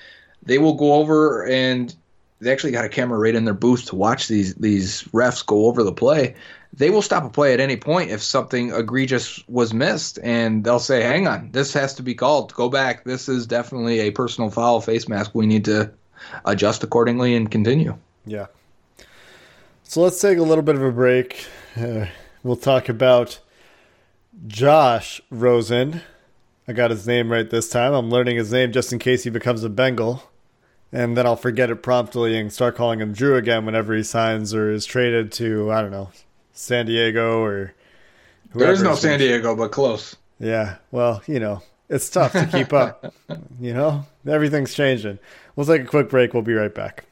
they 0.42 0.58
will 0.58 0.74
go 0.74 0.94
over 0.94 1.46
and 1.46 1.94
they 2.40 2.50
actually 2.50 2.72
got 2.72 2.84
a 2.84 2.88
camera 2.88 3.18
right 3.18 3.34
in 3.34 3.44
their 3.44 3.54
booth 3.54 3.86
to 3.86 3.96
watch 3.96 4.26
these 4.26 4.54
these 4.56 5.04
refs 5.12 5.46
go 5.46 5.66
over 5.66 5.84
the 5.84 5.92
play. 5.92 6.34
they 6.72 6.90
will 6.90 7.02
stop 7.02 7.24
a 7.24 7.28
play 7.28 7.52
at 7.54 7.60
any 7.60 7.76
point 7.76 8.10
if 8.10 8.20
something 8.20 8.72
egregious 8.72 9.46
was 9.46 9.72
missed, 9.72 10.18
and 10.22 10.64
they'll 10.64 10.80
say, 10.80 11.02
"Hang 11.02 11.28
on, 11.28 11.50
this 11.52 11.72
has 11.74 11.94
to 11.94 12.02
be 12.02 12.14
called. 12.14 12.52
Go 12.54 12.68
back. 12.68 13.04
This 13.04 13.28
is 13.28 13.46
definitely 13.46 14.00
a 14.00 14.10
personal 14.10 14.50
foul 14.50 14.80
face 14.80 15.08
mask. 15.08 15.32
We 15.34 15.46
need 15.46 15.64
to 15.66 15.92
adjust 16.44 16.82
accordingly 16.82 17.34
and 17.34 17.50
continue." 17.50 17.96
Yeah. 18.24 18.46
So 19.82 20.00
let's 20.00 20.20
take 20.20 20.38
a 20.38 20.42
little 20.42 20.64
bit 20.64 20.74
of 20.74 20.82
a 20.82 20.90
break. 20.90 21.44
Uh, 21.76 22.06
we'll 22.42 22.56
talk 22.56 22.88
about 22.88 23.40
Josh 24.46 25.20
Rosen. 25.30 26.00
I 26.66 26.72
got 26.72 26.90
his 26.90 27.06
name 27.06 27.30
right 27.30 27.48
this 27.48 27.68
time. 27.68 27.92
I'm 27.92 28.10
learning 28.10 28.36
his 28.36 28.52
name 28.52 28.72
just 28.72 28.92
in 28.92 28.98
case 28.98 29.24
he 29.24 29.30
becomes 29.30 29.64
a 29.64 29.68
Bengal. 29.68 30.22
And 30.92 31.16
then 31.16 31.26
I'll 31.26 31.36
forget 31.36 31.70
it 31.70 31.82
promptly 31.82 32.38
and 32.38 32.52
start 32.52 32.76
calling 32.76 33.00
him 33.00 33.12
Drew 33.12 33.36
again 33.36 33.66
whenever 33.66 33.94
he 33.94 34.02
signs 34.02 34.54
or 34.54 34.70
is 34.70 34.84
traded 34.84 35.32
to, 35.32 35.72
I 35.72 35.80
don't 35.80 35.90
know, 35.90 36.10
San 36.52 36.86
Diego 36.86 37.42
or. 37.42 37.74
There 38.54 38.70
is 38.70 38.82
no 38.82 38.94
San 38.94 39.18
Diego, 39.18 39.56
but 39.56 39.72
close. 39.72 40.16
Yeah. 40.38 40.76
Well, 40.90 41.22
you 41.26 41.40
know, 41.40 41.62
it's 41.88 42.10
tough 42.10 42.32
to 42.32 42.46
keep 42.46 42.72
up. 42.72 43.12
you 43.60 43.72
know, 43.72 44.04
everything's 44.26 44.74
changing. 44.74 45.18
We'll 45.56 45.66
take 45.66 45.82
a 45.82 45.86
quick 45.86 46.08
break. 46.08 46.34
We'll 46.34 46.42
be 46.42 46.54
right 46.54 46.74
back. 46.74 47.04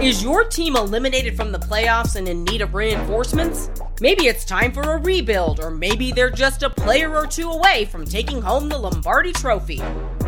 Is 0.00 0.22
your 0.22 0.44
team 0.44 0.74
eliminated 0.74 1.36
from 1.36 1.52
the 1.52 1.58
playoffs 1.58 2.16
and 2.16 2.26
in 2.26 2.44
need 2.44 2.60
of 2.60 2.74
reinforcements? 2.74 3.70
Maybe 4.00 4.26
it's 4.26 4.44
time 4.44 4.72
for 4.72 4.80
a 4.80 4.96
rebuild, 4.96 5.60
or 5.60 5.70
maybe 5.70 6.10
they're 6.10 6.30
just 6.30 6.62
a 6.62 6.70
player 6.70 7.14
or 7.14 7.26
two 7.26 7.50
away 7.50 7.84
from 7.84 8.04
taking 8.04 8.42
home 8.42 8.68
the 8.68 8.78
Lombardi 8.78 9.32
Trophy. 9.32 9.80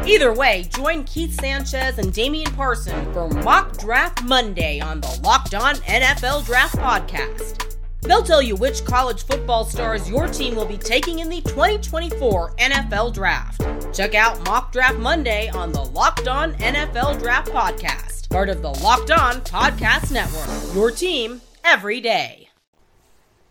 Either 0.06 0.32
way, 0.32 0.68
join 0.76 1.02
Keith 1.04 1.34
Sanchez 1.40 1.98
and 1.98 2.12
Damian 2.12 2.52
Parson 2.52 3.12
for 3.12 3.28
Mock 3.28 3.76
Draft 3.78 4.22
Monday 4.22 4.80
on 4.80 5.00
the 5.00 5.20
Locked 5.24 5.54
On 5.54 5.74
NFL 5.76 6.44
Draft 6.46 6.76
Podcast. 6.76 7.73
They'll 8.04 8.22
tell 8.22 8.42
you 8.42 8.54
which 8.54 8.84
college 8.84 9.24
football 9.24 9.64
stars 9.64 10.10
your 10.10 10.28
team 10.28 10.56
will 10.56 10.66
be 10.66 10.76
taking 10.76 11.20
in 11.20 11.30
the 11.30 11.40
2024 11.40 12.54
NFL 12.56 13.14
Draft. 13.14 13.62
Check 13.94 14.14
out 14.14 14.44
Mock 14.44 14.72
Draft 14.72 14.98
Monday 14.98 15.48
on 15.48 15.72
the 15.72 15.80
Locked 15.80 16.28
On 16.28 16.52
NFL 16.54 17.18
Draft 17.18 17.50
Podcast, 17.50 18.28
part 18.28 18.50
of 18.50 18.60
the 18.60 18.68
Locked 18.68 19.10
On 19.10 19.36
Podcast 19.36 20.12
Network. 20.12 20.74
Your 20.74 20.90
team 20.90 21.40
every 21.64 22.02
day. 22.02 22.50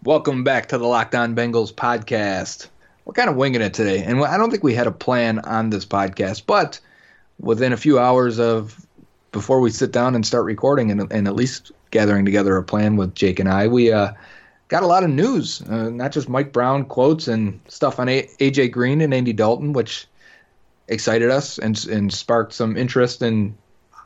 Welcome 0.03 0.43
back 0.43 0.67
to 0.67 0.77
the 0.77 0.85
Locked 0.85 1.15
On 1.15 1.35
Bengals 1.35 1.73
podcast. 1.73 2.67
We're 3.05 3.13
kind 3.13 3.31
of 3.31 3.35
winging 3.35 3.61
it 3.61 3.73
today, 3.73 4.03
and 4.03 4.23
I 4.23 4.37
don't 4.37 4.51
think 4.51 4.63
we 4.63 4.75
had 4.75 4.85
a 4.85 4.91
plan 4.91 5.39
on 5.39 5.71
this 5.71 5.85
podcast, 5.85 6.43
but 6.45 6.79
within 7.39 7.73
a 7.73 7.77
few 7.77 7.97
hours 7.97 8.39
of 8.39 8.85
before 9.31 9.59
we 9.59 9.71
sit 9.71 9.91
down 9.91 10.13
and 10.13 10.23
start 10.23 10.45
recording 10.45 10.91
and, 10.91 11.11
and 11.11 11.27
at 11.27 11.35
least 11.35 11.71
gathering 11.89 12.23
together 12.23 12.55
a 12.55 12.63
plan 12.63 12.97
with 12.97 13.15
Jake 13.15 13.39
and 13.39 13.49
I, 13.49 13.67
we 13.67 13.91
uh, 13.91 14.13
got 14.73 14.81
a 14.81 14.87
lot 14.87 15.03
of 15.03 15.09
news, 15.11 15.61
uh, 15.69 15.91
not 15.91 16.11
just 16.11 16.27
Mike 16.27 16.51
Brown 16.51 16.83
quotes 16.85 17.27
and 17.27 17.59
stuff 17.67 17.99
on 17.99 18.09
a- 18.09 18.27
AJ 18.39 18.71
Green 18.71 19.01
and 19.01 19.13
Andy 19.13 19.31
Dalton, 19.31 19.71
which 19.71 20.07
excited 20.87 21.29
us 21.29 21.59
and, 21.59 21.85
and 21.85 22.11
sparked 22.11 22.53
some 22.53 22.75
interest 22.75 23.21
in 23.21 23.55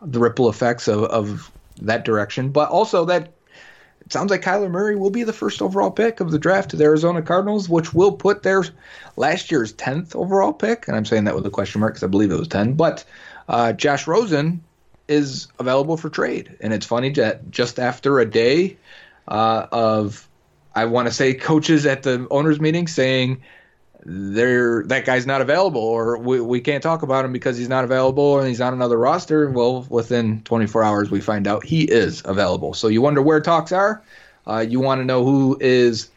the 0.01 0.19
ripple 0.19 0.49
effects 0.49 0.89
of, 0.89 1.05
of 1.05 1.49
that 1.81 2.03
direction, 2.03 2.49
but 2.49 2.67
also 2.69 3.05
that 3.05 3.31
it 4.01 4.11
sounds 4.11 4.29
like 4.29 4.41
Kyler 4.41 4.69
Murray 4.69 4.97
will 4.97 5.09
be 5.09 5.23
the 5.23 5.31
first 5.31 5.61
overall 5.61 5.89
pick 5.89 6.19
of 6.19 6.31
the 6.31 6.39
draft 6.39 6.71
to 6.71 6.75
the 6.75 6.83
Arizona 6.83 7.21
Cardinals, 7.21 7.69
which 7.69 7.93
will 7.93 8.11
put 8.11 8.43
their 8.43 8.65
last 9.15 9.49
year's 9.49 9.71
10th 9.73 10.17
overall 10.17 10.51
pick. 10.51 10.89
And 10.89 10.97
I'm 10.97 11.05
saying 11.05 11.23
that 11.23 11.35
with 11.35 11.45
a 11.45 11.49
question 11.49 11.79
mark 11.79 11.93
because 11.93 12.03
I 12.03 12.07
believe 12.07 12.31
it 12.31 12.39
was 12.39 12.49
10. 12.49 12.73
But 12.73 13.05
uh, 13.47 13.71
Josh 13.71 14.05
Rosen 14.05 14.61
is 15.07 15.47
available 15.59 15.95
for 15.95 16.09
trade. 16.09 16.57
And 16.59 16.73
it's 16.73 16.85
funny 16.85 17.11
that 17.11 17.51
just 17.51 17.79
after 17.79 18.19
a 18.19 18.29
day 18.29 18.75
uh, 19.29 19.67
of, 19.71 20.26
I 20.77 20.85
want 20.85 21.07
to 21.07 21.13
say, 21.13 21.33
coaches 21.33 21.87
at 21.87 22.03
the 22.03 22.27
owners' 22.29 22.61
meeting 22.61 22.87
saying, 22.87 23.41
they're 24.05 24.83
that 24.83 25.05
guy's 25.05 25.25
not 25.25 25.41
available 25.41 25.81
or 25.81 26.17
we, 26.17 26.39
we 26.39 26.61
can't 26.61 26.81
talk 26.81 27.01
about 27.01 27.25
him 27.25 27.33
because 27.33 27.57
he's 27.57 27.67
not 27.67 27.83
available 27.83 28.39
and 28.39 28.47
he's 28.47 28.61
on 28.61 28.73
another 28.73 28.97
roster. 28.97 29.49
Well 29.49 29.85
within 29.89 30.43
24 30.43 30.83
hours 30.83 31.11
we 31.11 31.19
find 31.19 31.45
out 31.45 31.65
he 31.65 31.83
is 31.83 32.21
available. 32.23 32.73
So 32.73 32.87
you 32.87 33.01
wonder 33.01 33.21
where 33.21 33.41
talks 33.41 33.73
are. 33.73 34.01
Uh, 34.45 34.59
you 34.59 34.79
want 34.79 35.01
to 35.01 35.05
know 35.05 35.25
who 35.25 35.57
is 35.59 36.09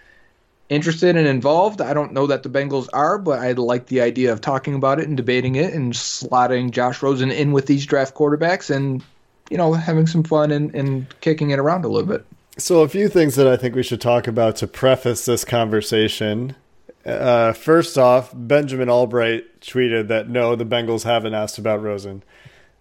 interested 0.68 1.16
and 1.16 1.26
involved. 1.26 1.80
I 1.80 1.92
don't 1.92 2.12
know 2.12 2.28
that 2.28 2.44
the 2.44 2.48
bengals 2.48 2.88
are 2.92 3.18
but 3.18 3.40
i 3.40 3.50
like 3.52 3.86
the 3.86 4.02
idea 4.02 4.32
of 4.32 4.40
talking 4.40 4.74
about 4.74 5.00
it 5.00 5.08
and 5.08 5.16
debating 5.16 5.56
it 5.56 5.74
and 5.74 5.92
slotting 5.92 6.70
josh 6.70 7.02
rosen 7.02 7.32
in 7.32 7.50
with 7.50 7.66
these 7.66 7.86
draft 7.86 8.14
quarterbacks 8.14 8.72
and 8.74 9.02
you 9.50 9.56
know 9.56 9.72
having 9.72 10.06
some 10.06 10.22
fun 10.22 10.52
and, 10.52 10.72
and 10.76 11.06
kicking 11.20 11.50
it 11.50 11.58
around 11.58 11.84
a 11.84 11.88
little 11.88 12.08
bit 12.08 12.24
so 12.60 12.82
a 12.82 12.88
few 12.88 13.08
things 13.08 13.34
that 13.36 13.46
i 13.46 13.56
think 13.56 13.74
we 13.74 13.82
should 13.82 14.00
talk 14.00 14.26
about 14.26 14.56
to 14.56 14.66
preface 14.66 15.24
this 15.24 15.44
conversation 15.44 16.54
uh, 17.04 17.52
first 17.52 17.96
off, 17.96 18.30
Benjamin 18.34 18.90
Albright 18.90 19.60
tweeted 19.60 20.08
that 20.08 20.28
no, 20.28 20.54
the 20.54 20.66
Bengals 20.66 21.04
haven't 21.04 21.34
asked 21.34 21.58
about 21.58 21.82
Rosen. 21.82 22.22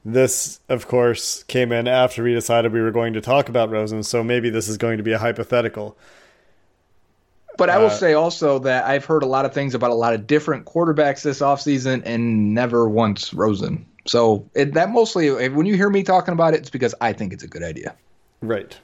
This, 0.04 0.60
of 0.70 0.88
course, 0.88 1.44
came 1.44 1.72
in 1.72 1.88
after 1.88 2.24
we 2.24 2.34
decided 2.34 2.74
we 2.74 2.82
were 2.82 2.92
going 2.92 3.14
to 3.14 3.22
talk 3.22 3.50
about 3.50 3.70
Rosen, 3.70 4.04
so 4.04 4.24
maybe 4.24 4.50
this 4.50 4.68
is 4.68 4.78
going 4.78 4.98
to 4.98 5.04
be 5.04 5.12
a 5.12 5.18
hypothetical. 5.18 5.98
But 7.58 7.70
I 7.70 7.78
will 7.78 7.88
uh, 7.88 7.90
say 7.90 8.14
also 8.14 8.60
that 8.60 8.86
I've 8.86 9.04
heard 9.04 9.24
a 9.24 9.26
lot 9.26 9.46
of 9.46 9.54
things 9.54 9.76
about 9.76 9.92
a 9.92 9.96
lot 9.96 10.14
of 10.14 10.26
different 10.26 10.66
quarterbacks 10.66 11.24
this 11.24 11.40
offseason 11.40 12.02
and 12.06 12.54
never 12.54 12.88
once 12.88 13.34
Rosen. 13.34 13.86
So 14.06 14.50
it, 14.54 14.74
that 14.74 14.90
mostly, 14.90 15.50
when 15.50 15.66
you 15.66 15.76
hear 15.76 15.90
me 15.90 16.04
talking 16.04 16.34
about 16.34 16.54
it, 16.54 16.62
it's 16.62 16.70
because 16.70 16.96
I 17.02 17.12
think 17.12 17.34
it's 17.34 17.44
a 17.44 17.48
good 17.48 17.64
idea. 17.64 17.96
Right. 18.42 18.78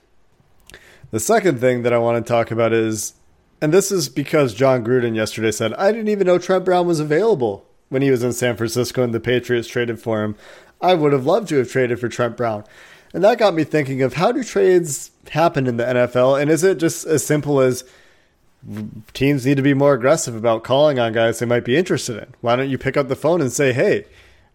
The 1.11 1.19
second 1.19 1.59
thing 1.59 1.83
that 1.83 1.93
I 1.93 1.97
want 1.97 2.25
to 2.25 2.29
talk 2.29 2.51
about 2.51 2.73
is 2.73 3.13
and 3.61 3.73
this 3.73 3.91
is 3.91 4.09
because 4.09 4.53
Jon 4.53 4.83
Gruden 4.83 5.15
yesterday 5.15 5.51
said, 5.51 5.73
I 5.73 5.91
didn't 5.91 6.09
even 6.09 6.27
know 6.27 6.37
Trent 6.37 6.65
Brown 6.65 6.87
was 6.87 6.99
available 6.99 7.65
when 7.89 8.01
he 8.01 8.11
was 8.11 8.23
in 8.23 8.33
San 8.33 8.57
Francisco 8.57 9.03
and 9.03 9.13
the 9.13 9.19
Patriots 9.19 9.67
traded 9.67 9.99
for 9.99 10.23
him. 10.23 10.35
I 10.81 10.93
would 10.93 11.13
have 11.13 11.25
loved 11.25 11.49
to 11.49 11.57
have 11.57 11.71
traded 11.71 11.99
for 11.99 12.09
Trent 12.09 12.35
Brown. 12.35 12.65
And 13.13 13.23
that 13.23 13.37
got 13.37 13.53
me 13.53 13.63
thinking 13.63 14.01
of 14.01 14.15
how 14.15 14.31
do 14.31 14.43
trades 14.43 15.11
happen 15.29 15.67
in 15.67 15.77
the 15.77 15.85
NFL? 15.85 16.41
And 16.41 16.51
is 16.51 16.63
it 16.63 16.77
just 16.77 17.05
as 17.05 17.25
simple 17.25 17.61
as 17.61 17.85
teams 19.13 19.45
need 19.45 19.55
to 19.55 19.63
be 19.63 19.73
more 19.73 19.93
aggressive 19.93 20.35
about 20.35 20.63
calling 20.63 20.99
on 20.99 21.13
guys 21.13 21.39
they 21.39 21.45
might 21.45 21.63
be 21.63 21.77
interested 21.77 22.17
in? 22.17 22.33
Why 22.41 22.57
don't 22.57 22.69
you 22.69 22.77
pick 22.77 22.97
up 22.97 23.07
the 23.07 23.15
phone 23.15 23.39
and 23.39 23.53
say, 23.53 23.71
hey, 23.71 24.05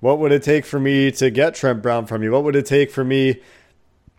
what 0.00 0.18
would 0.18 0.32
it 0.32 0.42
take 0.42 0.66
for 0.66 0.78
me 0.78 1.10
to 1.12 1.30
get 1.30 1.54
Trent 1.54 1.80
Brown 1.80 2.06
from 2.06 2.22
you? 2.22 2.32
What 2.32 2.44
would 2.44 2.56
it 2.56 2.66
take 2.66 2.90
for 2.90 3.04
me 3.04 3.40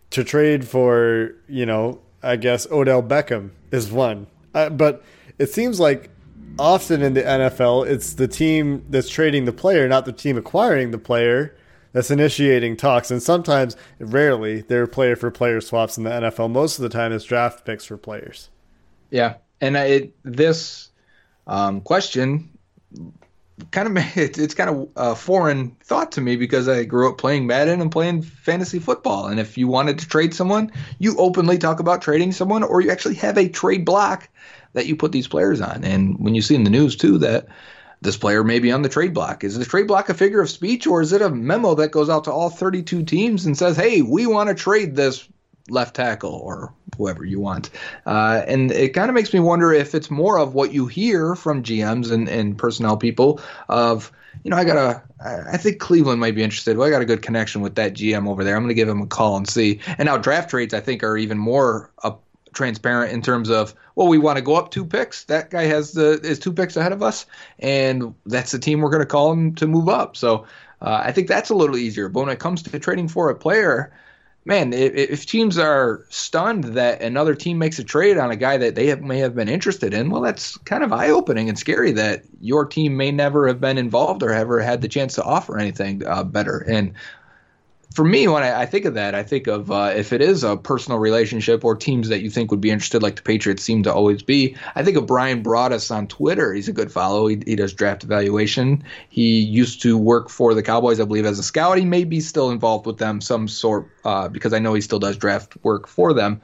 to 0.10 0.24
trade 0.24 0.68
for, 0.68 1.36
you 1.48 1.66
know, 1.66 2.02
I 2.24 2.36
guess 2.36 2.70
Odell 2.72 3.04
Beckham 3.04 3.52
is 3.72 3.92
one. 3.92 4.28
Uh, 4.54 4.70
but 4.70 5.04
it 5.40 5.52
seems 5.52 5.80
like 5.80 6.10
often 6.60 7.02
in 7.02 7.14
the 7.14 7.24
NFL, 7.24 7.88
it's 7.88 8.14
the 8.14 8.28
team 8.28 8.86
that's 8.90 9.10
trading 9.10 9.46
the 9.46 9.54
player, 9.54 9.88
not 9.88 10.06
the 10.06 10.12
team 10.12 10.38
acquiring 10.38 10.92
the 10.92 10.98
player, 10.98 11.56
that's 11.94 12.12
initiating 12.12 12.78
talks. 12.78 13.12
And 13.12 13.22
sometimes, 13.22 13.76
rarely, 14.00 14.62
they're 14.62 14.88
player 14.88 15.16
for 15.16 15.32
player 15.32 15.62
swaps 15.62 15.98
in 15.98 16.04
the 16.04 16.10
NFL. 16.10 16.52
Most 16.52 16.80
of 16.80 16.84
the 16.84 16.90
time, 16.90 17.12
it's 17.12 17.26
draft 17.26 17.66
picks 17.66 17.86
for 17.86 17.98
players. 17.98 18.50
Yeah, 19.10 19.36
and 19.60 19.76
it, 19.76 20.14
this 20.24 20.90
um, 21.48 21.82
question 21.82 22.50
kind 23.72 23.88
of 23.88 23.98
it, 24.18 24.38
it's 24.38 24.54
kind 24.54 24.70
of 24.70 24.90
a 24.96 25.16
foreign 25.16 25.72
thought 25.84 26.14
to 26.14 26.22
me 26.22 26.36
because 26.36 26.68
I 26.68 26.84
grew 26.84 27.10
up 27.10 27.18
playing 27.18 27.48
Madden 27.48 27.82
and 27.82 27.92
playing 27.92 28.24
fantasy 28.24 28.80
football. 28.80 29.28
And 29.28 29.40
if 29.40 29.58
you 29.58 29.68
wanted 29.68 30.00
to 30.00 30.08
trade 30.08 30.34
someone, 30.34 30.72
you 31.00 31.16
openly 31.18 31.58
talk 31.58 31.80
about 31.80 32.02
trading 32.02 32.32
someone, 32.32 32.64
or 32.64 32.82
you 32.82 32.92
actually 32.92 33.16
have 33.16 33.38
a 33.38 33.50
trade 33.50 33.86
block 33.86 34.30
that 34.74 34.86
you 34.86 34.96
put 34.96 35.12
these 35.12 35.28
players 35.28 35.62
on. 35.62 35.84
And 35.84 36.18
when 36.20 36.36
you 36.36 36.42
see 36.42 36.56
in 36.56 36.64
the 36.64 36.70
news 36.70 36.96
too 36.96 37.20
that 37.20 37.48
this 38.02 38.18
player 38.18 38.44
may 38.44 38.60
be 38.60 38.72
on 38.72 38.82
the 38.82 38.90
trade 38.90 39.14
block, 39.14 39.44
is 39.44 39.58
the 39.58 39.66
trade 39.66 39.88
block 39.88 40.10
a 40.10 40.14
figure 40.14 40.42
of 40.42 40.50
speech, 40.50 40.88
or 40.88 41.02
is 41.02 41.14
it 41.14 41.22
a 41.22 41.30
memo 41.30 41.76
that 41.76 41.92
goes 41.92 42.10
out 42.10 42.24
to 42.24 42.32
all 42.32 42.50
32 42.50 43.04
teams 43.04 43.46
and 43.46 43.58
says, 43.58 43.78
"Hey, 43.78 44.02
we 44.02 44.26
want 44.26 44.50
to 44.50 44.56
trade 44.56 44.96
this 44.96 45.28
left 45.72 45.96
tackle 45.96 46.34
or 46.34 46.74
whoever 46.98 47.26
you 47.26 47.40
want. 47.40 47.70
Uh, 48.06 48.44
and 48.48 48.72
it 48.72 48.94
kind 48.94 49.10
of 49.10 49.16
makes 49.16 49.34
me 49.34 49.40
wonder 49.40 49.72
if 49.72 49.96
it's 49.96 50.12
more 50.12 50.38
of 50.38 50.54
what 50.54 50.74
you 50.74 50.88
hear 50.88 51.36
from 51.36 51.64
GMs 51.64 52.12
and, 52.12 52.28
and 52.28 52.58
personnel 52.58 52.98
people 52.98 53.40
of, 53.70 54.12
you 54.44 54.52
know, 54.52 54.58
I 54.58 54.64
got 54.64 54.78
a, 54.78 55.02
I 55.54 55.58
think 55.58 55.80
Cleveland 55.80 56.20
might 56.20 56.36
be 56.36 56.44
interested. 56.44 56.78
Well, 56.78 56.88
I 56.88 56.92
got 56.92 57.02
a 57.02 57.06
good 57.06 57.22
connection 57.22 57.62
with 57.62 57.76
that 57.76 57.94
GM 57.94 58.28
over 58.28 58.44
there. 58.44 58.56
I'm 58.56 58.64
going 58.64 58.70
to 58.70 58.76
give 58.76 58.90
him 58.90 59.02
a 59.02 59.08
call 59.08 59.38
and 59.38 59.48
see. 59.48 59.80
And 59.98 60.06
now 60.06 60.18
draft 60.18 60.50
trades, 60.50 60.74
I 60.74 60.80
think, 60.80 61.04
are 61.04 61.18
even 61.18 61.38
more 61.38 61.92
up, 62.04 62.24
transparent 62.54 63.14
in 63.14 63.22
terms 63.22 63.50
of, 63.50 63.74
well, 63.96 64.08
we 64.08 64.18
want 64.18 64.38
to 64.38 64.42
go 64.42 64.56
up 64.56 64.72
two 64.72 64.86
picks. 64.86 65.24
That 65.26 65.50
guy 65.50 65.64
has 65.64 65.94
the 65.94 66.20
is 66.22 66.40
two 66.40 66.54
picks 66.54 66.76
ahead 66.76 66.92
of 66.92 67.02
us, 67.02 67.26
and 67.60 68.14
that's 68.26 68.52
the 68.52 68.60
team 68.60 68.82
we're 68.82 68.90
going 68.90 69.02
to 69.02 69.06
call 69.06 69.32
him 69.32 69.56
to 69.56 69.68
move 69.68 69.90
up. 69.90 70.18
So 70.18 70.46
uh, 70.82 71.02
I 71.04 71.12
think 71.12 71.28
that's 71.28 71.50
a 71.50 71.56
little 71.56 71.78
easier. 71.78 72.10
But 72.10 72.22
when 72.22 72.30
it 72.30 72.40
comes 72.40 72.64
to 72.64 72.80
trading 72.80 73.08
for 73.08 73.30
a 73.30 73.36
player, 73.36 73.94
man, 74.46 74.74
if, 74.74 75.26
teams 75.26 75.58
are 75.58 76.06
stunned 76.10 76.64
that 76.64 77.02
another 77.02 77.36
team 77.36 77.58
makes 77.58 77.78
a 77.80 77.84
trade 77.84 78.18
on 78.18 78.32
a 78.32 78.36
guy 78.36 78.58
that 78.58 78.76
they 78.76 78.88
have, 78.88 79.02
may 79.02 79.20
have 79.20 79.36
been 79.36 79.50
interested 79.50 79.94
in, 79.94 80.10
well, 80.10 80.22
that's 80.22 80.58
kind 80.58 80.84
of 80.84 80.92
eye 80.92 81.10
opening 81.10 81.48
and 81.48 81.60
scary 81.60 81.92
that 81.92 82.24
your 82.40 82.66
team 82.66 82.98
may 82.98 83.12
never 83.12 83.48
have 83.48 83.62
been 83.62 83.78
involved 83.78 84.24
or 84.24 84.32
ever 84.32 84.60
had 84.60 84.82
the 84.82 84.88
chance 84.88 85.16
to 85.16 85.24
offer 85.24 85.58
anything 85.58 86.06
uh, 86.06 86.24
better. 86.24 86.58
And 86.58 86.94
for 87.94 88.06
me, 88.06 88.28
when 88.28 88.44
I, 88.44 88.62
I, 88.62 88.66
think 88.66 88.86
of 88.86 88.94
that, 88.94 89.16
I 89.16 89.24
think 89.24 89.48
of 89.48 89.70
uh, 89.70 89.94
if 89.96 90.14
it 90.14 90.22
is 90.22 90.44
a 90.44 90.56
personal 90.56 91.00
relationship 91.00 91.66
or 91.66 91.76
teams 91.76 92.10
that 92.10 92.22
you 92.22 92.30
think 92.30 92.52
would 92.52 92.62
be 92.62 92.72
interested, 92.72 93.04
like 93.04 93.18
the 93.18 93.22
Patriots 93.22 93.64
seem 93.64 93.84
to 93.84 93.94
always 93.94 94.24
be. 94.24 94.56
I 94.76 94.84
think 94.84 94.98
of 94.98 95.06
Bryan 95.06 95.44
Broaddus 95.44 95.94
on 95.94 96.08
Twitter. 96.08 96.54
He's 96.54 96.70
a 96.70 96.74
good 96.74 96.92
follow. 96.92 97.28
He, 97.28 97.42
he 97.46 97.56
does 97.56 97.74
draft 97.74 98.04
evaluation. 98.04 98.84
He 99.10 99.42
used 99.42 99.82
to 99.82 99.98
work 99.98 100.30
for 100.30 100.54
the 100.54 100.64
Cowboys, 100.64 101.00
I 101.00 101.06
believe, 101.06 101.26
as 101.26 101.40
a 101.40 101.44
scout. 101.44 101.78
He 101.78 101.86
may 101.86 102.06
be 102.06 102.22
still 102.22 102.50
involved 102.50 102.86
with 102.86 102.98
them 102.98 103.20
some 103.20 103.48
sort 103.48 103.90
uh, 104.06 104.30
because 104.30 104.54
I 104.54 104.60
know 104.60 104.74
he 104.74 104.82
still 104.82 105.00
does 105.00 105.18
draft 105.18 105.58
work 105.64 105.88
for 105.88 106.14
them. 106.14 106.42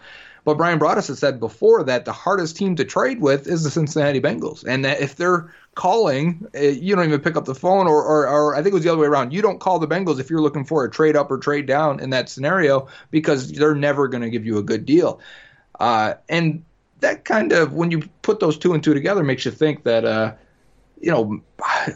But 0.48 0.56
Bryan 0.56 0.80
Broaddus 0.80 1.10
has 1.10 1.20
said 1.20 1.42
before 1.42 1.84
that 1.84 2.06
the 2.06 2.14
hardest 2.14 2.56
team 2.56 2.78
to 2.78 2.86
trade 2.86 3.20
with 3.20 3.48
is 3.48 3.66
the 3.66 3.70
Cincinnati 3.70 4.22
Bengals, 4.22 4.64
and 4.66 4.86
that 4.86 5.02
if 5.02 5.18
they're 5.18 5.54
calling, 5.76 6.48
eh, 6.54 6.70
you 6.70 6.96
don't 6.96 7.04
even 7.04 7.20
pick 7.20 7.36
up 7.36 7.44
the 7.44 7.54
phone, 7.54 7.86
or, 7.86 8.02
or, 8.02 8.30
or, 8.30 8.56
I 8.56 8.60
think 8.60 8.68
it 8.68 8.76
was 8.76 8.84
the 8.86 8.90
other 8.90 9.02
way 9.02 9.08
around. 9.08 9.34
You 9.34 9.42
don't 9.42 9.60
call 9.60 9.78
the 9.78 9.90
Bengals 9.90 10.22
if 10.22 10.30
you're 10.30 10.42
looking 10.42 10.64
for 10.64 10.86
a 10.86 10.90
trade 10.90 11.18
up 11.18 11.30
or 11.30 11.38
trade 11.38 11.66
down 11.66 12.00
in 12.00 12.12
that 12.12 12.30
scenario 12.30 12.88
because 13.12 13.52
they're 13.52 13.76
never 13.76 14.08
going 14.08 14.24
to 14.24 14.30
give 14.30 14.46
you 14.46 14.58
a 14.58 14.64
good 14.64 14.86
deal. 14.86 15.20
Uh, 15.82 16.14
and 16.30 16.64
that 17.02 17.26
kind 17.26 17.52
of, 17.52 17.74
when 17.74 17.92
you 17.92 18.04
put 18.22 18.40
those 18.40 18.58
two 18.58 18.74
and 18.74 18.82
two 18.82 18.94
together, 18.94 19.26
makes 19.26 19.44
you 19.44 19.52
think 19.52 19.84
that, 19.84 20.06
uh, 20.06 20.32
you 21.02 21.12
know, 21.12 21.42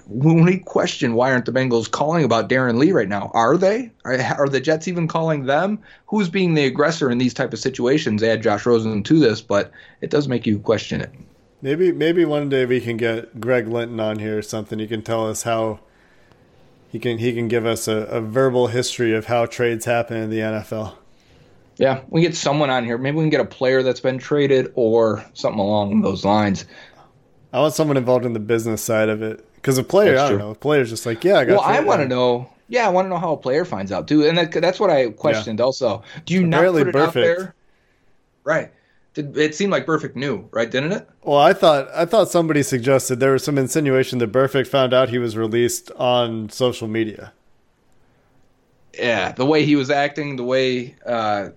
when 0.08 0.44
we 0.44 0.60
question 0.60 1.14
why 1.14 1.32
aren't 1.32 1.46
the 1.46 1.52
Bengals 1.52 1.90
calling 1.90 2.24
about 2.24 2.50
Darron 2.50 2.78
Lee 2.78 2.92
right 2.92 3.08
now? 3.08 3.32
Are 3.34 3.58
they? 3.58 3.92
Are, 4.06 4.14
are 4.14 4.50
the 4.50 4.62
Jets 4.62 4.88
even 4.88 5.08
calling 5.08 5.46
them? 5.46 5.80
Who's 6.08 6.30
being 6.30 6.54
the 6.54 6.66
aggressor 6.66 7.10
in 7.10 7.18
these 7.18 7.34
type 7.34 7.54
of 7.54 7.60
situations? 7.60 8.22
Add 8.24 8.44
Josh 8.44 8.66
Rosen 8.66 9.04
to 9.04 9.20
this, 9.20 9.42
but 9.42 9.72
it 10.02 10.10
does 10.10 10.28
make 10.28 10.46
you 10.46 10.60
question 10.60 11.02
it. 11.02 11.12
Maybe 11.62 11.92
maybe 11.92 12.26
one 12.26 12.50
day 12.50 12.66
we 12.66 12.82
can 12.82 12.98
get 12.98 13.40
Greg 13.40 13.68
Linton 13.68 14.00
on 14.00 14.20
here 14.20 14.38
or 14.38 14.42
something. 14.42 14.80
He 14.80 14.88
can 14.88 15.04
tell 15.04 15.30
us 15.30 15.44
how 15.44 15.80
he 16.92 17.00
can 17.00 17.20
he 17.20 17.34
can 17.34 17.48
give 17.48 17.66
us 17.66 17.88
a, 17.88 17.98
a 17.98 18.22
verbal 18.22 18.68
history 18.68 19.14
of 19.14 19.26
how 19.26 19.46
trades 19.46 19.86
happen 19.86 20.18
in 20.18 20.30
the 20.30 20.40
NFL. 20.40 20.96
Yeah, 21.78 22.02
we 22.10 22.22
get 22.22 22.36
someone 22.36 22.70
on 22.70 22.84
here. 22.84 22.98
Maybe 22.98 23.18
we 23.18 23.24
can 23.24 23.30
get 23.30 23.42
a 23.42 23.46
player 23.46 23.82
that's 23.82 24.02
been 24.02 24.18
traded 24.18 24.72
or 24.76 25.26
something 25.34 25.60
along 25.60 26.02
those 26.02 26.26
lines. 26.26 26.66
I 27.54 27.60
want 27.60 27.74
someone 27.74 27.98
involved 27.98 28.26
in 28.26 28.34
the 28.34 28.40
business 28.40 28.82
side 28.82 29.10
of 29.10 29.22
it 29.22 29.46
because 29.56 29.78
a 29.78 29.84
player, 29.84 30.14
that's 30.14 30.22
I 30.24 30.30
don't 30.30 30.38
true. 30.38 30.48
know, 30.48 30.52
a 30.52 30.56
player's 30.56 30.90
just 30.90 31.06
like, 31.06 31.24
yeah, 31.24 31.38
I 31.40 31.46
got. 31.46 31.54
Well, 31.58 31.62
I 31.62 31.80
want 31.82 32.02
to 32.02 32.08
know. 32.08 32.50
Yeah, 32.68 32.86
I 32.86 32.90
want 32.90 33.06
to 33.06 33.10
know 33.10 33.18
how 33.18 33.34
a 33.34 33.38
player 33.38 33.66
finds 33.66 33.92
out 33.92 34.08
too, 34.08 34.26
and 34.26 34.38
that, 34.38 34.52
that's 34.54 34.80
what 34.80 34.90
I 34.90 35.10
questioned. 35.10 35.60
Yeah. 35.60 35.66
Also, 35.66 36.04
do 36.26 36.34
you 36.34 36.46
Apparently 36.48 36.84
not 36.84 36.86
put 36.86 36.88
it 36.88 36.94
perfect. 36.94 37.18
out 37.18 37.22
there? 37.22 37.56
Right. 38.44 38.72
Did, 39.14 39.38
It 39.38 39.56
seemed 39.56 39.72
like 39.74 39.86
Burfict 39.86 40.16
knew, 40.16 40.48
right? 40.52 40.72
Didn't 40.72 40.94
it? 40.94 41.10
Well, 41.24 41.38
I 41.38 41.52
thought 41.54 41.90
I 41.94 42.06
thought 42.06 42.30
somebody 42.30 42.64
suggested 42.64 43.20
there 43.20 43.34
was 43.34 43.44
some 43.44 43.58
insinuation 43.58 44.20
that 44.20 44.32
Burfict 44.32 44.68
found 44.68 44.94
out 44.94 45.10
he 45.10 45.20
was 45.20 45.36
released 45.36 45.92
on 45.92 46.50
social 46.50 46.88
media. 46.88 47.34
Yeah, 48.98 49.32
the 49.34 49.46
way 49.46 49.66
he 49.66 49.76
was 49.76 49.90
acting, 49.90 50.36
the 50.36 50.44
way 50.44 50.96
uh, 51.06 51.50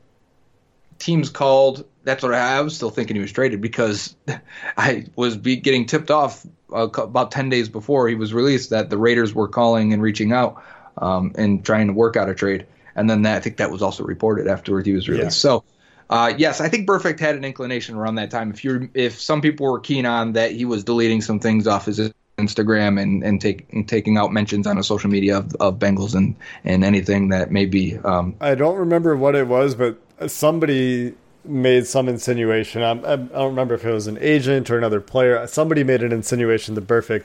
teams 0.99 1.31
called. 1.31 1.85
That's 2.05 2.23
what 2.23 2.35
I, 2.35 2.59
I, 2.59 2.61
was 2.61 2.77
still 2.77 2.91
thinking 2.91 3.17
he 3.17 3.23
was 3.23 3.33
traded 3.33 3.61
because 3.61 4.15
I 4.77 5.07
was 5.17 5.37
be, 5.37 5.57
getting 5.57 5.87
tipped 5.87 6.11
off 6.11 6.47
uh, 6.73 6.89
about 6.89 7.31
ten 7.31 7.49
days 7.49 7.69
before 7.69 8.09
he 8.09 8.15
was 8.15 8.33
released 8.33 8.71
that 8.71 8.91
the 8.91 8.99
Raiders 8.99 9.35
were 9.35 9.49
calling 9.49 9.93
and 9.93 10.03
reaching 10.03 10.33
out 10.33 10.63
um, 10.99 11.33
and 11.37 11.65
trying 11.65 11.89
to 11.89 11.93
work 11.93 12.17
out 12.17 12.29
a 12.29 12.35
trade. 12.35 12.67
And 12.97 13.11
then 13.11 13.23
that, 13.23 13.37
I 13.37 13.41
think 13.41 13.57
that 13.57 13.71
was 13.71 13.83
also 13.83 14.05
reported 14.05 14.47
afterwards 14.47 14.87
he 14.87 14.93
was 14.93 15.09
released. 15.09 15.25
Yeah. 15.25 15.29
So 15.31 15.65
uh, 16.11 16.33
yes, 16.37 16.61
I 16.61 16.69
think 16.69 16.87
Burfict 16.87 17.19
had 17.19 17.35
an 17.35 17.45
inclination 17.45 17.97
around 17.97 18.17
that 18.17 18.31
time. 18.31 18.51
If 18.51 18.65
you 18.65 18.91
if 18.95 19.21
some 19.21 19.41
people 19.41 19.71
were 19.71 19.81
keen 19.81 20.07
on 20.07 20.33
that, 20.35 20.53
he 20.53 20.65
was 20.65 20.85
deleting 20.85 21.21
some 21.23 21.41
things 21.41 21.67
off 21.67 21.87
his 21.87 22.13
Instagram 22.39 23.01
and 23.01 23.23
and, 23.25 23.41
take, 23.41 23.67
and 23.73 23.89
taking 23.89 24.19
out 24.19 24.33
mentions 24.33 24.67
on 24.67 24.77
a 24.77 24.83
social 24.83 25.11
media 25.11 25.39
of, 25.39 25.55
of 25.57 25.79
Bengals 25.79 26.15
and 26.15 26.37
and 26.65 26.85
anything 26.85 27.31
that 27.31 27.51
may 27.51 27.67
be. 27.67 27.97
Um, 27.99 28.37
I 28.41 28.55
don't 28.55 28.77
remember 28.77 29.17
what 29.17 29.35
it 29.35 29.47
was, 29.47 29.75
but 29.75 29.99
somebody 30.31 31.15
made 31.45 31.87
some 31.87 32.09
insinuation. 32.09 32.83
I, 32.83 32.93
I 32.93 33.17
don't 33.17 33.51
remember 33.51 33.75
if 33.75 33.85
it 33.85 33.93
was 33.93 34.07
an 34.07 34.19
agent 34.21 34.71
or 34.71 34.79
another 34.79 35.01
player. 35.01 35.47
Somebody 35.47 35.85
made 35.85 36.03
an 36.03 36.13
insinuation 36.13 36.75
that 36.75 36.87
Burfict, 36.87 37.25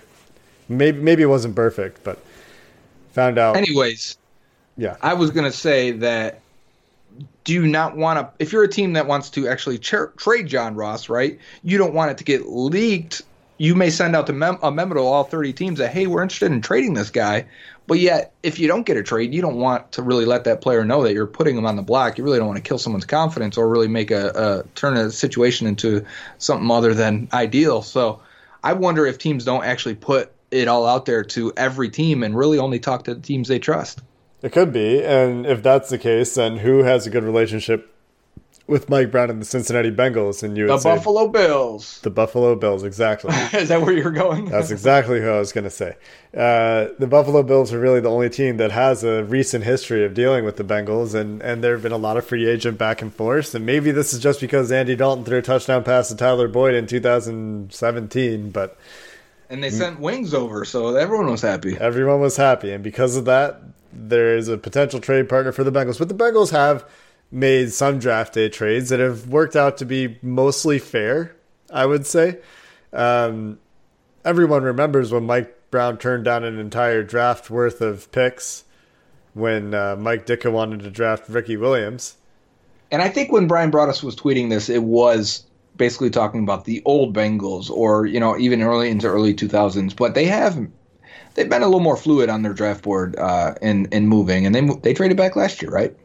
maybe 0.68 1.00
maybe 1.00 1.24
it 1.24 1.28
wasn't 1.28 1.56
Burfict, 1.56 1.98
but 2.04 2.20
found 3.12 3.38
out. 3.38 3.56
Anyways, 3.56 4.18
yeah, 4.78 4.98
I 5.02 5.14
was 5.14 5.32
gonna 5.32 5.52
say 5.52 5.92
that 5.92 6.42
do 7.44 7.54
you 7.54 7.66
not 7.66 7.98
want 7.98 8.20
to 8.20 8.44
if 8.44 8.52
you're 8.52 8.64
a 8.64 8.68
team 8.70 8.94
that 8.94 9.08
wants 9.08 9.30
to 9.32 9.48
actually 9.48 9.78
tra- 9.78 10.12
trade 10.18 10.48
John 10.48 10.76
Ross, 10.76 11.10
right? 11.10 11.40
You 11.64 11.78
don't 11.78 11.94
want 11.94 12.12
it 12.12 12.18
to 12.20 12.24
get 12.24 12.48
leaked. 12.48 13.24
You 13.60 13.76
may 13.76 13.92
send 13.92 14.16
out 14.16 14.28
mem- 14.34 14.58
a 14.64 14.72
memo 14.72 14.96
to 14.96 15.02
all 15.02 15.24
30 15.24 15.54
teams 15.54 15.80
that 15.80 15.92
hey, 15.92 16.08
we're 16.08 16.24
interested 16.24 16.52
in 16.52 16.62
trading 16.62 16.96
this 16.96 17.12
guy. 17.12 17.46
But 17.86 18.00
yet, 18.00 18.34
if 18.42 18.60
you 18.60 18.68
don't 18.68 18.86
get 18.86 18.98
a 18.98 19.04
trade, 19.04 19.34
you 19.34 19.42
don't 19.42 19.58
want 19.58 19.94
to 19.94 20.02
really 20.02 20.26
let 20.26 20.46
that 20.46 20.62
player 20.62 20.86
know 20.86 21.04
that 21.04 21.14
you're 21.14 21.28
putting 21.28 21.58
him 21.58 21.66
on 21.66 21.76
the 21.76 21.82
block. 21.82 22.18
You 22.18 22.24
really 22.24 22.38
don't 22.38 22.48
want 22.48 22.58
to 22.58 22.68
kill 22.68 22.78
someone's 22.78 23.06
confidence 23.06 23.58
or 23.58 23.68
really 23.68 23.88
make 23.88 24.12
a, 24.12 24.30
a 24.30 24.64
turn 24.76 24.96
a 24.96 25.12
situation 25.12 25.68
into 25.68 26.06
something 26.38 26.70
other 26.72 26.94
than 26.94 27.28
ideal. 27.34 27.82
So, 27.82 28.22
I 28.64 28.74
wonder 28.74 29.06
if 29.06 29.18
teams 29.18 29.46
don't 29.46 29.64
actually 29.64 29.96
put 29.96 30.32
it 30.52 30.68
all 30.68 30.86
out 30.86 31.06
there 31.06 31.24
to 31.24 31.54
every 31.56 31.90
team 31.90 32.24
and 32.24 32.38
really 32.38 32.60
only 32.60 32.80
talk 32.80 33.06
to 33.06 33.16
the 33.16 33.22
teams 33.22 33.48
they 33.48 33.60
trust. 33.60 34.02
It 34.42 34.52
could 34.52 34.72
be, 34.72 35.04
and 35.04 35.46
if 35.46 35.62
that's 35.62 35.90
the 35.90 35.98
case, 35.98 36.36
then 36.36 36.58
who 36.58 36.84
has 36.84 37.06
a 37.06 37.10
good 37.10 37.24
relationship 37.24 37.94
with 38.70 38.90
Mike 38.90 39.12
Brown 39.12 39.30
and 39.30 39.42
the 39.42 39.46
Cincinnati 39.46 39.92
Bengals? 39.92 40.44
And 40.44 40.56
you 40.56 40.68
the 40.68 40.78
Buffalo 40.78 41.28
Bills. 41.28 42.00
The 42.02 42.10
Buffalo 42.10 42.56
Bills, 42.56 42.84
exactly. 42.84 43.34
Is 43.54 43.70
that 43.70 43.82
where 43.82 43.92
you're 43.92 44.12
going? 44.12 44.46
that's 44.46 44.72
exactly 44.72 45.20
who 45.20 45.30
I 45.30 45.40
was 45.40 45.52
going 45.52 45.64
to 45.66 45.70
say. 45.70 45.96
Uh, 46.34 46.90
the 47.00 47.08
Buffalo 47.08 47.44
Bills 47.44 47.74
are 47.74 47.80
really 47.80 48.00
the 48.00 48.10
only 48.10 48.30
team 48.30 48.58
that 48.58 48.72
has 48.72 49.04
a 49.04 49.24
recent 49.24 49.64
history 49.64 50.06
of 50.06 50.14
dealing 50.14 50.46
with 50.46 50.58
the 50.58 50.64
Bengals, 50.64 51.16
and 51.16 51.42
and 51.42 51.64
there 51.64 51.74
have 51.74 51.84
been 51.84 51.92
a 51.92 51.98
lot 51.98 52.18
of 52.18 52.26
free 52.26 52.48
agent 52.48 52.78
back 52.78 53.02
and 53.02 53.14
forth. 53.14 53.56
And 53.56 53.66
maybe 53.66 53.92
this 53.92 54.14
is 54.14 54.20
just 54.20 54.40
because 54.40 54.72
Andy 54.72 54.96
Dalton 54.96 55.26
threw 55.26 55.40
a 55.40 55.42
touchdown 55.42 55.84
pass 55.84 56.10
to 56.10 56.16
Tyler 56.16 56.48
Boyd 56.48 56.76
in 56.76 56.86
2017, 56.88 58.52
but. 58.52 58.78
And 59.52 59.64
they 59.64 59.72
sent 59.72 60.00
wings 60.00 60.36
over, 60.36 60.64
so 60.64 60.96
everyone 60.96 61.32
was 61.32 61.42
happy. 61.42 61.76
Everyone 61.76 62.22
was 62.22 62.38
happy, 62.38 62.72
and 62.72 62.84
because 62.84 63.16
of 63.16 63.26
that, 63.26 63.64
there 63.92 64.38
is 64.38 64.48
a 64.48 64.58
potential 64.58 65.00
trade 65.00 65.28
partner 65.28 65.52
for 65.52 65.64
the 65.64 65.72
Bengals. 65.72 65.98
But 65.98 66.08
the 66.08 66.14
Bengals 66.14 66.52
have 66.52 66.86
made 67.32 67.72
some 67.72 68.00
draft 68.00 68.34
day 68.34 68.50
trades 68.50 68.90
that 68.90 69.00
have 69.00 69.28
worked 69.28 69.56
out 69.56 69.78
to 69.78 69.86
be 69.86 70.18
mostly 70.22 70.80
fair, 70.80 71.36
I 71.72 71.86
would 71.86 72.06
say. 72.06 72.40
Um, 72.92 73.60
everyone 74.26 74.64
remembers 74.64 75.12
when 75.12 75.26
Mike 75.26 75.56
Brown 75.72 75.98
turned 75.98 76.26
down 76.26 76.44
an 76.44 76.58
entire 76.58 77.04
draft 77.04 77.50
worth 77.50 77.82
of 77.82 78.12
picks 78.12 78.64
when 79.34 79.74
uh, 79.74 79.96
Mike 79.98 80.26
Ditka 80.26 80.52
wanted 80.52 80.82
to 80.82 80.90
draft 80.90 81.30
Ricky 81.30 81.58
Williams. 81.58 82.18
And 82.92 83.02
I 83.02 83.10
think 83.10 83.32
when 83.32 83.48
Bryan 83.48 83.72
Broaddus 83.72 84.02
was 84.04 84.16
tweeting 84.16 84.50
this, 84.50 84.68
it 84.68 84.84
was 84.84 85.46
basically 85.78 86.10
talking 86.10 86.44
about 86.44 86.66
the 86.66 86.82
old 86.86 87.16
Bengals 87.16 87.70
or, 87.70 88.08
you 88.08 88.20
know, 88.20 88.38
even 88.38 88.64
early 88.64 88.90
into 88.90 89.08
early 89.08 89.34
2000s. 89.34 89.96
But 89.96 90.16
they 90.16 90.26
have 90.26 90.68
they've 91.36 91.50
been 91.50 91.62
a 91.62 91.68
little 91.68 91.80
more 91.80 91.96
fluid 91.96 92.30
on 92.30 92.42
their 92.42 92.54
draft 92.54 92.84
board 92.84 93.16
uh, 93.18 93.54
in 93.62 93.86
in 93.92 94.08
moving, 94.08 94.46
and 94.46 94.56
they 94.56 94.62
they 94.82 94.94
traded 94.94 95.18
back 95.18 95.36
last 95.36 95.62
year, 95.62 95.72
right? 95.72 95.96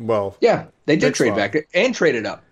Well, 0.00 0.36
yeah, 0.40 0.66
they 0.86 0.96
did 0.96 1.14
trade 1.14 1.34
swap. 1.34 1.52
back 1.52 1.68
and 1.74 1.94
traded 1.94 2.26
up. 2.26 2.42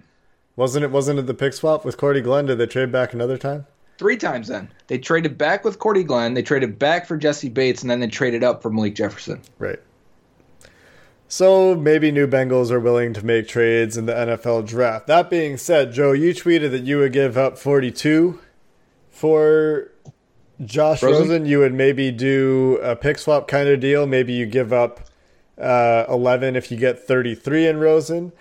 Wasn't 0.56 0.84
it? 0.84 0.90
Wasn't 0.90 1.18
it 1.18 1.26
the 1.26 1.34
pick 1.34 1.54
swap 1.54 1.84
with 1.84 1.96
Cordy 1.96 2.20
Glenn? 2.20 2.46
Did 2.46 2.58
they 2.58 2.66
trade 2.66 2.92
back 2.92 3.12
another 3.12 3.38
time? 3.38 3.66
Three 3.98 4.16
times 4.16 4.48
then. 4.48 4.70
They 4.86 4.98
traded 4.98 5.36
back 5.36 5.64
with 5.64 5.78
Cordy 5.78 6.04
Glenn. 6.04 6.34
They 6.34 6.42
traded 6.42 6.78
back 6.78 7.06
for 7.06 7.16
Jessie 7.16 7.48
Bates, 7.48 7.82
and 7.82 7.90
then 7.90 8.00
they 8.00 8.06
traded 8.06 8.44
up 8.44 8.62
for 8.62 8.70
Malik 8.70 8.94
Jefferson. 8.94 9.40
Right. 9.58 9.80
So 11.26 11.74
maybe 11.74 12.10
new 12.10 12.26
Bengals 12.26 12.70
are 12.70 12.80
willing 12.80 13.12
to 13.12 13.24
make 13.24 13.48
trades 13.48 13.96
in 13.96 14.06
the 14.06 14.14
NFL 14.14 14.66
draft. 14.66 15.06
That 15.08 15.28
being 15.28 15.58
said, 15.58 15.92
Joe, 15.92 16.12
you 16.12 16.32
tweeted 16.32 16.70
that 16.70 16.84
you 16.84 16.98
would 16.98 17.12
give 17.12 17.36
up 17.36 17.58
42 17.58 18.40
for 19.10 19.90
Josh 20.64 21.02
Rosen? 21.02 21.22
Rosen, 21.28 21.46
you 21.46 21.58
would 21.58 21.74
maybe 21.74 22.10
do 22.10 22.78
a 22.82 22.96
pick 22.96 23.18
swap 23.18 23.46
kind 23.46 23.68
of 23.68 23.78
deal. 23.80 24.06
Maybe 24.06 24.32
you 24.32 24.46
give 24.46 24.72
up 24.72 25.00
uh, 25.60 26.04
11 26.08 26.56
if 26.56 26.70
you 26.70 26.76
get 26.76 27.06
33 27.06 27.66
in 27.66 27.78
Rosen. 27.78 28.32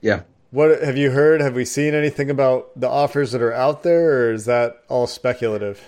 Yeah. 0.00 0.22
What 0.50 0.82
have 0.82 0.96
you 0.96 1.10
heard? 1.10 1.40
Have 1.40 1.54
we 1.54 1.64
seen 1.64 1.94
anything 1.94 2.30
about 2.30 2.78
the 2.78 2.88
offers 2.88 3.32
that 3.32 3.42
are 3.42 3.52
out 3.52 3.82
there, 3.82 4.28
or 4.28 4.32
is 4.32 4.44
that 4.44 4.84
all 4.88 5.06
speculative? 5.06 5.82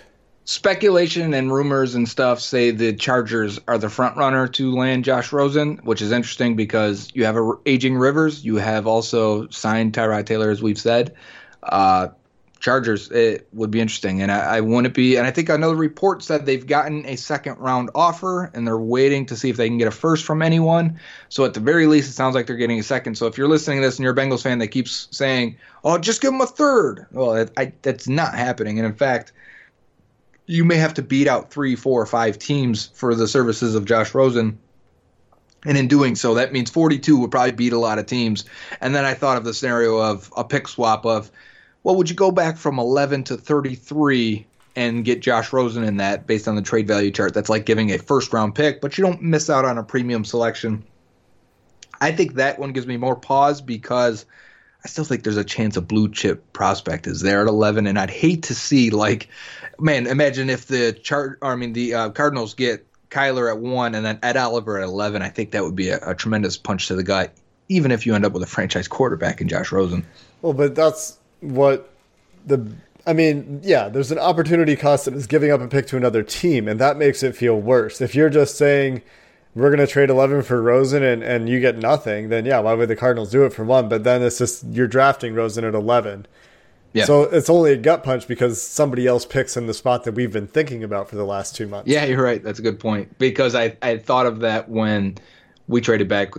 Speculation 0.45 1.35
and 1.35 1.53
rumors 1.53 1.95
and 1.95 2.09
stuff 2.09 2.41
say 2.41 2.71
the 2.71 2.93
Chargers 2.93 3.61
are 3.69 3.79
the 3.79 3.89
front 3.89 4.17
runner 4.17 4.49
to 4.49 4.75
land 4.75 5.05
Josh 5.05 5.33
Rosen, 5.33 5.79
which 5.85 6.03
is 6.03 6.13
interesting 6.13 6.57
because 6.57 7.11
you 7.15 7.25
have 7.25 7.37
a 7.37 7.53
aging 7.65 7.97
Rivers, 7.97 8.45
you 8.45 8.57
have 8.57 8.87
also 8.87 9.49
signed 9.51 9.93
Tyrod 9.93 10.27
Taylor, 10.27 10.51
as 10.51 10.63
we've 10.63 10.79
said. 10.79 11.15
Uh, 11.63 12.09
Chargers, 12.59 13.11
it 13.11 13.47
would 13.53 13.71
be 13.71 13.81
interesting. 13.81 14.23
And 14.23 14.33
I, 14.33 14.57
I 14.57 14.61
wouldn't 14.61 14.95
be. 14.95 15.17
And 15.17 15.27
I 15.27 15.31
think 15.31 15.49
another 15.49 15.77
report 15.77 16.23
said 16.23 16.47
they've 16.47 16.67
gotten 16.67 17.05
a 17.07 17.17
second 17.17 17.59
round 17.59 17.91
offer 17.95 18.51
and 18.55 18.67
they're 18.67 18.79
waiting 18.79 19.27
to 19.27 19.37
see 19.37 19.51
if 19.51 19.57
they 19.57 19.69
can 19.69 19.79
get 19.79 19.89
a 19.89 19.93
first 19.93 20.25
from 20.25 20.43
anyone. 20.43 20.99
So 21.29 21.45
at 21.45 21.55
the 21.55 21.61
very 21.61 21.87
least, 21.87 22.09
it 22.09 22.15
sounds 22.15 22.35
like 22.35 22.47
they're 22.47 22.57
getting 22.57 22.81
a 22.81 22.85
second. 22.85 23.17
So 23.17 23.27
if 23.27 23.37
you're 23.37 23.49
listening 23.49 23.81
to 23.81 23.87
this 23.87 23.99
and 23.99 24.05
you're 24.05 24.13
a 24.13 24.17
Bengals 24.17 24.43
fan 24.43 24.59
that 24.59 24.69
keeps 24.69 25.09
saying, 25.11 25.57
oh, 25.85 25.99
just 25.99 26.21
give 26.23 26.33
them 26.33 26.41
a 26.41 26.47
third, 26.47 27.07
well, 27.13 27.47
I, 27.57 27.73
that's 27.83 28.09
not 28.09 28.35
happening. 28.35 28.79
And 28.79 28.87
in 28.87 28.95
fact, 28.95 29.33
you 30.47 30.65
may 30.65 30.77
have 30.77 30.95
to 30.95 31.03
beat 31.03 31.29
out 31.29 31.51
three, 31.51 31.77
four, 31.77 32.01
or 32.01 32.07
five 32.07 32.39
teams 32.39 32.87
for 32.95 33.15
the 33.15 33.29
services 33.29 33.75
of 33.75 33.85
Josh 33.85 34.15
Rosen. 34.15 34.59
And 35.65 35.77
in 35.77 35.89
doing 35.89 36.15
so, 36.15 36.35
that 36.35 36.53
means 36.53 36.71
42 36.71 37.19
would 37.19 37.31
probably 37.31 37.53
beat 37.53 37.73
a 37.73 37.79
lot 37.79 37.99
of 37.99 38.07
teams. 38.07 38.45
And 38.81 38.95
then 38.95 39.05
I 39.05 39.15
thought 39.15 39.37
of 39.37 39.45
the 39.45 39.53
scenario 39.53 39.99
of 39.99 40.33
a 40.37 40.45
pick 40.45 40.69
swap 40.69 41.05
of, 41.05 41.31
well, 41.87 41.95
would 41.95 42.11
you 42.11 42.17
go 42.17 42.33
back 42.33 42.57
from 42.57 42.81
11 42.81 43.23
to 43.23 43.37
33 43.37 44.45
and 44.75 45.05
get 45.05 45.21
Josh 45.21 45.53
Rosen 45.53 45.85
in 45.85 45.99
that 45.99 46.27
based 46.27 46.49
on 46.49 46.57
the 46.57 46.63
trade 46.63 46.89
value 46.89 47.13
chart? 47.13 47.33
That's 47.33 47.49
like 47.49 47.65
giving 47.65 47.93
a 47.93 47.99
first 47.99 48.33
round 48.33 48.57
pick, 48.57 48.81
but 48.81 48.99
you 48.99 49.05
don't 49.05 49.23
miss 49.23 49.49
out 49.49 49.65
on 49.65 49.79
a 49.79 49.85
premium 49.85 50.25
selection. 50.25 50.83
I 52.01 52.11
think 52.11 52.35
that 52.35 52.59
one 52.59 52.73
gives 52.73 52.89
me 52.89 52.97
more 52.97 53.15
pause 53.15 53.61
because 53.61 54.27
I 54.85 54.89
still 54.89 55.05
think 55.05 55.23
there's 55.23 55.37
a 55.37 55.45
chance 55.45 55.77
a 55.77 55.81
blue 55.81 56.11
chip 56.11 56.53
prospect 56.53 57.07
is 57.07 57.21
there 57.21 57.41
at 57.41 57.47
11, 57.47 57.87
and 57.87 58.01
I'd 58.01 58.11
hate 58.11 58.43
to 58.43 58.55
see 58.57 58.91
like, 58.91 59.29
man, 59.79 60.09
imagine 60.09 60.51
if 60.51 60.67
the 60.67 60.93
chart, 60.93 61.39
I 61.41 61.55
mean 61.55 61.73
the 61.73 61.95
uh, 61.95 62.11
Cardinals 62.11 62.55
get 62.55 62.85
Kyler 63.11 63.49
at 63.49 63.61
one 63.61 63.95
and 63.95 64.05
then 64.05 64.19
Ed 64.25 64.37
Oliver 64.37 64.81
at 64.81 64.89
11. 64.89 65.23
I 65.23 65.29
think 65.29 65.53
that 65.53 65.63
would 65.63 65.77
be 65.77 65.91
a, 65.91 66.01
a 66.03 66.17
tremendous 66.17 66.57
punch 66.57 66.89
to 66.89 66.97
the 66.97 67.05
gut, 67.05 67.33
even 67.69 67.93
if 67.93 68.07
you 68.07 68.17
end 68.17 68.25
up 68.25 68.33
with 68.33 68.43
a 68.43 68.47
franchise 68.47 68.89
quarterback 68.89 69.41
in 69.41 69.47
Josh 69.47 69.71
Rosen. 69.71 70.05
Well, 70.43 70.53
but 70.53 70.75
that's 70.75 71.19
what 71.41 71.91
the 72.47 72.73
I 73.07 73.13
mean, 73.13 73.61
yeah, 73.63 73.89
there's 73.89 74.11
an 74.11 74.19
opportunity 74.19 74.75
cost 74.75 75.05
that 75.05 75.15
is 75.15 75.29
giving 75.29 75.53
up 75.53 75.61
a 75.61 75.69
pick 75.69 75.87
to 75.89 75.97
another 75.97 76.25
team, 76.25 76.67
and 76.67 76.81
that 76.81 76.97
makes 76.97 77.23
it 77.23 77.37
feel 77.37 77.61
worse. 77.61 78.01
If 78.01 78.17
you're 78.17 78.31
just 78.31 78.57
saying 78.57 79.03
we're 79.55 79.71
going 79.71 79.79
to 79.79 79.87
trade 79.87 80.11
11 80.11 80.43
for 80.43 80.61
Rosen 80.61 81.03
and, 81.03 81.23
and 81.23 81.49
you 81.49 81.61
get 81.61 81.79
nothing, 81.79 82.29
then 82.29 82.45
yeah, 82.45 82.59
why 82.59 82.75
would 82.75 82.89
the 82.89 82.97
Cardinals 82.97 83.31
do 83.31 83.45
it 83.45 83.55
for 83.55 83.65
one? 83.65 83.89
But 83.89 84.05
then 84.05 84.23
it's 84.23 84.39
just 84.39 84.65
you're 84.67 84.89
drafting 84.89 85.35
Rosen 85.35 85.65
at 85.65 85.75
11. 85.75 86.27
Yeah. 86.93 87.05
So 87.05 87.23
it's 87.23 87.49
only 87.49 87.73
a 87.73 87.77
gut 87.77 88.03
punch 88.03 88.27
because 88.27 88.61
somebody 88.61 89.07
else 89.07 89.25
picks 89.25 89.57
in 89.57 89.67
the 89.67 89.75
spot 89.75 90.05
that 90.05 90.13
we've 90.13 90.33
been 90.33 90.47
thinking 90.47 90.85
about 90.85 91.09
for 91.09 91.17
the 91.17 91.25
last 91.25 91.57
two 91.57 91.67
months. 91.67 91.91
Yeah, 91.91 92.05
you're 92.05 92.23
right. 92.23 92.43
That's 92.43 92.59
a 92.59 92.63
good 92.63 92.79
point 92.81 93.19
because 93.19 93.55
I 93.55 93.77
I 93.83 93.97
thought 93.97 94.27
of 94.27 94.41
that 94.41 94.69
when 94.69 95.17
we 95.69 95.81
traded 95.81 96.09
back 96.09 96.33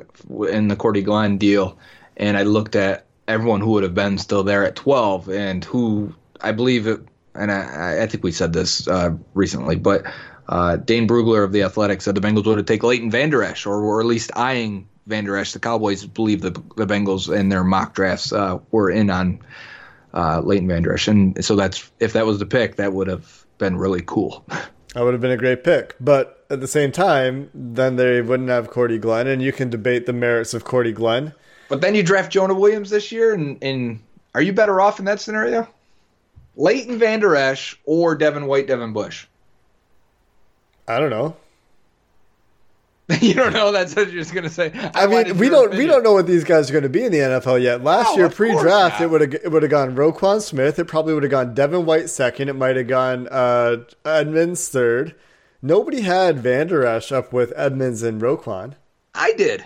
in 0.50 0.68
the 0.68 0.76
Cordy 0.76 1.02
Glenn 1.02 1.38
deal, 1.38 1.78
and 2.18 2.38
I 2.38 2.44
looked 2.44 2.76
at 2.76 3.07
everyone 3.28 3.62
who 3.62 3.72
would 3.72 3.84
have 3.84 3.94
been 3.94 4.18
still 4.18 4.44
there 4.44 4.64
at 4.64 4.76
12 4.76 5.30
and 5.30 5.64
who 5.66 6.14
I 6.42 6.52
believe 6.52 6.88
it, 6.88 7.02
and 7.36 7.52
I, 7.52 8.04
I 8.04 8.08
think 8.08 8.24
we 8.24 8.32
said 8.32 8.54
this 8.54 8.88
uh, 8.88 9.12
recently, 9.34 9.76
but 9.76 10.06
uh, 10.50 10.78
Dane 10.78 11.08
Brugler 11.08 11.44
of 11.44 11.52
the 11.52 11.64
Athletic 11.64 12.02
said 12.02 12.16
the 12.16 12.22
Bengals 12.22 12.46
would 12.46 12.58
have 12.58 12.66
taken 12.66 12.90
Leighton 12.90 13.12
Vander 13.12 13.44
Esch, 13.44 13.66
or 13.66 13.82
were 13.82 14.00
at 14.00 14.06
least 14.06 14.32
eyeing 14.36 14.88
Vander 15.06 15.36
Esch. 15.36 15.54
The 15.54 15.60
Cowboys 15.60 16.06
believe 16.06 16.42
the 16.42 16.52
the 16.76 16.86
Bengals 16.86 17.34
in 17.34 17.50
their 17.50 17.64
mock 17.64 17.94
drafts 17.94 18.32
uh, 18.32 18.60
were 18.72 18.90
in 18.90 19.10
on 19.10 19.40
uh, 20.14 20.42
Leighton 20.42 20.68
Vander 20.68 20.94
Esch, 20.94 21.08
and 21.08 21.44
so 21.44 21.56
that's 21.56 21.92
if 22.00 22.14
that 22.14 22.26
was 22.26 22.40
the 22.40 22.46
pick, 22.46 22.78
that 22.78 22.94
would 22.94 23.08
have 23.08 23.46
been 23.58 23.78
really 23.78 24.02
cool. 24.06 24.46
That 24.94 25.04
would 25.04 25.14
have 25.14 25.22
been 25.22 25.32
a 25.32 25.38
great 25.38 25.64
pick, 25.64 25.96
but 26.00 26.44
at 26.50 26.60
the 26.60 26.68
same 26.68 26.92
time, 26.92 27.52
then 27.54 27.98
they 27.98 28.20
wouldn't 28.22 28.50
have 28.50 28.72
Cordy 28.72 28.98
Glenn, 28.98 29.28
and 29.28 29.44
you 29.44 29.52
can 29.52 29.70
debate 29.70 30.08
the 30.08 30.14
merits 30.14 30.56
of 30.56 30.64
Cordy 30.64 30.92
Glenn. 30.92 31.34
But 31.70 31.82
then 31.82 31.96
you 31.96 32.04
draft 32.04 32.32
Jonah 32.32 32.54
Williams 32.54 32.90
this 32.90 33.12
year, 33.12 33.34
and, 33.34 33.62
and 33.62 34.00
are 34.34 34.42
you 34.42 34.54
better 34.54 34.80
off 34.80 35.00
in 35.00 35.06
that 35.06 35.20
scenario? 35.20 35.68
Leighton 36.56 36.98
Vander 36.98 37.36
Esch 37.36 37.80
or 37.86 38.16
Devin 38.16 38.48
White, 38.48 38.68
Devin 38.68 38.94
Bush? 38.94 39.28
I 40.88 41.00
don't 41.00 41.10
know. 41.10 41.36
you 43.22 43.34
don't 43.34 43.54
know. 43.54 43.72
That's 43.72 43.96
what 43.96 44.12
you're 44.12 44.22
just 44.22 44.34
gonna 44.34 44.50
say. 44.50 44.72
I, 44.94 45.04
I 45.04 45.08
mean, 45.08 45.38
we 45.38 45.48
don't 45.48 45.68
opinion. 45.68 45.78
we 45.78 45.88
don't 45.88 46.04
know 46.04 46.12
what 46.12 46.28
these 46.28 46.44
guys 46.44 46.70
are 46.70 46.74
going 46.74 46.84
to 46.84 46.90
be 46.90 47.06
in 47.06 47.12
the 47.14 47.20
NFL 47.20 47.62
yet. 47.62 47.82
Last 47.82 48.10
oh, 48.10 48.18
year, 48.18 48.30
pre-draft, 48.30 49.00
it 49.00 49.10
would 49.10 49.22
have 49.22 49.34
it 49.34 49.50
would 49.50 49.64
have 49.64 49.72
gone 49.72 49.96
Roquan 49.96 50.42
Smith. 50.42 50.78
It 50.78 50.86
probably 50.86 51.14
would 51.14 51.24
have 51.24 51.32
gone 51.32 51.54
Devin 51.54 51.86
White 51.86 52.10
second. 52.10 52.50
It 52.50 52.58
might 52.58 52.76
have 52.76 52.88
gone 52.88 53.30
uh, 53.32 53.78
Edmunds 54.04 54.68
third. 54.68 55.16
Nobody 55.62 56.02
had 56.02 56.40
Vander 56.40 56.86
Esch 56.86 57.14
up 57.14 57.32
with 57.32 57.54
Edmunds 57.56 58.04
and 58.04 58.22
Roquan. 58.22 58.74
I 59.16 59.32
did. 59.34 59.66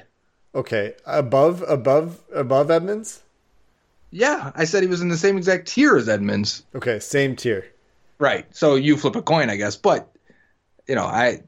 Okay, 0.54 0.94
above 1.06 1.64
above 1.68 2.20
above 2.34 2.72
Edmunds. 2.72 3.22
Yeah, 4.12 4.52
I 4.54 4.66
said 4.66 4.84
he 4.84 4.90
was 4.90 5.02
in 5.02 5.08
the 5.08 5.18
same 5.18 5.38
exact 5.38 5.70
tier 5.70 5.96
as 5.96 6.10
Edmunds. 6.10 6.64
Okay, 6.76 7.00
same 7.00 7.36
tier. 7.36 7.66
Right. 8.20 8.46
So 8.56 8.76
you 8.76 8.98
flip 8.98 9.16
a 9.16 9.22
coin, 9.22 9.50
I 9.50 9.56
guess. 9.56 9.78
But 9.78 10.12
you 10.88 10.96
know, 10.96 11.06
I 11.06 11.42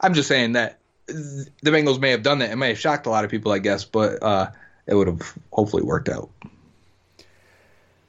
I'm 0.00 0.14
just 0.14 0.28
saying 0.28 0.52
that 0.52 0.80
the 1.06 1.46
Bengals 1.70 2.00
may 2.00 2.10
have 2.10 2.22
done 2.22 2.38
that. 2.38 2.50
It 2.50 2.56
may 2.56 2.68
have 2.68 2.78
shocked 2.78 3.06
a 3.06 3.10
lot 3.10 3.24
of 3.24 3.30
people, 3.30 3.52
I 3.52 3.58
guess, 3.58 3.84
but 3.84 4.22
uh, 4.22 4.50
it 4.86 4.94
would 4.94 5.06
have 5.06 5.34
hopefully 5.52 5.82
worked 5.82 6.08
out. 6.08 6.30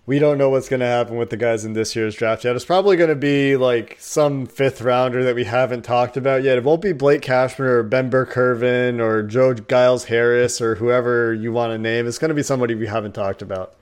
We 0.08 0.18
don't 0.18 0.40
know 0.40 0.50
what's 0.50 0.70
going 0.70 0.80
to 0.80 0.88
happen 0.88 1.18
with 1.18 1.30
the 1.30 1.38
guys 1.38 1.66
in 1.66 1.74
this 1.74 1.96
year's 1.96 2.16
draft 2.16 2.46
yet. 2.46 2.56
It's 2.56 2.66
probably 2.66 2.96
going 2.96 3.10
to 3.10 3.16
be 3.16 3.58
like 3.58 3.98
some 4.00 4.48
fifth 4.48 4.82
rounder 4.82 5.24
that 5.26 5.36
we 5.36 5.44
haven't 5.44 5.84
talked 5.84 6.18
about 6.18 6.42
yet. 6.42 6.58
It 6.58 6.64
won't 6.64 6.82
be 6.82 6.94
Blake 6.94 7.22
Cashman 7.22 7.68
or 7.68 7.84
Ben 7.84 8.10
Burr-Kirven 8.10 9.00
or 9.00 9.22
Joe 9.22 9.54
Giles 9.54 10.06
Harris 10.06 10.62
or 10.62 10.76
whoever 10.76 11.34
you 11.34 11.52
want 11.52 11.74
to 11.74 11.78
name. 11.78 12.08
It's 12.08 12.18
going 12.18 12.30
to 12.30 12.36
be 12.36 12.42
somebody 12.42 12.74
we 12.74 12.88
haven't 12.88 13.14
talked 13.14 13.44
about 13.44 13.76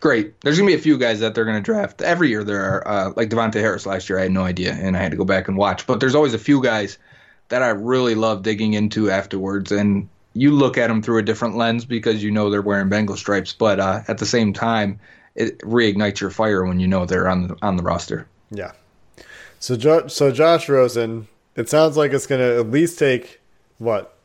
great. 0.00 0.40
There's 0.40 0.58
gonna 0.58 0.68
be 0.68 0.74
a 0.74 0.78
few 0.78 0.98
guys 0.98 1.20
that 1.20 1.34
they're 1.34 1.44
gonna 1.44 1.60
draft 1.60 2.02
every 2.02 2.28
year. 2.28 2.44
There 2.44 2.62
are 2.62 2.88
uh, 2.88 3.12
like 3.16 3.30
Davontae 3.30 3.54
Harris 3.54 3.86
last 3.86 4.08
year. 4.08 4.18
I 4.18 4.22
had 4.22 4.32
no 4.32 4.44
idea, 4.44 4.72
and 4.74 4.96
I 4.96 5.00
had 5.00 5.10
to 5.10 5.16
go 5.16 5.24
back 5.24 5.48
and 5.48 5.56
watch. 5.56 5.86
But 5.86 6.00
there's 6.00 6.14
always 6.14 6.34
a 6.34 6.38
few 6.38 6.62
guys 6.62 6.98
that 7.48 7.62
I 7.62 7.68
really 7.68 8.14
love 8.14 8.42
digging 8.42 8.74
into 8.74 9.10
afterwards, 9.10 9.72
and 9.72 10.08
you 10.40 10.52
look 10.52 10.78
at 10.78 10.88
them 10.88 11.02
through 11.02 11.18
a 11.18 11.22
different 11.22 11.56
lens 11.56 11.84
because 11.84 12.22
you 12.22 12.30
know 12.30 12.50
they're 12.50 12.62
wearing 12.62 12.88
Bengal 12.88 13.16
stripes. 13.16 13.52
But 13.52 13.80
uh, 13.80 14.02
at 14.08 14.18
the 14.18 14.26
same 14.26 14.52
time, 14.52 15.00
it 15.34 15.58
reignites 15.60 16.20
your 16.20 16.30
fire 16.30 16.64
when 16.64 16.80
you 16.80 16.86
know 16.86 17.06
they're 17.06 17.28
on 17.28 17.48
the 17.48 17.56
on 17.62 17.76
the 17.76 17.82
roster. 17.82 18.26
Yeah. 18.50 18.72
So 19.60 19.76
jo- 19.76 20.08
so 20.08 20.30
Josh 20.30 20.68
Rosen, 20.68 21.28
it 21.56 21.68
sounds 21.68 21.96
like 21.96 22.12
it's 22.12 22.26
gonna 22.26 22.58
at 22.58 22.70
least 22.70 22.98
take 22.98 23.40
what 23.78 24.16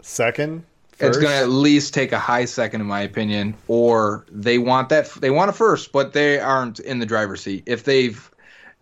second 0.00 0.64
First? 0.96 1.08
It's 1.08 1.18
going 1.18 1.32
to 1.32 1.42
at 1.42 1.50
least 1.50 1.92
take 1.92 2.12
a 2.12 2.18
high 2.18 2.46
second, 2.46 2.80
in 2.80 2.86
my 2.86 3.02
opinion, 3.02 3.54
or 3.68 4.24
they 4.30 4.56
want 4.56 4.88
that 4.88 5.10
they 5.20 5.28
want 5.28 5.50
a 5.50 5.52
first, 5.52 5.92
but 5.92 6.14
they 6.14 6.40
aren't 6.40 6.80
in 6.80 7.00
the 7.00 7.04
driver's 7.04 7.42
seat. 7.42 7.64
If 7.66 7.84
they've, 7.84 8.30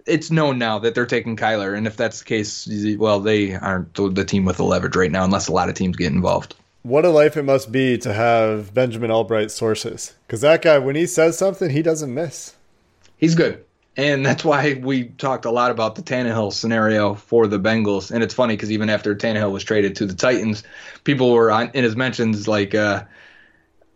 it's 0.07 0.31
known 0.31 0.59
now 0.59 0.79
that 0.81 0.95
they're 0.95 1.07
taking 1.07 1.37
Kyler, 1.37 1.77
and 1.77 1.87
if 1.87 1.97
that's 1.97 2.19
the 2.19 2.25
case, 2.25 2.69
well, 2.99 3.21
they 3.21 3.55
aren't 3.55 3.95
the 3.95 4.25
team 4.25 4.45
with 4.45 4.57
the 4.57 4.65
leverage 4.65 4.97
right 4.97 5.11
now, 5.11 5.25
unless 5.25 5.49
a 5.49 5.53
lot 5.53 5.69
of 5.69 5.75
teams 5.75 5.97
get 5.97 6.13
involved. 6.13 6.55
What 6.83 7.05
a 7.05 7.11
life 7.11 7.37
it 7.37 7.45
must 7.45 7.73
be 7.73 7.97
to 7.99 8.13
have 8.13 8.75
Benjamin 8.75 9.11
Albright 9.11 9.51
sources, 9.51 10.15
because 10.27 10.43
that 10.43 10.63
guy, 10.63 10.79
when 10.79 10.97
he 10.97 11.07
says 11.07 11.39
something, 11.39 11.71
he 11.71 11.83
doesn't 11.83 12.13
miss. 12.13 12.55
He's 13.17 13.35
good. 13.35 13.65
And 13.97 14.27
that's 14.27 14.45
why 14.45 14.75
we 14.75 15.05
talked 15.05 15.45
a 15.45 15.53
lot 15.53 15.71
about 15.71 15.95
the 15.95 16.03
Tannehill 16.03 16.53
scenario 16.53 17.15
for 17.15 17.47
the 17.47 17.61
Bengals. 17.61 18.11
And 18.11 18.25
it's 18.25 18.35
funny 18.35 18.57
because 18.57 18.73
even 18.73 18.91
after 18.91 19.15
Tannehill 19.15 19.53
was 19.53 19.63
traded 19.63 19.95
to 19.97 20.07
the 20.07 20.15
Titans, 20.15 20.65
people 21.05 21.31
were 21.33 21.53
on 21.53 21.71
in 21.75 21.85
his 21.85 21.95
mentions 21.95 22.49
like, 22.49 22.75
uh, 22.75 23.05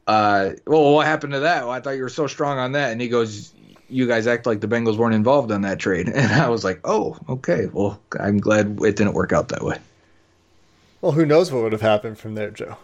uh, 0.07 0.51
well, 0.69 0.95
what 0.95 1.05
happened 1.05 1.33
to 1.33 1.41
that? 1.41 1.65
Well, 1.65 1.73
I 1.73 1.81
thought 1.81 1.97
you 1.97 2.03
were 2.03 2.09
so 2.09 2.29
strong 2.29 2.59
on 2.59 2.73
that. 2.73 2.93
And 2.93 3.01
he 3.01 3.09
goes, 3.09 3.53
you 3.89 4.07
guys 4.07 4.27
act 4.27 4.47
like 4.47 4.61
the 4.61 4.69
Bengals 4.69 4.97
weren't 4.97 5.15
involved 5.15 5.51
on 5.51 5.63
that 5.63 5.79
trade. 5.79 6.09
And 6.15 6.33
I 6.33 6.49
was 6.49 6.65
like, 6.65 6.81
oh, 6.85 7.17
okay. 7.29 7.67
Well, 7.73 8.01
I'm 8.19 8.39
glad 8.39 8.79
it 8.83 8.97
didn't 8.97 9.15
work 9.15 9.33
out 9.33 9.49
that 9.49 9.63
way. 9.63 9.79
Well, 11.01 11.13
who 11.13 11.25
knows 11.25 11.53
what 11.53 11.63
would 11.63 11.73
have 11.73 11.81
happened 11.81 12.19
from 12.19 12.35
there, 12.35 12.51
Joe? 12.51 12.77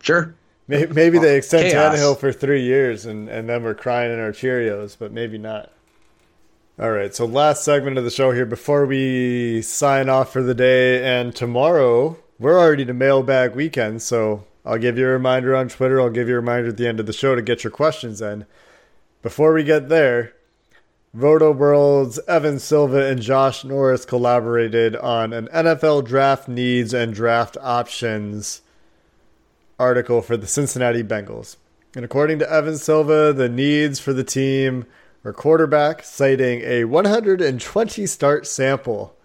Sure. 0.00 0.34
Maybe, 0.68 0.92
maybe 0.92 1.18
they 1.18 1.36
extend 1.36 1.70
Chaos. 1.70 1.94
Tannehill 1.96 2.18
for 2.18 2.32
three 2.32 2.62
years 2.62 3.06
and, 3.06 3.28
and 3.28 3.48
then 3.48 3.62
we're 3.62 3.74
crying 3.74 4.12
in 4.12 4.18
our 4.18 4.32
Cheerios, 4.32 4.96
but 4.98 5.12
maybe 5.12 5.38
not. 5.38 5.72
All 6.78 6.90
right, 6.90 7.14
so 7.14 7.24
last 7.24 7.64
segment 7.64 7.96
of 7.96 8.04
the 8.04 8.10
show 8.10 8.32
here 8.32 8.44
before 8.44 8.84
we 8.84 9.62
sign 9.62 10.10
off 10.10 10.30
for 10.30 10.42
the 10.42 10.54
day. 10.54 11.02
And 11.02 11.34
tomorrow, 11.34 12.18
we're 12.38 12.58
already 12.58 12.84
to 12.84 12.92
mailbag 12.92 13.54
weekend, 13.54 14.02
so 14.02 14.44
I'll 14.62 14.76
give 14.76 14.98
you 14.98 15.06
a 15.06 15.12
reminder 15.12 15.56
on 15.56 15.68
Twitter. 15.68 16.00
I'll 16.00 16.10
give 16.10 16.28
you 16.28 16.34
a 16.34 16.40
reminder 16.40 16.68
at 16.68 16.76
the 16.76 16.86
end 16.86 17.00
of 17.00 17.06
the 17.06 17.14
show 17.14 17.34
to 17.34 17.40
get 17.40 17.64
your 17.64 17.70
questions 17.70 18.20
in. 18.20 18.44
Before 19.26 19.52
we 19.52 19.64
get 19.64 19.88
there, 19.88 20.34
Rotoworld's 21.12 22.20
Evan 22.28 22.60
Silva 22.60 23.06
and 23.08 23.20
Josh 23.20 23.64
Norris 23.64 24.04
collaborated 24.04 24.94
on 24.94 25.32
an 25.32 25.48
NFL 25.48 26.06
draft 26.06 26.46
needs 26.46 26.94
and 26.94 27.12
draft 27.12 27.56
options 27.60 28.62
article 29.80 30.22
for 30.22 30.36
the 30.36 30.46
Cincinnati 30.46 31.02
Bengals. 31.02 31.56
And 31.96 32.04
according 32.04 32.38
to 32.38 32.48
Evan 32.48 32.78
Silva, 32.78 33.32
the 33.32 33.48
needs 33.48 33.98
for 33.98 34.12
the 34.12 34.22
team 34.22 34.86
or 35.24 35.32
quarterback, 35.32 36.04
citing 36.04 36.60
a 36.60 36.84
120 36.84 38.06
start 38.06 38.46
sample 38.46 39.16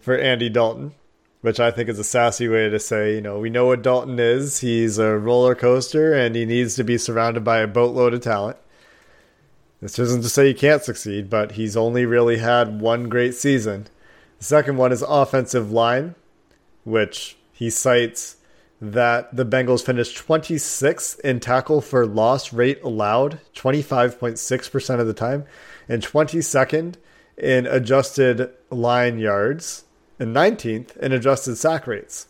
for 0.00 0.18
Andy 0.18 0.48
Dalton, 0.48 0.94
which 1.42 1.60
I 1.60 1.70
think 1.70 1.88
is 1.88 2.00
a 2.00 2.02
sassy 2.02 2.48
way 2.48 2.70
to 2.70 2.80
say, 2.80 3.14
you 3.14 3.20
know, 3.20 3.38
we 3.38 3.50
know 3.50 3.66
what 3.66 3.82
Dalton 3.82 4.18
is. 4.18 4.58
He's 4.58 4.98
a 4.98 5.16
roller 5.16 5.54
coaster 5.54 6.12
and 6.12 6.34
he 6.34 6.44
needs 6.44 6.74
to 6.74 6.82
be 6.82 6.98
surrounded 6.98 7.44
by 7.44 7.58
a 7.58 7.68
boatload 7.68 8.14
of 8.14 8.20
talent. 8.20 8.56
This 9.80 9.98
isn't 9.98 10.22
to 10.22 10.28
say 10.28 10.48
he 10.48 10.54
can't 10.54 10.82
succeed, 10.82 11.30
but 11.30 11.52
he's 11.52 11.76
only 11.76 12.04
really 12.04 12.38
had 12.38 12.80
one 12.80 13.08
great 13.08 13.34
season. 13.34 13.86
The 14.38 14.44
second 14.44 14.76
one 14.76 14.92
is 14.92 15.02
offensive 15.02 15.70
line, 15.70 16.14
which 16.84 17.36
he 17.52 17.70
cites 17.70 18.36
that 18.80 19.34
the 19.34 19.44
Bengals 19.44 19.84
finished 19.84 20.24
26th 20.24 21.18
in 21.20 21.40
tackle 21.40 21.80
for 21.80 22.06
loss 22.06 22.52
rate 22.52 22.80
allowed, 22.82 23.40
25.6% 23.54 25.00
of 25.00 25.06
the 25.06 25.14
time, 25.14 25.44
and 25.88 26.02
22nd 26.02 26.94
in 27.36 27.66
adjusted 27.66 28.50
line 28.70 29.18
yards, 29.18 29.84
and 30.18 30.34
19th 30.34 30.96
in 30.98 31.12
adjusted 31.12 31.56
sack 31.56 31.86
rates. 31.86 32.27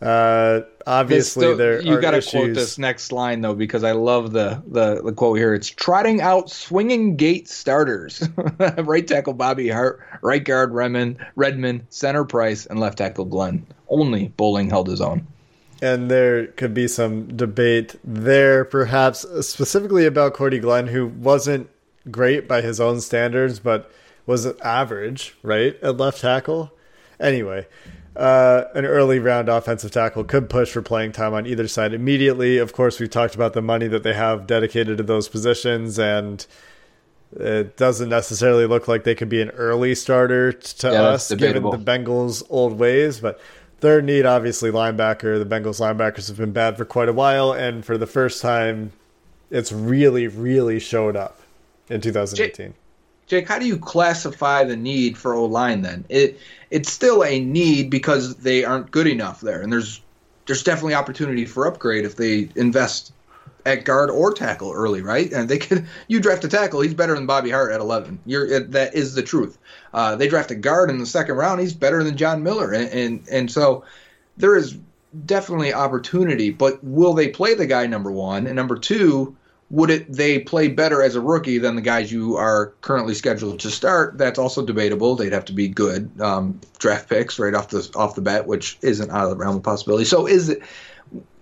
Uh, 0.00 0.60
obviously, 0.86 1.42
Still- 1.46 1.56
there 1.56 1.80
you 1.80 1.98
gotta 2.00 2.18
issues. 2.18 2.30
quote 2.30 2.54
this 2.54 2.76
next 2.78 3.12
line 3.12 3.40
though 3.40 3.54
because 3.54 3.82
I 3.82 3.92
love 3.92 4.32
the, 4.32 4.62
the 4.66 5.02
the 5.02 5.12
quote 5.12 5.38
here. 5.38 5.54
It's 5.54 5.70
trotting 5.70 6.20
out 6.20 6.50
swinging 6.50 7.16
gate 7.16 7.48
starters. 7.48 8.28
right 8.78 9.06
tackle 9.08 9.32
Bobby 9.32 9.68
Hart, 9.70 10.00
right 10.20 10.44
guard 10.44 10.74
Redmond, 10.74 11.24
Redmond, 11.34 11.86
center 11.88 12.24
Price, 12.24 12.66
and 12.66 12.78
left 12.78 12.98
tackle 12.98 13.24
Glenn. 13.24 13.66
Only 13.88 14.28
Boling 14.28 14.68
held 14.68 14.88
his 14.88 15.00
own. 15.00 15.26
and 15.80 16.10
there 16.10 16.48
could 16.48 16.74
be 16.74 16.88
some 16.88 17.34
debate 17.34 17.94
there, 18.04 18.64
perhaps 18.66 19.24
specifically 19.46 20.04
about 20.04 20.34
Cordy 20.34 20.58
Glenn, 20.58 20.88
who 20.88 21.06
wasn't 21.06 21.70
great 22.10 22.46
by 22.46 22.60
his 22.60 22.80
own 22.80 23.00
standards, 23.00 23.60
but 23.60 23.90
was 24.26 24.44
average, 24.60 25.36
right, 25.42 25.76
at 25.82 25.96
left 25.96 26.20
tackle. 26.20 26.70
Anyway, 27.18 27.66
uh, 28.16 28.68
an 28.74 28.84
early 28.84 29.18
round 29.18 29.48
offensive 29.48 29.90
tackle 29.90 30.24
could 30.24 30.48
push 30.48 30.72
for 30.72 30.82
playing 30.82 31.12
time 31.12 31.34
on 31.34 31.46
either 31.46 31.68
side 31.68 31.92
immediately. 31.92 32.58
Of 32.58 32.72
course, 32.72 32.98
we've 32.98 33.10
talked 33.10 33.34
about 33.34 33.52
the 33.52 33.62
money 33.62 33.88
that 33.88 34.02
they 34.02 34.14
have 34.14 34.46
dedicated 34.46 34.98
to 34.98 35.04
those 35.04 35.28
positions, 35.28 35.98
and 35.98 36.46
it 37.38 37.76
doesn't 37.76 38.08
necessarily 38.08 38.66
look 38.66 38.88
like 38.88 39.04
they 39.04 39.14
could 39.14 39.28
be 39.28 39.42
an 39.42 39.50
early 39.50 39.94
starter 39.94 40.52
to 40.52 40.90
Yeah, 40.90 41.02
us, 41.02 41.28
given 41.34 41.62
the 41.62 41.78
Bengals' 41.78 42.42
old 42.48 42.78
ways. 42.78 43.20
But 43.20 43.40
their 43.80 44.00
need, 44.00 44.24
obviously, 44.24 44.70
linebacker. 44.70 45.38
The 45.38 45.46
Bengals 45.46 45.80
linebackers 45.80 46.28
have 46.28 46.38
been 46.38 46.52
bad 46.52 46.76
for 46.76 46.84
quite 46.84 47.08
a 47.08 47.12
while, 47.12 47.52
and 47.52 47.84
for 47.84 47.98
the 47.98 48.06
first 48.06 48.40
time, 48.40 48.92
it's 49.50 49.72
really, 49.72 50.26
really 50.26 50.80
showed 50.80 51.16
up 51.16 51.40
in 51.88 52.00
2018. 52.00 52.74
Jake, 53.26 53.48
how 53.48 53.58
do 53.58 53.66
you 53.66 53.76
classify 53.76 54.64
the 54.64 54.76
need 54.76 55.18
for 55.18 55.34
O 55.34 55.44
line 55.44 55.82
then? 55.82 56.04
It 56.08 56.38
it's 56.70 56.92
still 56.92 57.24
a 57.24 57.40
need 57.40 57.90
because 57.90 58.36
they 58.36 58.64
aren't 58.64 58.90
good 58.90 59.06
enough 59.06 59.40
there, 59.40 59.60
and 59.60 59.72
there's 59.72 60.00
there's 60.46 60.62
definitely 60.62 60.94
opportunity 60.94 61.44
for 61.44 61.66
upgrade 61.66 62.04
if 62.04 62.16
they 62.16 62.48
invest 62.54 63.12
at 63.64 63.84
guard 63.84 64.10
or 64.10 64.32
tackle 64.32 64.72
early, 64.72 65.02
right? 65.02 65.32
And 65.32 65.48
they 65.48 65.58
could 65.58 65.86
you 66.08 66.20
draft 66.20 66.44
a 66.44 66.48
tackle, 66.48 66.80
he's 66.80 66.94
better 66.94 67.14
than 67.14 67.26
Bobby 67.26 67.50
Hart 67.50 67.72
at 67.72 67.80
11. 67.80 68.20
You're 68.24 68.60
that 68.60 68.94
is 68.94 69.14
the 69.14 69.22
truth. 69.22 69.58
Uh, 69.92 70.14
they 70.16 70.28
draft 70.28 70.52
a 70.52 70.54
guard 70.54 70.88
in 70.88 70.98
the 70.98 71.06
second 71.06 71.34
round, 71.34 71.60
he's 71.60 71.74
better 71.74 72.04
than 72.04 72.16
John 72.16 72.42
Miller, 72.42 72.72
and 72.72 72.88
and, 72.90 73.28
and 73.28 73.50
so 73.50 73.84
there 74.36 74.56
is 74.56 74.78
definitely 75.24 75.72
opportunity, 75.72 76.50
but 76.50 76.82
will 76.84 77.14
they 77.14 77.28
play 77.28 77.54
the 77.54 77.66
guy 77.66 77.86
number 77.86 78.12
one 78.12 78.46
and 78.46 78.54
number 78.54 78.76
two? 78.76 79.36
Would 79.70 79.90
it 79.90 80.12
they 80.12 80.38
play 80.38 80.68
better 80.68 81.02
as 81.02 81.16
a 81.16 81.20
rookie 81.20 81.58
than 81.58 81.74
the 81.74 81.82
guys 81.82 82.12
you 82.12 82.36
are 82.36 82.72
currently 82.82 83.14
scheduled 83.14 83.58
to 83.60 83.70
start? 83.70 84.16
That's 84.16 84.38
also 84.38 84.64
debatable. 84.64 85.16
They'd 85.16 85.32
have 85.32 85.44
to 85.46 85.52
be 85.52 85.66
good 85.66 86.08
um, 86.20 86.60
draft 86.78 87.08
picks 87.08 87.38
right 87.38 87.54
off 87.54 87.68
the 87.68 87.90
off 87.96 88.14
the 88.14 88.22
bat, 88.22 88.46
which 88.46 88.78
isn't 88.82 89.10
out 89.10 89.24
of 89.24 89.30
the 89.30 89.36
realm 89.36 89.56
of 89.56 89.64
possibility. 89.64 90.04
So 90.04 90.26
is 90.26 90.48
it 90.50 90.62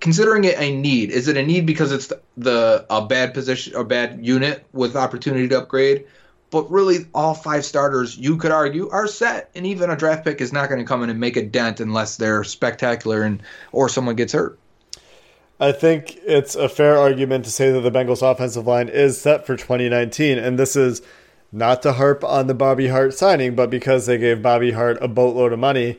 considering 0.00 0.44
it 0.44 0.58
a 0.58 0.74
need? 0.74 1.10
Is 1.10 1.28
it 1.28 1.36
a 1.36 1.42
need 1.42 1.66
because 1.66 1.92
it's 1.92 2.06
the, 2.06 2.20
the 2.38 2.86
a 2.88 3.04
bad 3.04 3.34
position, 3.34 3.74
a 3.74 3.84
bad 3.84 4.24
unit 4.24 4.64
with 4.72 4.96
opportunity 4.96 5.48
to 5.48 5.58
upgrade? 5.58 6.06
But 6.50 6.70
really, 6.70 7.06
all 7.14 7.34
five 7.34 7.64
starters, 7.64 8.16
you 8.16 8.36
could 8.36 8.52
argue, 8.52 8.88
are 8.90 9.08
set, 9.08 9.50
and 9.56 9.66
even 9.66 9.90
a 9.90 9.96
draft 9.96 10.24
pick 10.24 10.40
is 10.40 10.52
not 10.52 10.68
going 10.68 10.80
to 10.80 10.86
come 10.86 11.02
in 11.02 11.10
and 11.10 11.18
make 11.18 11.36
a 11.36 11.42
dent 11.42 11.80
unless 11.80 12.16
they're 12.16 12.44
spectacular 12.44 13.22
and 13.22 13.42
or 13.72 13.88
someone 13.88 14.14
gets 14.14 14.32
hurt. 14.32 14.58
I 15.60 15.72
think 15.72 16.16
it's 16.24 16.54
a 16.54 16.68
fair 16.68 16.98
argument 16.98 17.44
to 17.44 17.50
say 17.50 17.70
that 17.70 17.80
the 17.80 17.90
Bengals 17.90 18.28
offensive 18.28 18.66
line 18.66 18.88
is 18.88 19.20
set 19.20 19.46
for 19.46 19.56
2019, 19.56 20.38
and 20.38 20.58
this 20.58 20.74
is 20.74 21.00
not 21.52 21.82
to 21.82 21.92
harp 21.92 22.24
on 22.24 22.48
the 22.48 22.54
Bobby 22.54 22.88
Hart 22.88 23.14
signing, 23.14 23.54
but 23.54 23.70
because 23.70 24.06
they 24.06 24.18
gave 24.18 24.42
Bobby 24.42 24.72
Hart 24.72 24.98
a 25.00 25.06
boatload 25.06 25.52
of 25.52 25.58
money 25.60 25.98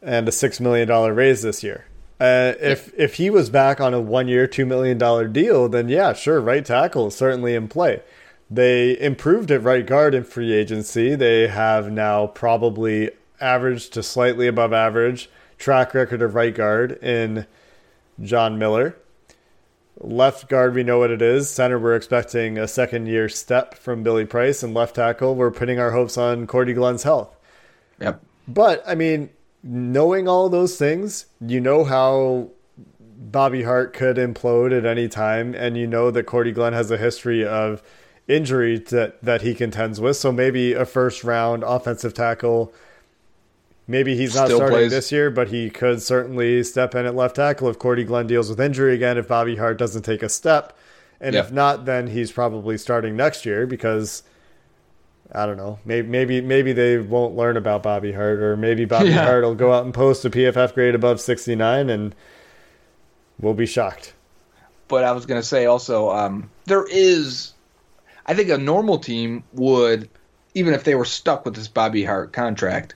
and 0.00 0.26
a 0.28 0.32
six 0.32 0.60
million 0.60 0.88
dollar 0.88 1.12
raise 1.12 1.42
this 1.42 1.62
year. 1.62 1.84
Uh, 2.18 2.54
if 2.60 2.92
if 2.96 3.14
he 3.14 3.28
was 3.28 3.50
back 3.50 3.80
on 3.80 3.92
a 3.92 4.00
one 4.00 4.28
year, 4.28 4.46
two 4.46 4.64
million 4.64 4.96
dollar 4.96 5.28
deal, 5.28 5.68
then 5.68 5.88
yeah, 5.88 6.12
sure, 6.14 6.40
right 6.40 6.64
tackle 6.64 7.08
is 7.08 7.14
certainly 7.14 7.54
in 7.54 7.68
play. 7.68 8.02
They 8.50 8.98
improved 8.98 9.50
at 9.50 9.62
right 9.62 9.84
guard 9.84 10.14
in 10.14 10.24
free 10.24 10.52
agency. 10.52 11.14
They 11.14 11.48
have 11.48 11.90
now 11.90 12.26
probably 12.28 13.10
average 13.40 13.90
to 13.90 14.02
slightly 14.02 14.46
above 14.46 14.72
average 14.72 15.28
track 15.58 15.92
record 15.92 16.22
of 16.22 16.34
right 16.34 16.54
guard 16.54 16.92
in 17.02 17.46
John 18.20 18.58
Miller. 18.58 18.96
Left 19.98 20.48
guard, 20.48 20.74
we 20.74 20.82
know 20.82 20.98
what 20.98 21.10
it 21.10 21.22
is. 21.22 21.48
Center, 21.48 21.78
we're 21.78 21.94
expecting 21.94 22.58
a 22.58 22.66
second 22.66 23.06
year 23.06 23.28
step 23.28 23.74
from 23.74 24.02
Billy 24.02 24.24
Price. 24.24 24.62
And 24.62 24.74
left 24.74 24.96
tackle, 24.96 25.34
we're 25.36 25.52
putting 25.52 25.78
our 25.78 25.92
hopes 25.92 26.18
on 26.18 26.46
Cordy 26.46 26.72
Glenn's 26.72 27.04
health. 27.04 27.36
Yep. 28.00 28.20
But, 28.48 28.82
I 28.86 28.96
mean, 28.96 29.30
knowing 29.62 30.26
all 30.26 30.48
those 30.48 30.76
things, 30.76 31.26
you 31.40 31.60
know 31.60 31.84
how 31.84 32.50
Bobby 33.16 33.62
Hart 33.62 33.92
could 33.92 34.16
implode 34.16 34.76
at 34.76 34.84
any 34.84 35.08
time. 35.08 35.54
And 35.54 35.76
you 35.76 35.86
know 35.86 36.10
that 36.10 36.24
Cordy 36.24 36.50
Glenn 36.50 36.72
has 36.72 36.90
a 36.90 36.98
history 36.98 37.46
of 37.46 37.82
injury 38.26 38.78
that, 38.78 39.22
that 39.22 39.42
he 39.42 39.54
contends 39.54 40.00
with. 40.00 40.16
So 40.16 40.32
maybe 40.32 40.72
a 40.72 40.84
first 40.84 41.22
round 41.22 41.62
offensive 41.62 42.14
tackle. 42.14 42.74
Maybe 43.86 44.16
he's 44.16 44.34
not 44.34 44.46
Still 44.46 44.58
starting 44.58 44.78
plays. 44.78 44.90
this 44.92 45.12
year, 45.12 45.30
but 45.30 45.48
he 45.48 45.68
could 45.68 46.00
certainly 46.00 46.62
step 46.62 46.94
in 46.94 47.04
at 47.04 47.14
left 47.14 47.36
tackle 47.36 47.68
if 47.68 47.78
Cordy 47.78 48.02
Glenn 48.04 48.26
deals 48.26 48.48
with 48.48 48.58
injury 48.60 48.94
again, 48.94 49.18
if 49.18 49.28
Bobby 49.28 49.56
Hart 49.56 49.76
doesn't 49.76 50.02
take 50.02 50.22
a 50.22 50.28
step. 50.28 50.72
And 51.20 51.34
Yeah. 51.34 51.40
if 51.40 51.52
not, 51.52 51.84
then 51.84 52.06
he's 52.08 52.32
probably 52.32 52.78
starting 52.78 53.14
next 53.16 53.44
year 53.44 53.66
because 53.66 54.22
I 55.32 55.46
don't 55.46 55.56
know. 55.56 55.78
Maybe 55.84 56.06
maybe 56.08 56.40
maybe 56.40 56.72
they 56.72 56.98
won't 56.98 57.34
learn 57.36 57.56
about 57.56 57.82
Bobby 57.82 58.12
Hart, 58.12 58.38
or 58.40 58.56
maybe 58.56 58.84
Bobby 58.84 59.08
Yeah. 59.10 59.24
Hart 59.24 59.42
will 59.44 59.54
go 59.54 59.72
out 59.72 59.84
and 59.84 59.92
post 59.92 60.24
a 60.24 60.30
PFF 60.30 60.74
grade 60.74 60.94
above 60.94 61.20
sixty 61.20 61.54
nine, 61.56 61.90
and 61.90 62.14
we'll 63.40 63.54
be 63.54 63.66
shocked. 63.66 64.12
but 64.88 65.02
I 65.02 65.12
was 65.12 65.24
going 65.26 65.40
to 65.40 65.46
say 65.46 65.64
also, 65.66 66.10
um, 66.10 66.50
there 66.66 66.84
is, 66.88 67.52
I 68.26 68.34
think 68.34 68.50
a 68.50 68.58
normal 68.58 68.98
team 68.98 69.42
would, 69.54 70.08
even 70.54 70.72
if 70.74 70.84
they 70.84 70.94
were 70.94 71.06
stuck 71.06 71.44
with 71.46 71.54
this 71.54 71.68
Bobby 71.68 72.04
Hart 72.04 72.32
contract, 72.34 72.94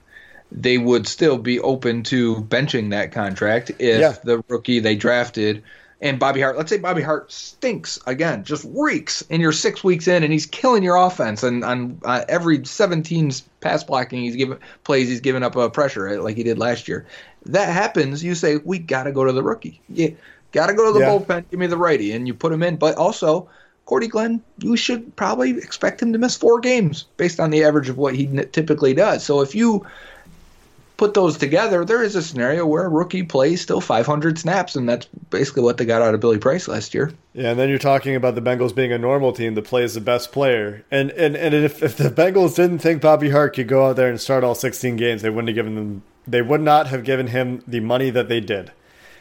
they 0.50 0.78
would 0.78 1.06
still 1.06 1.38
be 1.38 1.60
open 1.60 2.02
to 2.04 2.36
benching 2.36 2.90
that 2.90 3.12
contract 3.12 3.70
if 3.78 4.00
Yeah. 4.00 4.14
the 4.24 4.42
rookie 4.48 4.80
they 4.80 4.96
drafted 4.96 5.62
and 6.00 6.20
Bobby 6.20 6.40
Hart, 6.40 6.56
let's 6.56 6.70
say 6.70 6.78
Bobby 6.78 7.02
Hart 7.02 7.32
stinks 7.32 7.98
again, 8.06 8.44
just 8.44 8.64
reeks, 8.72 9.24
and 9.30 9.42
you're 9.42 9.50
six 9.50 9.82
weeks 9.82 10.06
in 10.06 10.22
and 10.22 10.32
he's 10.32 10.46
killing 10.46 10.84
your 10.84 10.94
offense, 10.94 11.42
and 11.42 11.64
on 11.64 12.00
uh, 12.04 12.24
every 12.28 12.64
17 12.64 13.32
pass 13.60 13.82
blocking 13.82 14.22
he's 14.22 14.36
given 14.36 14.58
plays, 14.84 15.08
he's 15.08 15.20
giving 15.20 15.42
up 15.42 15.56
a 15.56 15.68
pressure 15.68 16.22
like 16.22 16.36
he 16.36 16.44
did 16.44 16.56
last 16.56 16.86
year. 16.86 17.04
That 17.46 17.72
happens, 17.72 18.22
you 18.22 18.36
say 18.36 18.58
we 18.58 18.78
got 18.78 19.04
to 19.04 19.12
go 19.12 19.24
to 19.24 19.32
the 19.32 19.42
rookie. 19.42 19.80
Yeah, 19.88 20.10
got 20.52 20.68
to 20.68 20.74
go 20.74 20.86
to 20.86 20.92
the 20.92 21.04
Yeah. 21.04 21.10
bullpen. 21.10 21.50
Give 21.50 21.58
me 21.58 21.66
the 21.66 21.76
righty, 21.76 22.12
and 22.12 22.28
you 22.28 22.34
put 22.34 22.52
him 22.52 22.62
in. 22.62 22.76
But 22.76 22.96
also, 22.96 23.48
Cordy 23.84 24.06
Glenn, 24.06 24.40
you 24.58 24.76
should 24.76 25.16
probably 25.16 25.50
expect 25.58 26.00
him 26.00 26.12
to 26.12 26.18
miss 26.20 26.36
four 26.36 26.60
games 26.60 27.06
based 27.16 27.40
on 27.40 27.50
the 27.50 27.64
average 27.64 27.88
of 27.88 27.98
what 27.98 28.14
he 28.14 28.26
typically 28.52 28.94
does. 28.94 29.24
So 29.24 29.40
if 29.40 29.52
you 29.52 29.84
put 30.98 31.14
those 31.14 31.38
together, 31.38 31.86
there 31.86 32.02
is 32.02 32.14
a 32.16 32.22
scenario 32.22 32.66
where 32.66 32.84
a 32.84 32.88
rookie 32.88 33.22
plays 33.22 33.62
still 33.62 33.80
500 33.80 34.38
snaps, 34.38 34.76
and 34.76 34.86
that's 34.86 35.06
basically 35.30 35.62
what 35.62 35.78
they 35.78 35.86
got 35.86 36.02
out 36.02 36.12
of 36.12 36.20
Billy 36.20 36.38
Price 36.38 36.68
last 36.68 36.92
year. 36.92 37.12
Yeah, 37.32 37.52
and 37.52 37.58
then 37.58 37.70
you're 37.70 37.78
talking 37.78 38.14
about 38.16 38.34
the 38.34 38.42
Bengals 38.42 38.74
being 38.74 38.92
a 38.92 38.98
normal 38.98 39.32
team 39.32 39.54
that 39.54 39.64
plays 39.64 39.94
the 39.94 40.00
best 40.02 40.32
player. 40.32 40.84
And 40.90 41.10
and, 41.12 41.34
and 41.36 41.54
if, 41.54 41.82
if 41.82 41.96
the 41.96 42.10
Bengals 42.10 42.56
didn't 42.56 42.80
think 42.80 43.00
Bobby 43.00 43.30
Hart 43.30 43.54
could 43.54 43.68
go 43.68 43.86
out 43.86 43.96
there 43.96 44.10
and 44.10 44.20
start 44.20 44.44
all 44.44 44.54
16 44.54 44.96
games, 44.96 45.22
they 45.22 45.30
wouldn't 45.30 45.48
have 45.48 45.54
given 45.54 45.74
them 45.76 46.02
they 46.26 46.42
would 46.42 46.60
not 46.60 46.88
have 46.88 47.04
given 47.04 47.28
him 47.28 47.62
the 47.66 47.80
money 47.80 48.10
that 48.10 48.28
they 48.28 48.40
did. 48.40 48.70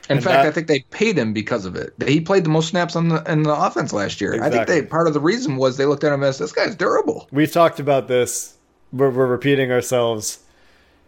In 0.10 0.18
And 0.18 0.24
fact, 0.24 0.44
that- 0.44 0.48
I 0.48 0.52
think 0.52 0.68
they 0.68 0.80
paid 0.90 1.18
him 1.18 1.32
because 1.32 1.66
of 1.66 1.76
it. 1.76 1.94
He 2.06 2.20
played 2.22 2.44
the 2.44 2.50
most 2.50 2.70
snaps 2.70 2.96
on 2.96 3.10
the 3.10 3.24
in 3.32 3.44
the 3.44 3.54
offense 3.56 3.94
last 3.94 4.20
year. 4.20 4.42
I 4.44 4.50
think 4.50 4.68
they 4.68 4.82
part 4.82 5.08
of 5.08 5.14
the 5.14 5.20
reason 5.22 5.58
was 5.58 5.78
they 5.78 5.86
looked 5.86 6.04
at 6.04 6.12
him 6.12 6.24
as 6.24 6.38
this 6.40 6.52
guy's 6.52 6.76
durable. 6.76 7.28
We've 7.32 7.52
talked 7.52 7.80
about 7.80 8.08
this. 8.08 8.56
We're, 8.92 9.10
we're 9.12 9.28
repeating 9.28 9.72
ourselves. 9.72 10.40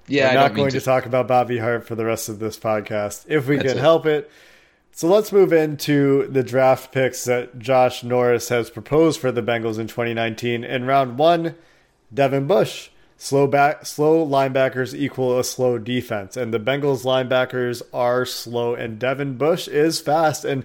Yeah, 0.10 0.30
We're 0.30 0.40
not 0.42 0.56
going 0.56 0.72
to. 0.72 0.82
talk 0.82 1.06
about 1.06 1.28
Bobby 1.28 1.58
Hart 1.60 1.86
for 1.88 1.96
the 1.96 2.06
rest 2.06 2.30
of 2.30 2.40
this 2.40 2.58
podcast 2.58 3.26
if 3.28 3.48
we 3.48 3.56
That's 3.58 3.70
can 3.70 3.78
it. 3.78 3.82
help 3.82 4.06
it. 4.06 4.30
So 4.92 5.08
let's 5.08 5.32
move 5.32 5.54
into 5.54 6.28
the 6.28 6.44
draft 6.44 6.92
picks 6.92 7.24
that 7.26 7.58
Josh 7.60 8.04
Norris 8.04 8.50
has 8.50 8.70
proposed 8.70 9.20
for 9.22 9.32
the 9.32 9.42
Bengals 9.42 9.80
in 9.80 9.88
2019. 9.88 10.64
In 10.64 10.86
round 10.86 11.18
one, 11.18 11.56
Devin 12.14 12.48
Bush. 12.48 12.90
Slow 13.22 13.48
back, 13.48 13.86
slow 13.86 14.26
linebackers 14.26 14.94
equal 14.94 15.38
a 15.38 15.44
slow 15.44 15.78
defense, 15.78 16.38
and 16.38 16.54
the 16.54 16.60
Bengals 16.60 17.04
linebackers 17.04 17.82
are 17.94 18.26
slow, 18.26 18.76
and 18.76 18.98
Devin 18.98 19.36
Bush 19.38 19.68
is 19.68 20.00
fast. 20.00 20.46
And 20.46 20.64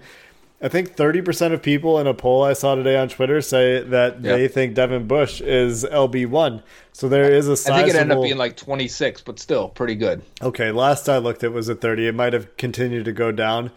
I 0.64 0.68
think 0.68 0.96
30% 0.96 1.52
of 1.52 1.60
people 1.62 1.98
in 2.00 2.06
a 2.06 2.14
poll 2.14 2.42
I 2.42 2.54
saw 2.54 2.74
today 2.74 2.96
on 2.96 3.10
Twitter 3.10 3.42
say 3.42 3.82
that 3.82 4.22
Yeah. 4.22 4.32
they 4.36 4.48
think 4.48 4.72
Devin 4.74 5.06
Bush 5.06 5.42
is 5.42 5.84
LB 5.84 6.24
one. 6.24 6.62
So 6.90 7.06
there 7.06 7.30
is 7.30 7.48
a 7.48 7.56
sizable. 7.56 7.80
I 7.80 7.82
think 7.82 7.94
it 7.94 8.00
ended 8.00 8.16
up 8.16 8.22
being 8.22 8.38
like 8.38 8.56
26, 8.56 9.20
but 9.20 9.38
still 9.38 9.68
pretty 9.68 9.94
good. 9.94 10.22
Okay, 10.40 10.70
last 10.70 11.06
I 11.06 11.18
looked, 11.18 11.44
it 11.44 11.52
was 11.52 11.68
at 11.68 11.82
30. 11.82 12.06
It 12.06 12.14
might 12.14 12.32
have 12.32 12.56
continued 12.56 13.04
to 13.04 13.12
go 13.12 13.30
down. 13.30 13.72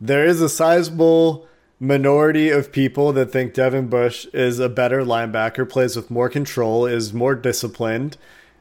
There 0.00 0.24
is 0.26 0.40
a 0.40 0.48
sizable 0.48 1.46
minority 1.78 2.50
of 2.50 2.72
people 2.72 3.12
that 3.12 3.30
think 3.30 3.54
Devin 3.54 3.86
Bush 3.86 4.26
is 4.32 4.58
a 4.58 4.68
better 4.68 5.02
linebacker, 5.04 5.68
plays 5.68 5.94
with 5.94 6.10
more 6.10 6.28
control, 6.28 6.84
is 6.84 7.12
more 7.14 7.36
disciplined 7.36 8.16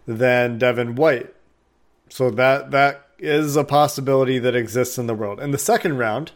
than 0.05 0.59
Devin 0.59 0.93
White. 0.93 1.33
So 2.09 2.29
that 2.29 2.69
that 2.69 3.07
is 3.17 3.55
a 3.55 3.63
possibility 3.63 4.37
that 4.37 4.55
exists 4.55 4.99
in 4.99 5.07
the 5.07 5.15
world. 5.15 5.39
In 5.39 5.49
the 5.49 5.57
second 5.57 5.97
round, 5.97 6.33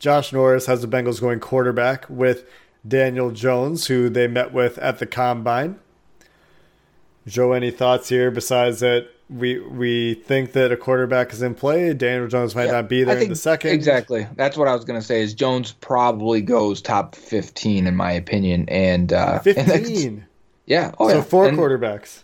Josh 0.00 0.32
Norris 0.32 0.66
has 0.66 0.80
the 0.80 0.88
Bengals 0.88 1.20
going 1.20 1.38
quarterback 1.38 2.06
with 2.08 2.44
Daniel 2.88 3.30
Jones, 3.30 3.86
who 3.86 4.08
they 4.08 4.26
met 4.26 4.52
with 4.52 4.78
at 4.78 4.98
the 4.98 5.06
combine. 5.06 5.78
Joe, 7.26 7.52
any 7.52 7.70
thoughts 7.70 8.08
here 8.08 8.30
besides 8.30 8.80
that 8.80 9.08
we 9.28 9.60
we 9.60 10.14
think 10.14 10.52
that 10.52 10.72
a 10.72 10.76
quarterback 10.76 11.32
is 11.34 11.42
in 11.42 11.54
play? 11.54 11.92
Daniel 11.92 12.28
Jones 12.28 12.56
might 12.56 12.64
yeah, 12.64 12.72
not 12.72 12.88
be 12.88 13.04
there 13.04 13.18
in 13.18 13.28
the 13.28 13.36
second. 13.36 13.72
Exactly. 13.72 14.26
That's 14.36 14.56
what 14.56 14.66
I 14.66 14.74
was 14.74 14.86
going 14.86 14.98
to 14.98 15.06
say. 15.06 15.20
Is 15.20 15.34
Jones 15.34 15.72
probably 15.72 16.40
goes 16.40 16.80
top 16.80 17.14
fifteen 17.14 17.86
in 17.86 17.94
my 17.94 18.10
opinion, 18.10 18.68
and 18.68 19.12
uh, 19.12 19.38
fifteen. 19.40 20.08
And 20.08 20.24
yeah. 20.64 20.92
Oh, 20.98 21.10
so 21.10 21.16
yeah. 21.16 21.22
four 21.22 21.46
and, 21.46 21.58
quarterbacks. 21.58 22.22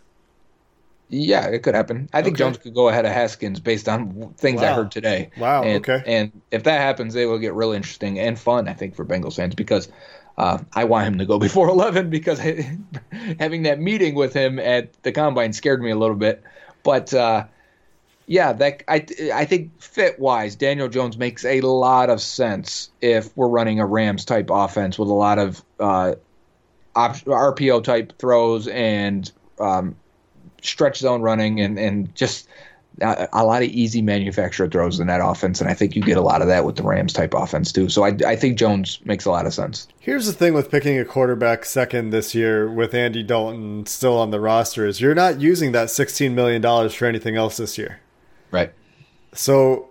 Yeah, 1.08 1.46
it 1.46 1.62
could 1.62 1.74
happen. 1.74 2.08
I 2.12 2.22
think 2.22 2.34
okay. 2.34 2.44
Jones 2.44 2.58
could 2.58 2.74
go 2.74 2.88
ahead 2.88 3.04
of 3.04 3.12
Haskins 3.12 3.60
based 3.60 3.88
on 3.88 4.34
things 4.38 4.60
wow. 4.60 4.70
I 4.70 4.72
heard 4.74 4.90
today. 4.90 5.30
Wow. 5.38 5.62
And, 5.62 5.76
okay. 5.76 6.02
And 6.04 6.42
if 6.50 6.64
that 6.64 6.80
happens, 6.80 7.14
it 7.14 7.26
will 7.26 7.38
get 7.38 7.54
really 7.54 7.76
interesting 7.76 8.18
and 8.18 8.38
fun. 8.38 8.68
I 8.68 8.72
think 8.72 8.96
for 8.96 9.04
Bengals 9.04 9.36
fans 9.36 9.54
because 9.54 9.88
uh, 10.36 10.58
I 10.72 10.84
want 10.84 11.06
him 11.06 11.18
to 11.18 11.26
go 11.26 11.38
before 11.40 11.68
11 11.68 12.10
because 12.10 12.38
having 13.38 13.62
that 13.62 13.78
meeting 13.78 14.14
with 14.14 14.34
him 14.34 14.58
at 14.58 15.00
the 15.04 15.12
combine 15.12 15.52
scared 15.52 15.80
me 15.80 15.90
a 15.90 15.96
little 15.96 16.16
bit. 16.16 16.42
But 16.82 17.14
uh, 17.14 17.46
yeah, 18.26 18.52
that 18.54 18.82
I 18.88 19.06
I 19.32 19.44
think 19.44 19.80
fit 19.80 20.18
wise, 20.18 20.56
Daniel 20.56 20.88
Jones 20.88 21.16
makes 21.16 21.44
a 21.44 21.60
lot 21.60 22.10
of 22.10 22.20
sense 22.20 22.90
if 23.00 23.36
we're 23.36 23.48
running 23.48 23.78
a 23.78 23.86
Rams 23.86 24.24
type 24.24 24.50
offense 24.50 24.98
with 24.98 25.08
a 25.08 25.14
lot 25.14 25.38
of 25.38 25.64
uh, 25.78 26.14
RPO 26.96 27.84
type 27.84 28.18
throws 28.18 28.66
and 28.68 29.30
um, 29.60 29.96
stretch 30.62 30.98
zone 30.98 31.22
running 31.22 31.60
and 31.60 31.78
and 31.78 32.14
just 32.14 32.48
a, 33.00 33.28
a, 33.32 33.44
lot 33.44 33.62
of 33.62 33.68
easy 33.68 34.00
manufacturer 34.00 34.68
throws 34.68 35.00
in 35.00 35.06
that 35.06 35.20
offense, 35.22 35.60
and 35.60 35.68
I 35.68 35.74
think 35.74 35.94
you 35.94 36.02
get 36.02 36.16
a 36.16 36.22
lot 36.22 36.40
of 36.42 36.48
that 36.48 36.64
with 36.64 36.76
the 36.76 36.82
Rams 36.82 37.12
type 37.12 37.34
offense 37.34 37.72
too. 37.72 37.88
So 37.88 38.04
I, 38.04 38.16
I 38.26 38.36
think 38.36 38.58
Jones 38.58 39.00
makes 39.04 39.24
a 39.24 39.30
lot 39.30 39.46
of 39.46 39.54
sense. 39.54 39.88
Here's 40.00 40.26
the 40.26 40.32
thing 40.32 40.54
with 40.54 40.70
picking 40.70 40.98
a 40.98 41.04
quarterback 41.04 41.64
second 41.64 42.10
this 42.10 42.34
year 42.34 42.70
with 42.70 42.94
Andy 42.94 43.22
Dalton 43.22 43.86
still 43.86 44.16
on 44.16 44.30
the 44.30 44.40
roster 44.40 44.86
is 44.86 45.00
you're 45.00 45.14
not 45.14 45.40
using 45.40 45.72
that 45.72 45.88
$16 45.88 46.32
million 46.32 46.62
for 46.90 47.04
anything 47.04 47.36
else 47.36 47.58
this 47.58 47.76
year. 47.76 48.00
Right. 48.50 48.72
So 49.32 49.88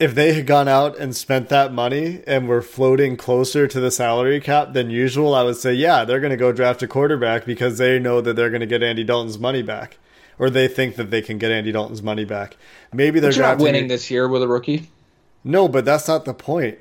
if 0.00 0.14
they 0.14 0.32
had 0.32 0.46
gone 0.46 0.66
out 0.66 0.98
and 0.98 1.14
spent 1.14 1.50
that 1.50 1.72
money 1.72 2.22
and 2.26 2.48
were 2.48 2.62
floating 2.62 3.18
closer 3.18 3.68
to 3.68 3.78
the 3.78 3.90
salary 3.90 4.40
cap 4.40 4.72
than 4.72 4.88
usual, 4.88 5.34
I 5.34 5.42
would 5.42 5.56
say, 5.56 5.74
yeah, 5.74 6.06
they're 6.06 6.20
going 6.20 6.30
to 6.30 6.38
go 6.38 6.52
draft 6.52 6.82
a 6.82 6.88
quarterback 6.88 7.44
because 7.44 7.76
they 7.76 7.98
know 7.98 8.22
that 8.22 8.34
they're 8.34 8.48
going 8.48 8.60
to 8.60 8.66
get 8.66 8.82
Andy 8.82 9.04
Dalton's 9.04 9.38
money 9.38 9.62
back 9.62 9.98
or 10.38 10.48
they 10.48 10.66
think 10.66 10.96
that 10.96 11.10
they 11.10 11.20
can 11.20 11.36
get 11.36 11.52
Andy 11.52 11.70
Dalton's 11.70 12.02
money 12.02 12.24
back. 12.24 12.56
Maybe 12.94 13.20
they're 13.20 13.30
not 13.36 13.58
winning 13.58 13.88
this 13.88 14.10
year 14.10 14.26
with 14.26 14.42
a 14.42 14.48
rookie. 14.48 14.88
No, 15.44 15.68
but 15.68 15.84
that's 15.84 16.08
not 16.08 16.24
the 16.24 16.32
point. 16.32 16.78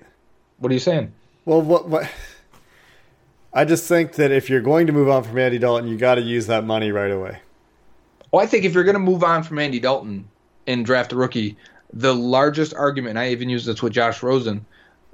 What 0.59 0.71
are 0.71 0.73
you 0.73 0.79
saying? 0.79 1.11
Well, 1.43 1.61
what 1.61 1.89
what? 1.89 2.09
I 3.53 3.65
just 3.65 3.87
think 3.87 4.13
that 4.13 4.31
if 4.31 4.49
you're 4.49 4.61
going 4.61 4.87
to 4.87 4.93
move 4.93 5.09
on 5.09 5.23
from 5.23 5.37
Andy 5.37 5.57
Dalton, 5.57 5.89
you 5.89 5.97
got 5.97 6.15
to 6.15 6.21
use 6.21 6.47
that 6.47 6.63
money 6.63 6.91
right 6.91 7.11
away. 7.11 7.39
Well, 8.31 8.41
I 8.41 8.45
think 8.45 8.63
if 8.63 8.73
you're 8.73 8.83
going 8.83 8.93
to 8.93 8.99
move 8.99 9.23
on 9.23 9.43
from 9.43 9.59
Andy 9.59 9.79
Dalton 9.79 10.29
and 10.67 10.85
draft 10.85 11.11
a 11.11 11.15
rookie, 11.15 11.57
the 11.91 12.15
largest 12.15 12.73
argument, 12.73 13.17
I 13.17 13.29
even 13.29 13.49
use 13.49 13.65
this 13.65 13.81
with 13.81 13.93
Josh 13.93 14.21
Rosen, 14.23 14.65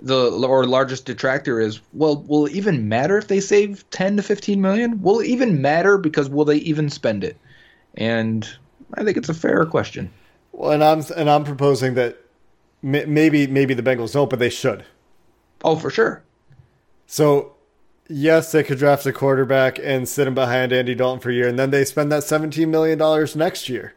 the 0.01 0.31
or 0.31 0.65
largest 0.65 1.05
detractor 1.05 1.59
is, 1.59 1.79
well, 1.93 2.17
will 2.17 2.47
it 2.47 2.53
even 2.53 2.89
matter 2.89 3.17
if 3.17 3.27
they 3.27 3.39
save 3.39 3.89
10 3.91 4.17
to 4.17 4.23
15 4.23 4.61
million? 4.61 5.01
Will 5.01 5.19
it 5.21 5.27
even 5.27 5.61
matter 5.61 5.97
because 5.97 6.29
will 6.29 6.45
they 6.45 6.57
even 6.57 6.89
spend 6.89 7.23
it? 7.23 7.37
and 7.97 8.49
I 8.93 9.03
think 9.03 9.17
it's 9.17 9.29
a 9.29 9.33
fair 9.33 9.65
question. 9.65 10.11
Well, 10.51 10.71
and 10.71 10.83
I'm 10.83 11.03
and 11.15 11.29
I'm 11.29 11.43
proposing 11.43 11.95
that 11.95 12.17
maybe 12.81 13.47
maybe 13.47 13.73
the 13.73 13.83
Bengals 13.83 14.13
don't, 14.13 14.29
but 14.29 14.39
they 14.39 14.49
should. 14.49 14.85
Oh, 15.63 15.75
for 15.75 15.89
sure. 15.89 16.23
So, 17.07 17.55
yes, 18.07 18.51
they 18.51 18.63
could 18.63 18.77
draft 18.77 19.05
a 19.05 19.13
quarterback 19.13 19.79
and 19.81 20.07
sit 20.07 20.27
him 20.27 20.35
behind 20.35 20.73
Andy 20.73 20.95
Dalton 20.95 21.19
for 21.19 21.29
a 21.29 21.33
year, 21.33 21.47
and 21.47 21.57
then 21.57 21.71
they 21.71 21.85
spend 21.85 22.11
that 22.11 22.23
seventeen 22.23 22.71
million 22.71 22.97
dollars 22.97 23.35
next 23.35 23.69
year, 23.69 23.93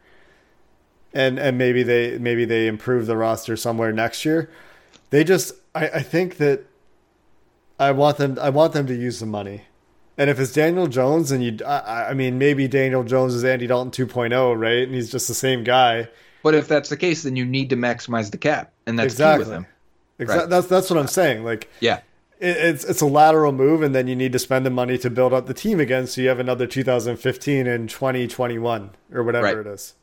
and 1.13 1.39
and 1.39 1.57
maybe 1.57 1.83
they 1.83 2.17
maybe 2.17 2.45
they 2.45 2.67
improve 2.67 3.05
the 3.05 3.17
roster 3.17 3.55
somewhere 3.55 3.91
next 3.91 4.25
year. 4.25 4.49
They 5.09 5.23
just, 5.23 5.53
I, 5.73 5.89
I 5.89 6.01
think 6.01 6.37
that 6.37 6.65
I 7.79 7.91
want 7.91 8.17
them, 8.17 8.37
I 8.39 8.49
want 8.49 8.73
them 8.73 8.85
to 8.87 8.95
use 8.95 9.19
the 9.19 9.25
money. 9.25 9.63
And 10.17 10.29
if 10.29 10.39
it's 10.39 10.51
Daniel 10.51 10.87
Jones, 10.87 11.31
and 11.31 11.43
you, 11.43 11.57
I, 11.65 12.09
I, 12.09 12.13
mean, 12.13 12.37
maybe 12.37 12.67
Daniel 12.67 13.03
Jones 13.03 13.33
is 13.33 13.45
Andy 13.45 13.67
Dalton 13.67 13.91
2.0, 13.91 14.59
right? 14.59 14.83
And 14.83 14.93
he's 14.93 15.09
just 15.09 15.29
the 15.29 15.33
same 15.33 15.63
guy. 15.63 16.09
But 16.43 16.55
if 16.55 16.67
that's 16.67 16.89
the 16.89 16.97
case, 16.97 17.23
then 17.23 17.37
you 17.37 17.45
need 17.45 17.69
to 17.69 17.77
maximize 17.77 18.31
the 18.31 18.37
cap, 18.37 18.73
and 18.85 18.99
that's 18.99 19.13
exactly. 19.13 19.45
key 19.45 19.49
with 19.49 19.57
him. 19.57 19.65
Exactly. 20.19 20.41
Right. 20.41 20.49
That's 20.49 20.67
that's 20.67 20.89
what 20.89 20.99
I'm 20.99 21.07
saying. 21.07 21.43
Like, 21.43 21.69
yeah, 21.79 21.99
it, 22.39 22.57
it's 22.57 22.83
it's 22.85 23.01
a 23.01 23.05
lateral 23.05 23.51
move, 23.51 23.81
and 23.81 23.93
then 23.93 24.07
you 24.07 24.15
need 24.15 24.31
to 24.33 24.39
spend 24.39 24.65
the 24.65 24.69
money 24.69 24.97
to 24.99 25.09
build 25.09 25.33
up 25.33 25.47
the 25.47 25.53
team 25.53 25.79
again, 25.81 26.07
so 26.07 26.21
you 26.21 26.29
have 26.29 26.39
another 26.39 26.65
2015 26.65 27.67
and 27.67 27.89
2021 27.89 28.91
or 29.13 29.23
whatever 29.23 29.45
right. 29.45 29.57
it 29.57 29.67
is. 29.67 29.95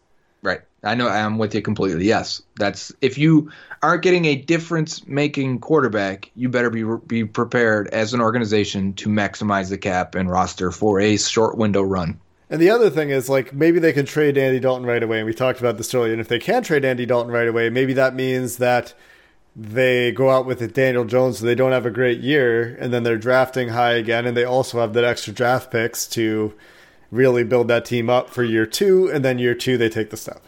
Right. 0.42 0.61
I 0.87 0.95
know 0.95 1.09
I'm 1.09 1.39
with 1.39 1.55
you 1.55 1.62
completely. 1.62 2.07
Yes. 2.07 2.43
That's 2.57 2.93
if 3.01 3.18
you 3.18 3.51
aren't 3.82 4.03
getting 4.03 4.24
a 4.24 4.37
difference 4.37 5.07
making 5.07 5.61
quarterback, 5.61 6.30
you 6.34 6.49
better 6.49 6.70
be 6.70 6.84
be 7.07 7.24
prepared 7.24 7.89
as 7.89 8.14
an 8.14 8.20
organization 8.20 8.95
to 8.95 9.09
maximize 9.09 9.68
the 9.68 9.78
cap 9.78 10.14
and 10.14 10.30
roster 10.30 10.70
for 10.70 11.01
a 11.01 11.16
short 11.16 11.59
window 11.59 11.82
run. 11.82 12.18
And 12.49 12.61
the 12.61 12.70
other 12.70 12.91
thing 12.91 13.11
is 13.11 13.28
like 13.28 13.53
maybe 13.53 13.78
they 13.78 13.93
can 13.93 14.07
trade 14.07 14.39
Andy 14.39 14.61
Dalton 14.61 14.87
right 14.87 15.03
away 15.03 15.18
and 15.18 15.26
we 15.26 15.34
talked 15.34 15.61
about 15.61 15.78
this 15.78 15.93
earlier 15.95 16.12
and 16.12 16.20
if 16.20 16.28
they 16.28 16.39
can 16.39 16.62
trade 16.62 16.84
Andy 16.84 17.05
Dalton 17.05 17.32
right 17.32 17.49
away, 17.49 17.70
maybe 17.70 17.93
that 17.95 18.14
means 18.14 18.59
that 18.59 18.95
they 19.57 20.12
go 20.12 20.30
out 20.30 20.47
with 20.47 20.74
Daniel 20.74 21.05
Jones 21.05 21.39
so 21.39 21.47
they 21.47 21.55
don't 21.55 21.72
have 21.72 21.87
a 21.87 21.91
great 21.91 22.20
year 22.20 22.76
and 22.78 22.93
then 22.93 23.03
they're 23.03 23.16
drafting 23.16 23.70
high 23.70 23.95
again 23.95 24.26
and 24.26 24.37
they 24.37 24.45
also 24.45 24.80
have 24.80 24.93
that 24.93 25.03
extra 25.03 25.32
draft 25.32 25.72
picks 25.72 26.07
to 26.09 26.55
really 27.11 27.43
build 27.43 27.66
that 27.68 27.84
team 27.84 28.11
up 28.11 28.30
for 28.30 28.45
year 28.45 28.66
2 28.66 29.11
and 29.11 29.24
then 29.24 29.39
year 29.39 29.55
2 29.55 29.76
they 29.78 29.89
take 29.89 30.11
the 30.11 30.16
step. 30.16 30.43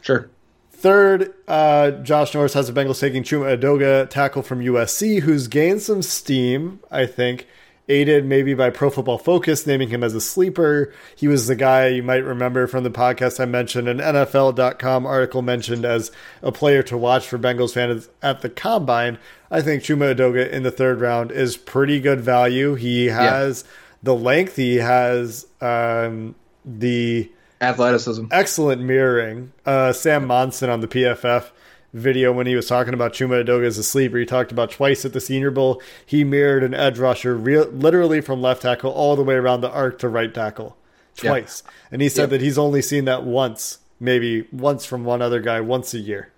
Sure. 0.00 0.30
Third, 0.78 1.34
uh, 1.48 1.90
Josh 1.90 2.34
Norris 2.34 2.54
has 2.54 2.72
the 2.72 2.80
Bengals 2.80 3.00
taking 3.00 3.24
Chuma 3.24 3.58
Edoga, 3.58 4.08
tackle 4.08 4.42
from 4.42 4.60
USC, 4.60 5.22
who's 5.22 5.48
gained 5.48 5.82
some 5.82 6.02
steam, 6.02 6.78
I 6.88 7.04
think, 7.04 7.48
aided 7.88 8.24
maybe 8.24 8.54
by 8.54 8.70
Pro 8.70 8.88
Football 8.88 9.18
Focus 9.18 9.66
naming 9.66 9.88
him 9.88 10.04
as 10.04 10.14
a 10.14 10.20
sleeper. 10.20 10.94
He 11.16 11.26
was 11.26 11.48
the 11.48 11.56
guy 11.56 11.88
you 11.88 12.04
might 12.04 12.22
remember 12.22 12.68
from 12.68 12.84
the 12.84 12.92
podcast 12.92 13.40
I 13.40 13.46
mentioned, 13.46 13.88
an 13.88 13.98
NFL.com 13.98 15.04
article 15.04 15.42
mentioned 15.42 15.84
as 15.84 16.12
a 16.42 16.52
player 16.52 16.84
to 16.84 16.96
watch 16.96 17.26
for 17.26 17.38
Bengals 17.38 17.74
fans 17.74 18.08
at 18.22 18.42
the 18.42 18.50
combine. 18.50 19.18
I 19.50 19.62
think 19.62 19.82
Chuma 19.82 20.14
Edoga 20.14 20.48
in 20.48 20.62
the 20.62 20.70
third 20.70 21.00
round 21.00 21.32
is 21.32 21.56
pretty 21.56 21.98
good 21.98 22.20
value. 22.20 22.74
He 22.74 23.06
has 23.06 23.64
yeah. 23.66 23.72
the 24.04 24.14
length, 24.14 24.54
he 24.54 24.76
has 24.76 25.46
um, 25.60 26.36
the 26.64 27.32
athleticism. 27.60 28.26
Excellent 28.30 28.82
mirroring. 28.82 29.52
Uh, 29.66 29.92
Sam 29.92 30.26
Monson 30.26 30.70
on 30.70 30.80
the 30.80 30.88
PFF 30.88 31.50
video 31.92 32.32
when 32.32 32.46
he 32.46 32.54
was 32.54 32.66
talking 32.66 32.94
about 32.94 33.12
Chuma 33.12 33.44
Edoga 33.44 33.66
as 33.66 33.78
a 33.78 33.82
sleeper. 33.82 34.18
He 34.18 34.26
talked 34.26 34.52
about 34.52 34.70
twice 34.70 35.04
at 35.04 35.12
the 35.12 35.20
Senior 35.20 35.50
Bowl. 35.50 35.80
He 36.04 36.24
mirrored 36.24 36.62
an 36.62 36.74
edge 36.74 36.98
rusher 36.98 37.34
real, 37.34 37.66
literally 37.66 38.20
from 38.20 38.42
left 38.42 38.62
tackle 38.62 38.90
all 38.90 39.16
the 39.16 39.24
way 39.24 39.34
around 39.34 39.60
the 39.60 39.70
arc 39.70 39.98
to 40.00 40.08
right 40.08 40.32
tackle 40.32 40.76
twice. 41.16 41.62
Yep. 41.64 41.74
And 41.92 42.02
he 42.02 42.08
said 42.08 42.24
yep. 42.24 42.30
that 42.30 42.40
he's 42.40 42.58
only 42.58 42.82
seen 42.82 43.04
that 43.06 43.24
once, 43.24 43.78
maybe 43.98 44.46
once 44.52 44.84
from 44.84 45.04
one 45.04 45.22
other 45.22 45.40
guy 45.40 45.60
once 45.60 45.94
a 45.94 45.98
year. 45.98 46.30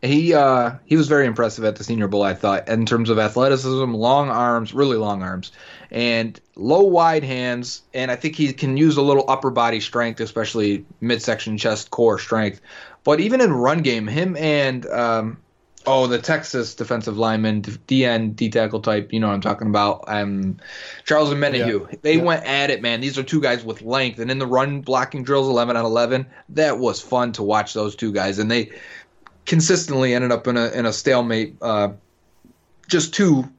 He 0.00 0.32
uh, 0.32 0.74
he 0.86 0.96
was 0.96 1.08
very 1.08 1.26
impressive 1.26 1.64
at 1.64 1.76
the 1.76 1.82
Senior 1.82 2.06
Bowl, 2.06 2.22
I 2.22 2.34
thought, 2.34 2.68
in 2.68 2.86
terms 2.86 3.10
of 3.10 3.18
athleticism, 3.18 3.92
long 3.92 4.28
arms, 4.28 4.72
really 4.72 4.96
long 4.96 5.22
arms, 5.22 5.50
and 5.90 6.40
low 6.54 6.84
wide 6.84 7.24
hands. 7.24 7.82
And 7.92 8.10
I 8.10 8.16
think 8.16 8.36
he 8.36 8.52
can 8.52 8.76
use 8.76 8.96
a 8.96 9.02
little 9.02 9.24
upper 9.28 9.50
body 9.50 9.80
strength, 9.80 10.20
especially 10.20 10.84
midsection 11.00 11.58
chest 11.58 11.90
core 11.90 12.20
strength. 12.20 12.60
But 13.02 13.18
even 13.20 13.40
in 13.40 13.52
run 13.52 13.82
game, 13.82 14.06
him 14.06 14.36
and 14.36 14.86
um, 14.86 15.38
oh 15.88 16.06
the 16.06 16.18
Texas 16.18 16.74
defensive 16.74 17.18
lineman, 17.18 17.62
DN 17.62 18.36
D 18.36 18.50
tackle 18.50 18.80
type, 18.80 19.12
you 19.12 19.18
know 19.18 19.28
what 19.28 19.34
I'm 19.34 19.40
talking 19.40 19.68
about. 19.68 20.04
Um, 20.06 20.58
Charles 21.04 21.30
Omenihu. 21.30 21.90
Yeah. 21.90 21.98
They 22.02 22.16
yeah. 22.16 22.22
went 22.22 22.44
at 22.44 22.70
it, 22.70 22.82
man. 22.82 23.00
These 23.00 23.18
are 23.18 23.22
two 23.22 23.40
guys 23.40 23.64
with 23.64 23.82
length, 23.82 24.20
and 24.20 24.30
in 24.30 24.38
the 24.38 24.46
run 24.46 24.82
blocking 24.82 25.24
drills, 25.24 25.48
11 25.48 25.76
on 25.76 25.84
11, 25.84 26.26
that 26.50 26.78
was 26.78 27.00
fun 27.00 27.32
to 27.32 27.42
watch 27.42 27.74
those 27.74 27.96
two 27.96 28.12
guys, 28.12 28.38
and 28.38 28.50
they 28.50 28.70
consistently 29.48 30.14
ended 30.14 30.30
up 30.30 30.46
in 30.46 30.56
a 30.56 30.70
in 30.70 30.86
a 30.86 30.92
stalemate. 30.92 31.56
Uh, 31.60 31.88
just 32.86 33.12
two 33.12 33.50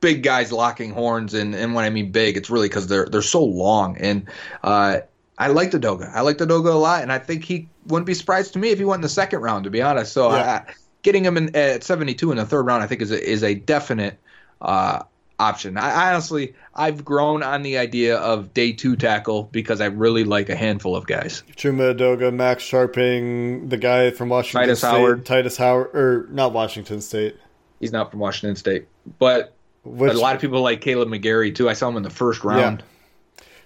big 0.00 0.22
guys 0.22 0.52
locking 0.52 0.92
horns, 0.92 1.34
and, 1.34 1.54
and 1.54 1.74
when 1.74 1.84
I 1.84 1.90
mean 1.90 2.12
big, 2.12 2.36
it's 2.36 2.50
really 2.50 2.68
because 2.68 2.86
they're 2.86 3.06
they're 3.06 3.22
so 3.22 3.42
long. 3.42 3.96
And 3.98 4.28
uh, 4.62 5.00
I 5.38 5.48
like 5.48 5.72
the 5.72 5.80
Doga. 5.80 6.14
I 6.14 6.20
like 6.20 6.38
the 6.38 6.46
Doga 6.46 6.72
a 6.72 6.76
lot, 6.76 7.02
and 7.02 7.10
I 7.10 7.18
think 7.18 7.44
he 7.44 7.68
wouldn't 7.86 8.06
be 8.06 8.14
surprised 8.14 8.52
to 8.52 8.58
me 8.58 8.70
if 8.70 8.78
he 8.78 8.84
went 8.84 8.98
in 8.98 9.02
the 9.02 9.08
second 9.08 9.40
round. 9.40 9.64
To 9.64 9.70
be 9.70 9.82
honest, 9.82 10.12
so 10.12 10.30
yeah. 10.30 10.64
I, 10.68 10.72
getting 11.02 11.24
him 11.24 11.36
in 11.36 11.56
at 11.56 11.82
72 11.82 12.30
in 12.30 12.36
the 12.36 12.46
third 12.46 12.66
round, 12.66 12.82
I 12.82 12.86
think 12.86 13.00
is 13.00 13.10
a, 13.10 13.22
is 13.22 13.42
a 13.42 13.54
definite 13.54 14.18
uh, 14.60 15.02
option. 15.40 15.76
I 15.76 16.10
honestly, 16.10 16.54
I've 16.74 17.04
grown 17.04 17.42
on 17.42 17.62
the 17.62 17.78
idea 17.78 18.18
of 18.18 18.52
day 18.54 18.72
two 18.72 18.94
tackle 18.94 19.44
because 19.44 19.80
I 19.80 19.86
really 19.86 20.22
like 20.22 20.48
a 20.48 20.54
handful 20.54 20.94
of 20.94 21.06
guys. 21.06 21.42
Chuma 21.56 21.96
Edoga, 21.96 22.32
Max 22.32 22.62
Scharping, 22.62 23.70
the 23.70 23.76
guy 23.76 24.10
from 24.10 24.28
Washington 24.28 24.60
Titus 24.62 24.78
State, 24.80 24.88
Howard. 24.88 25.26
Titus 25.26 25.56
Howard, 25.56 25.96
or 25.96 26.28
not 26.30 26.52
Washington 26.52 27.00
State. 27.00 27.36
He's 27.80 27.92
not 27.92 28.10
from 28.10 28.20
Washington 28.20 28.56
State, 28.56 28.86
but 29.18 29.54
Which, 29.84 30.12
a 30.12 30.18
lot 30.18 30.34
of 30.34 30.40
people 30.40 30.60
like 30.60 30.82
Kaleb 30.82 31.08
McGary 31.08 31.54
too. 31.54 31.68
I 31.68 31.72
saw 31.72 31.88
him 31.88 31.96
in 31.96 32.02
the 32.02 32.10
first 32.10 32.44
round. 32.44 32.82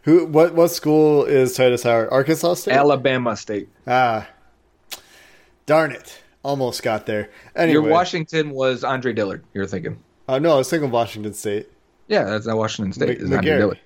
who? 0.03 0.27
What? 0.27 0.55
What 0.55 0.69
school 0.69 1.25
is 1.25 1.57
Titus 1.57 1.83
Howard? 1.83 2.09
Arkansas 2.13 2.55
State. 2.55 2.75
Alabama 2.75 3.37
State. 3.37 3.69
ah, 3.89 4.29
darn 5.67 5.91
it! 5.91 6.23
Almost 6.45 6.83
got 6.83 7.07
there. 7.07 7.31
Anyway, 7.57 7.73
Your 7.73 7.83
Washington 7.83 8.51
was 8.51 8.85
Andre 8.85 9.13
Dillard. 9.13 9.45
You're 9.53 9.67
thinking. 9.67 9.99
Uh, 10.29 10.39
no, 10.39 10.55
I 10.55 10.57
was 10.57 10.71
thinking 10.71 10.91
Washington 10.91 11.35
State. 11.35 11.69
Yeah, 12.09 12.25
that's 12.25 12.47
not 12.47 12.57
Washington 12.57 12.93
State. 12.93 13.21
M- 13.21 13.29
McGary. 13.29 13.79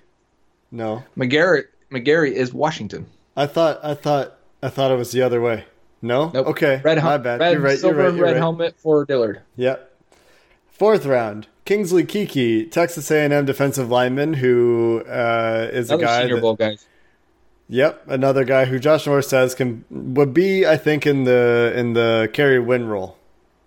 No, 0.71 1.03
McGary, 1.17 1.63
McGary 1.91 2.31
is 2.31 2.53
Washington. 2.53 3.07
I 3.35 3.47
thought 3.47 3.79
I 3.83 3.93
thought 3.93 4.35
I 4.61 4.69
thought 4.69 4.91
it 4.91 4.95
was 4.97 5.11
the 5.11 5.21
other 5.21 5.41
way. 5.41 5.65
No. 6.01 6.29
Nope. 6.33 6.47
Okay. 6.47 6.81
Red, 6.83 6.97
my 6.97 7.01
hel- 7.01 7.17
bad. 7.19 7.39
red 7.41 7.53
you're 7.53 7.61
right. 7.61 7.77
silver 7.79 7.95
you're 7.97 8.05
right. 8.09 8.15
You're 8.15 8.23
red 8.25 8.31
right. 8.33 8.37
helmet 8.39 8.75
for 8.77 9.05
Dillard. 9.05 9.41
Yep. 9.57 9.85
Fourth 10.71 11.05
round, 11.05 11.47
Kingsley 11.65 12.05
Keke, 12.05 12.71
Texas 12.71 13.11
A&M 13.11 13.45
defensive 13.45 13.89
lineman, 13.89 14.35
who 14.35 15.03
uh, 15.09 15.67
is 15.73 15.89
Another 15.89 16.03
a 16.03 16.07
guy. 16.07 16.21
Senior 16.21 16.35
that- 16.35 16.41
Bowl 16.41 16.55
guys. 16.55 16.85
Yep, 17.71 18.03
another 18.07 18.45
guy 18.45 18.65
who 18.65 18.79
Josh 18.79 19.05
Norris 19.05 19.27
says 19.29 19.53
can 19.53 19.85
would 19.91 20.33
be, 20.33 20.65
I 20.65 20.75
think, 20.75 21.05
in 21.05 21.25
the 21.25 21.71
in 21.75 21.93
the 21.93 22.27
Kerry 22.33 22.59
Wynn 22.59 22.87
role. 22.87 23.15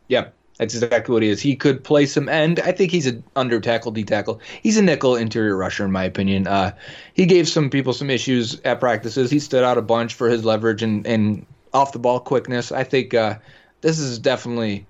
Yeah, 0.09 0.29
that's 0.63 0.75
exactly 0.75 1.13
what 1.13 1.25
he 1.25 1.29
is. 1.29 1.41
He 1.41 1.57
could 1.57 1.83
play 1.83 2.07
some 2.07 2.29
end. 2.29 2.61
I 2.61 2.71
think 2.71 2.93
he's 2.93 3.07
an 3.07 3.25
under 3.35 3.61
tackle, 3.61 3.91
D 3.91 4.05
tackle. 4.05 4.41
He's 4.63 4.77
a 4.77 4.83
nickel 4.83 5.17
interior 5.17 5.57
rusher, 5.57 5.85
in 5.85 5.91
my 5.91 6.05
opinion. 6.05 6.47
Uh, 6.47 6.73
he 7.15 7.27
gave 7.27 7.49
some 7.49 7.69
people 7.69 7.93
some 7.93 8.11
issues 8.11 8.61
at 8.61 8.79
practices. 8.79 9.29
He 9.29 9.41
stood 9.41 9.65
out 9.65 9.77
a 9.77 9.83
bunch 9.83 10.15
for 10.15 10.29
his 10.29 10.45
leverage 10.45 10.83
and, 10.83 11.05
and 11.05 11.45
off 11.75 11.93
the 11.93 11.99
ball 11.99 12.21
quickness. 12.21 12.71
I 12.71 12.85
think 12.85 13.13
uh, 13.13 13.39
this 13.81 13.99
is 13.99 14.21
definitely 14.21 14.87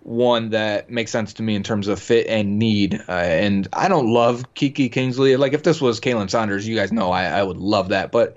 one 0.00 0.48
that 0.50 0.88
makes 0.88 1.10
sense 1.10 1.34
to 1.34 1.42
me 1.42 1.54
in 1.54 1.62
terms 1.62 1.88
of 1.88 2.00
fit 2.00 2.26
and 2.26 2.58
need. 2.58 2.94
Uh, 3.06 3.12
and 3.12 3.68
I 3.74 3.88
don't 3.88 4.10
love 4.10 4.54
Keke 4.54 4.90
Kingsley. 4.90 5.36
Like 5.36 5.52
if 5.52 5.62
this 5.62 5.80
was 5.80 6.00
Khalen 6.00 6.30
Saunders, 6.30 6.66
you 6.66 6.74
guys 6.74 6.90
know 6.90 7.10
I, 7.10 7.24
I 7.24 7.42
would 7.42 7.58
love 7.58 7.90
that. 7.90 8.12
But 8.12 8.36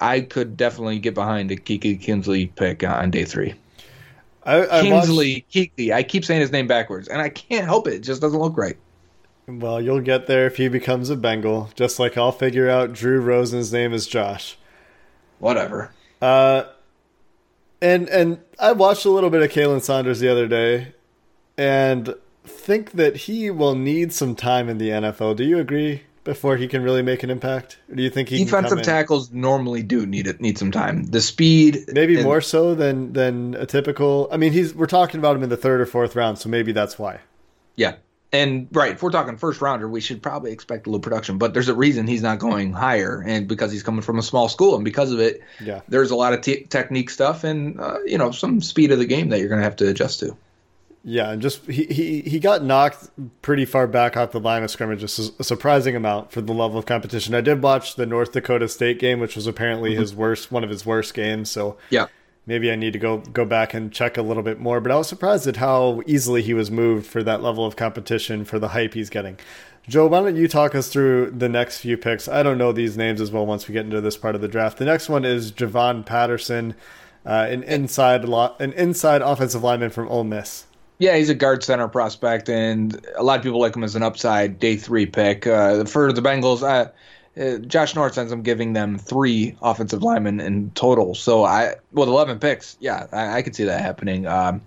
I 0.00 0.22
could 0.22 0.56
definitely 0.56 1.00
get 1.00 1.12
behind 1.12 1.50
a 1.50 1.56
Keke 1.56 2.00
Kingsley 2.00 2.46
pick 2.46 2.82
on 2.82 3.10
day 3.10 3.26
three. 3.26 3.54
I, 4.44 4.78
I 4.78 4.82
Kingsley 4.82 5.46
Keke. 5.50 5.92
I 5.92 6.02
keep 6.02 6.24
saying 6.24 6.40
his 6.40 6.52
name 6.52 6.66
backwards, 6.66 7.08
and 7.08 7.20
I 7.20 7.28
can't 7.28 7.64
help 7.64 7.86
it. 7.86 7.94
It 7.94 8.00
just 8.00 8.20
doesn't 8.20 8.38
look 8.38 8.56
right. 8.56 8.76
well, 9.46 9.80
you'll 9.80 10.00
get 10.00 10.26
there 10.26 10.46
if 10.46 10.56
he 10.56 10.68
becomes 10.68 11.10
a 11.10 11.16
Bengal, 11.16 11.70
just 11.74 11.98
like 11.98 12.18
I'll 12.18 12.32
figure 12.32 12.68
out 12.68 12.92
Drew 12.92 13.20
Rosen's 13.20 13.72
name 13.72 13.92
is 13.92 14.06
Josh. 14.06 14.56
Whatever. 15.38 15.92
Uh, 16.20 16.64
and 17.80 18.08
and 18.08 18.40
I 18.58 18.72
watched 18.72 19.04
a 19.04 19.10
little 19.10 19.30
bit 19.30 19.42
of 19.42 19.50
Khalen 19.50 19.82
Saunders 19.82 20.20
the 20.20 20.28
other 20.28 20.46
day, 20.46 20.94
and 21.56 22.14
think 22.44 22.92
that 22.92 23.16
he 23.16 23.50
will 23.50 23.74
need 23.74 24.12
some 24.12 24.34
time 24.34 24.68
in 24.68 24.78
the 24.78 24.90
NFL. 24.90 25.36
Do 25.36 25.44
you 25.44 25.58
agree? 25.58 26.02
Before 26.24 26.56
he 26.56 26.66
can 26.68 26.82
really 26.82 27.02
make 27.02 27.22
an 27.22 27.28
impact, 27.28 27.78
or 27.90 27.96
do 27.96 28.02
you 28.02 28.08
think 28.08 28.30
he 28.30 28.42
Defensive 28.42 28.80
tackles 28.82 29.30
normally 29.30 29.82
do 29.82 30.06
need 30.06 30.26
it 30.26 30.40
need 30.40 30.56
some 30.56 30.70
time. 30.72 31.04
The 31.04 31.20
speed, 31.20 31.84
Maybe 31.92 32.14
and- 32.14 32.24
more 32.24 32.40
so 32.40 32.74
than 32.74 33.12
than 33.12 33.54
a 33.56 33.66
typical. 33.66 34.28
I 34.32 34.38
mean, 34.38 34.52
he's 34.52 34.74
we're 34.74 34.86
talking 34.86 35.18
about 35.20 35.36
him 35.36 35.42
in 35.42 35.50
the 35.50 35.56
third 35.58 35.82
or 35.82 35.86
fourth 35.86 36.16
round, 36.16 36.38
so 36.38 36.48
maybe 36.48 36.72
that's 36.72 36.98
why. 36.98 37.18
Yeah, 37.76 37.96
and 38.32 38.68
right. 38.72 38.92
If 38.92 39.02
we're 39.02 39.10
talking 39.10 39.36
first 39.36 39.60
rounder, 39.60 39.86
we 39.86 40.00
should 40.00 40.22
probably 40.22 40.50
expect 40.50 40.86
a 40.86 40.90
little 40.90 41.02
production. 41.02 41.36
But 41.36 41.52
there's 41.52 41.68
a 41.68 41.74
reason 41.74 42.06
he's 42.06 42.22
not 42.22 42.38
going 42.38 42.72
higher, 42.72 43.22
and 43.26 43.46
because 43.46 43.70
he's 43.70 43.82
coming 43.82 44.00
from 44.00 44.18
a 44.18 44.22
small 44.22 44.48
school, 44.48 44.76
and 44.76 44.84
because 44.84 45.12
of 45.12 45.20
it, 45.20 45.42
Yeah. 45.62 45.82
there's 45.88 46.10
a 46.10 46.16
lot 46.16 46.32
of 46.32 46.40
te- 46.40 46.64
technique 46.70 47.10
stuff 47.10 47.44
and 47.44 47.78
uh, 47.78 47.98
you 48.06 48.16
know 48.16 48.30
some 48.30 48.62
speed 48.62 48.92
of 48.92 48.98
the 48.98 49.04
game 49.06 49.28
that 49.28 49.40
you're 49.40 49.48
going 49.50 49.60
to 49.60 49.64
have 49.64 49.76
to 49.76 49.88
adjust 49.90 50.20
to. 50.20 50.34
Yeah, 51.06 51.30
and 51.32 51.42
just 51.42 51.66
he, 51.66 51.84
he 51.84 52.20
he 52.22 52.40
got 52.40 52.64
knocked 52.64 53.10
pretty 53.42 53.66
far 53.66 53.86
back 53.86 54.16
off 54.16 54.32
the 54.32 54.40
line 54.40 54.62
of 54.62 54.70
scrimmage, 54.70 55.00
just 55.00 55.38
a 55.38 55.44
surprising 55.44 55.94
amount 55.94 56.32
for 56.32 56.40
the 56.40 56.54
level 56.54 56.78
of 56.78 56.86
competition. 56.86 57.34
I 57.34 57.42
did 57.42 57.62
watch 57.62 57.96
the 57.96 58.06
North 58.06 58.32
Dakota 58.32 58.68
State 58.68 58.98
game, 58.98 59.20
which 59.20 59.36
was 59.36 59.46
apparently 59.46 59.94
his 59.94 60.14
worst, 60.14 60.50
one 60.50 60.64
of 60.64 60.70
his 60.70 60.86
worst 60.86 61.12
games. 61.12 61.50
So 61.50 61.76
Yeah. 61.90 62.06
maybe 62.46 62.72
I 62.72 62.76
need 62.76 62.94
to 62.94 62.98
go 62.98 63.18
go 63.18 63.44
back 63.44 63.74
and 63.74 63.92
check 63.92 64.16
a 64.16 64.22
little 64.22 64.42
bit 64.42 64.58
more. 64.58 64.80
But 64.80 64.92
I 64.92 64.96
was 64.96 65.06
surprised 65.06 65.46
at 65.46 65.56
how 65.56 66.00
easily 66.06 66.40
he 66.40 66.54
was 66.54 66.70
moved 66.70 67.04
for 67.06 67.22
that 67.22 67.42
level 67.42 67.66
of 67.66 67.76
competition 67.76 68.46
for 68.46 68.58
the 68.58 68.68
hype 68.68 68.94
he's 68.94 69.10
getting. 69.10 69.38
Joe, 69.86 70.06
why 70.06 70.20
don't 70.22 70.36
you 70.36 70.48
talk 70.48 70.74
us 70.74 70.88
through 70.88 71.32
the 71.32 71.50
next 71.50 71.80
few 71.80 71.98
picks? 71.98 72.28
I 72.28 72.42
don't 72.42 72.56
know 72.56 72.72
these 72.72 72.96
names 72.96 73.20
as 73.20 73.30
well. 73.30 73.44
Once 73.44 73.68
we 73.68 73.74
get 73.74 73.84
into 73.84 74.00
this 74.00 74.16
part 74.16 74.34
of 74.34 74.40
the 74.40 74.48
draft, 74.48 74.78
the 74.78 74.86
next 74.86 75.10
one 75.10 75.26
is 75.26 75.52
Javon 75.52 76.06
Patterson, 76.06 76.74
uh, 77.26 77.46
an 77.50 77.62
inside 77.64 78.24
lo- 78.24 78.54
an 78.58 78.72
inside 78.72 79.20
offensive 79.20 79.62
lineman 79.62 79.90
from 79.90 80.08
Ole 80.08 80.24
Miss. 80.24 80.64
Yeah, 81.04 81.18
he's 81.18 81.28
a 81.28 81.34
guard 81.34 81.62
center 81.62 81.86
prospect, 81.86 82.48
and 82.48 82.98
a 83.14 83.22
lot 83.22 83.36
of 83.36 83.42
people 83.42 83.60
like 83.60 83.76
him 83.76 83.84
as 83.84 83.94
an 83.94 84.02
upside 84.02 84.58
day 84.58 84.76
three 84.76 85.04
pick. 85.04 85.46
Uh, 85.46 85.84
for 85.84 86.14
the 86.14 86.22
Bengals, 86.22 86.62
uh, 86.62 86.90
uh, 87.38 87.58
Josh 87.58 87.94
Norris 87.94 88.16
ends 88.16 88.32
up 88.32 88.42
giving 88.42 88.72
them 88.72 88.96
three 88.96 89.54
offensive 89.60 90.02
linemen 90.02 90.40
in 90.40 90.70
total. 90.70 91.14
So 91.14 91.44
I, 91.44 91.74
well, 91.92 92.08
eleven 92.08 92.38
picks. 92.38 92.78
Yeah, 92.80 93.06
I, 93.12 93.36
I 93.36 93.42
could 93.42 93.54
see 93.54 93.64
that 93.64 93.82
happening. 93.82 94.26
Um, 94.26 94.62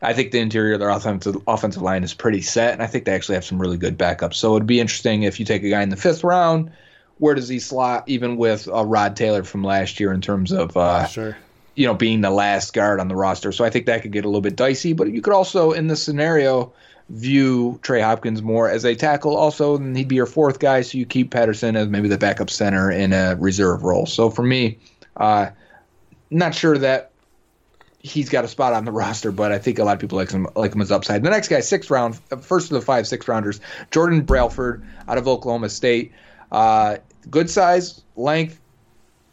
I 0.00 0.14
think 0.14 0.30
the 0.30 0.38
interior 0.38 0.72
of 0.72 0.80
their 0.80 0.88
offensive 0.88 1.36
offensive 1.46 1.82
line 1.82 2.04
is 2.04 2.14
pretty 2.14 2.40
set, 2.40 2.72
and 2.72 2.82
I 2.82 2.86
think 2.86 3.04
they 3.04 3.12
actually 3.12 3.34
have 3.34 3.44
some 3.44 3.60
really 3.60 3.76
good 3.76 3.98
backups. 3.98 4.36
So 4.36 4.56
it'd 4.56 4.66
be 4.66 4.80
interesting 4.80 5.24
if 5.24 5.38
you 5.38 5.44
take 5.44 5.62
a 5.62 5.68
guy 5.68 5.82
in 5.82 5.90
the 5.90 5.96
fifth 5.96 6.24
round. 6.24 6.72
Where 7.18 7.34
does 7.34 7.48
he 7.48 7.58
slot, 7.58 8.04
even 8.06 8.38
with 8.38 8.66
uh, 8.66 8.86
Rod 8.86 9.14
Taylor 9.14 9.44
from 9.44 9.62
last 9.62 10.00
year, 10.00 10.10
in 10.10 10.22
terms 10.22 10.52
of 10.52 10.74
uh, 10.74 11.06
Sure. 11.06 11.36
You 11.74 11.86
know, 11.86 11.94
being 11.94 12.20
the 12.20 12.30
last 12.30 12.72
guard 12.72 13.00
on 13.00 13.08
the 13.08 13.16
roster. 13.16 13.52
So 13.52 13.64
I 13.64 13.70
think 13.70 13.86
that 13.86 14.02
could 14.02 14.12
get 14.12 14.24
a 14.24 14.28
little 14.28 14.40
bit 14.40 14.56
dicey. 14.56 14.92
But 14.92 15.10
you 15.10 15.22
could 15.22 15.32
also, 15.32 15.72
in 15.72 15.86
this 15.86 16.02
scenario, 16.02 16.72
view 17.08 17.78
Trey 17.82 18.00
Hopkins 18.00 18.42
more 18.42 18.70
as 18.70 18.84
a 18.84 18.94
tackle. 18.94 19.36
Also, 19.36 19.76
and 19.76 19.96
he'd 19.96 20.08
be 20.08 20.16
your 20.16 20.26
fourth 20.26 20.58
guy. 20.58 20.82
So 20.82 20.98
you 20.98 21.06
keep 21.06 21.30
Patterson 21.30 21.76
as 21.76 21.88
maybe 21.88 22.08
the 22.08 22.18
backup 22.18 22.50
center 22.50 22.90
in 22.90 23.12
a 23.12 23.36
reserve 23.36 23.82
role. 23.82 24.06
So 24.06 24.30
for 24.30 24.42
me, 24.42 24.78
uh, 25.16 25.50
not 26.30 26.54
sure 26.54 26.78
that 26.78 27.10
he's 28.02 28.28
got 28.28 28.44
a 28.44 28.48
spot 28.48 28.72
on 28.72 28.84
the 28.84 28.92
roster, 28.92 29.30
but 29.30 29.52
I 29.52 29.58
think 29.58 29.78
a 29.78 29.84
lot 29.84 29.94
of 29.94 30.00
people 30.00 30.18
like 30.18 30.30
him 30.30 30.46
like 30.56 30.74
him 30.74 30.80
as 30.80 30.90
upside. 30.90 31.22
The 31.22 31.30
next 31.30 31.48
guy, 31.48 31.60
sixth 31.60 31.90
round, 31.90 32.18
first 32.40 32.70
of 32.70 32.74
the 32.74 32.80
five 32.80 33.06
six 33.06 33.28
rounders, 33.28 33.60
Jordan 33.90 34.22
Brailford 34.22 34.84
out 35.08 35.18
of 35.18 35.28
Oklahoma 35.28 35.68
State. 35.68 36.12
Uh, 36.50 36.96
good 37.30 37.48
size, 37.48 38.02
length, 38.16 38.60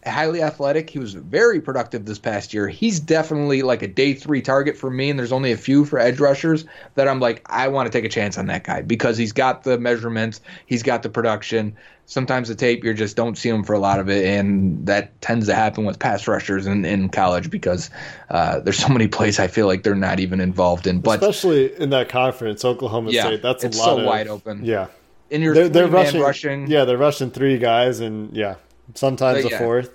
highly 0.06 0.42
athletic. 0.42 0.90
He 0.90 1.00
was 1.00 1.14
very 1.14 1.60
productive 1.60 2.06
this 2.06 2.20
past 2.20 2.54
year. 2.54 2.68
He's 2.68 3.00
definitely 3.00 3.62
like 3.62 3.82
a 3.82 3.88
day 3.88 4.14
three 4.14 4.42
target 4.42 4.78
for 4.78 4.90
me, 4.90 5.10
and 5.10 5.20
there's 5.20 5.32
only 5.32 5.52
a 5.52 5.58
few 5.58 5.86
for 5.86 6.00
edge 6.00 6.20
rushers 6.20 6.66
that 6.96 7.08
I'm 7.08 7.20
like, 7.20 7.42
I 7.48 7.68
want 7.68 7.92
to 7.92 7.98
take 7.98 8.06
a 8.06 8.10
chance 8.10 8.38
on 8.38 8.48
that 8.48 8.64
guy 8.64 8.82
because 8.82 9.18
he's 9.18 9.34
got 9.34 9.64
the 9.64 9.78
measurements, 9.78 10.42
he's 10.66 10.84
got 10.84 11.04
the 11.04 11.10
production. 11.10 11.76
Sometimes 12.06 12.48
the 12.48 12.56
tape, 12.56 12.84
you 12.84 12.92
just 12.96 13.16
don't 13.16 13.38
see 13.38 13.50
him 13.50 13.64
for 13.64 13.74
a 13.74 13.80
lot 13.80 14.00
of 14.00 14.10
it, 14.10 14.26
and 14.26 14.84
that 14.88 15.22
tends 15.22 15.46
to 15.46 15.54
happen 15.54 15.86
with 15.86 16.00
pass 16.00 16.28
rushers 16.28 16.66
in, 16.66 16.84
in 16.84 17.10
college 17.10 17.52
because 17.52 17.92
uh, 18.32 18.60
there's 18.62 18.80
so 18.80 18.90
many 18.90 19.08
plays 19.08 19.38
I 19.38 19.48
feel 19.48 19.68
like 19.68 19.84
they're 19.84 19.94
not 19.94 20.20
even 20.20 20.42
involved 20.42 20.88
in. 20.88 21.02
But 21.02 21.22
Especially 21.22 21.76
in 21.80 21.92
that 21.92 22.10
conference, 22.10 22.66
Oklahoma 22.66 23.12
Yeah, 23.12 23.28
State. 23.28 23.42
That's 23.44 23.64
a 23.64 23.68
lot 23.68 23.74
so 23.74 24.00
of, 24.00 24.06
wide 24.06 24.28
open. 24.28 24.66
Yeah, 24.66 24.88
in 25.30 25.44
your 25.44 25.54
they're, 25.54 25.70
they're 25.70 25.88
rushing, 25.88 26.22
rushing, 26.22 26.68
Yeah, 26.68 26.86
they're 26.86 26.98
rushing 26.98 27.30
three 27.30 27.60
guys, 27.60 28.00
and 28.00 28.36
yeah, 28.36 28.56
sometimes 28.96 29.44
But 29.44 29.52
a 29.52 29.56
yeah. 29.56 29.60
fourth. 29.60 29.92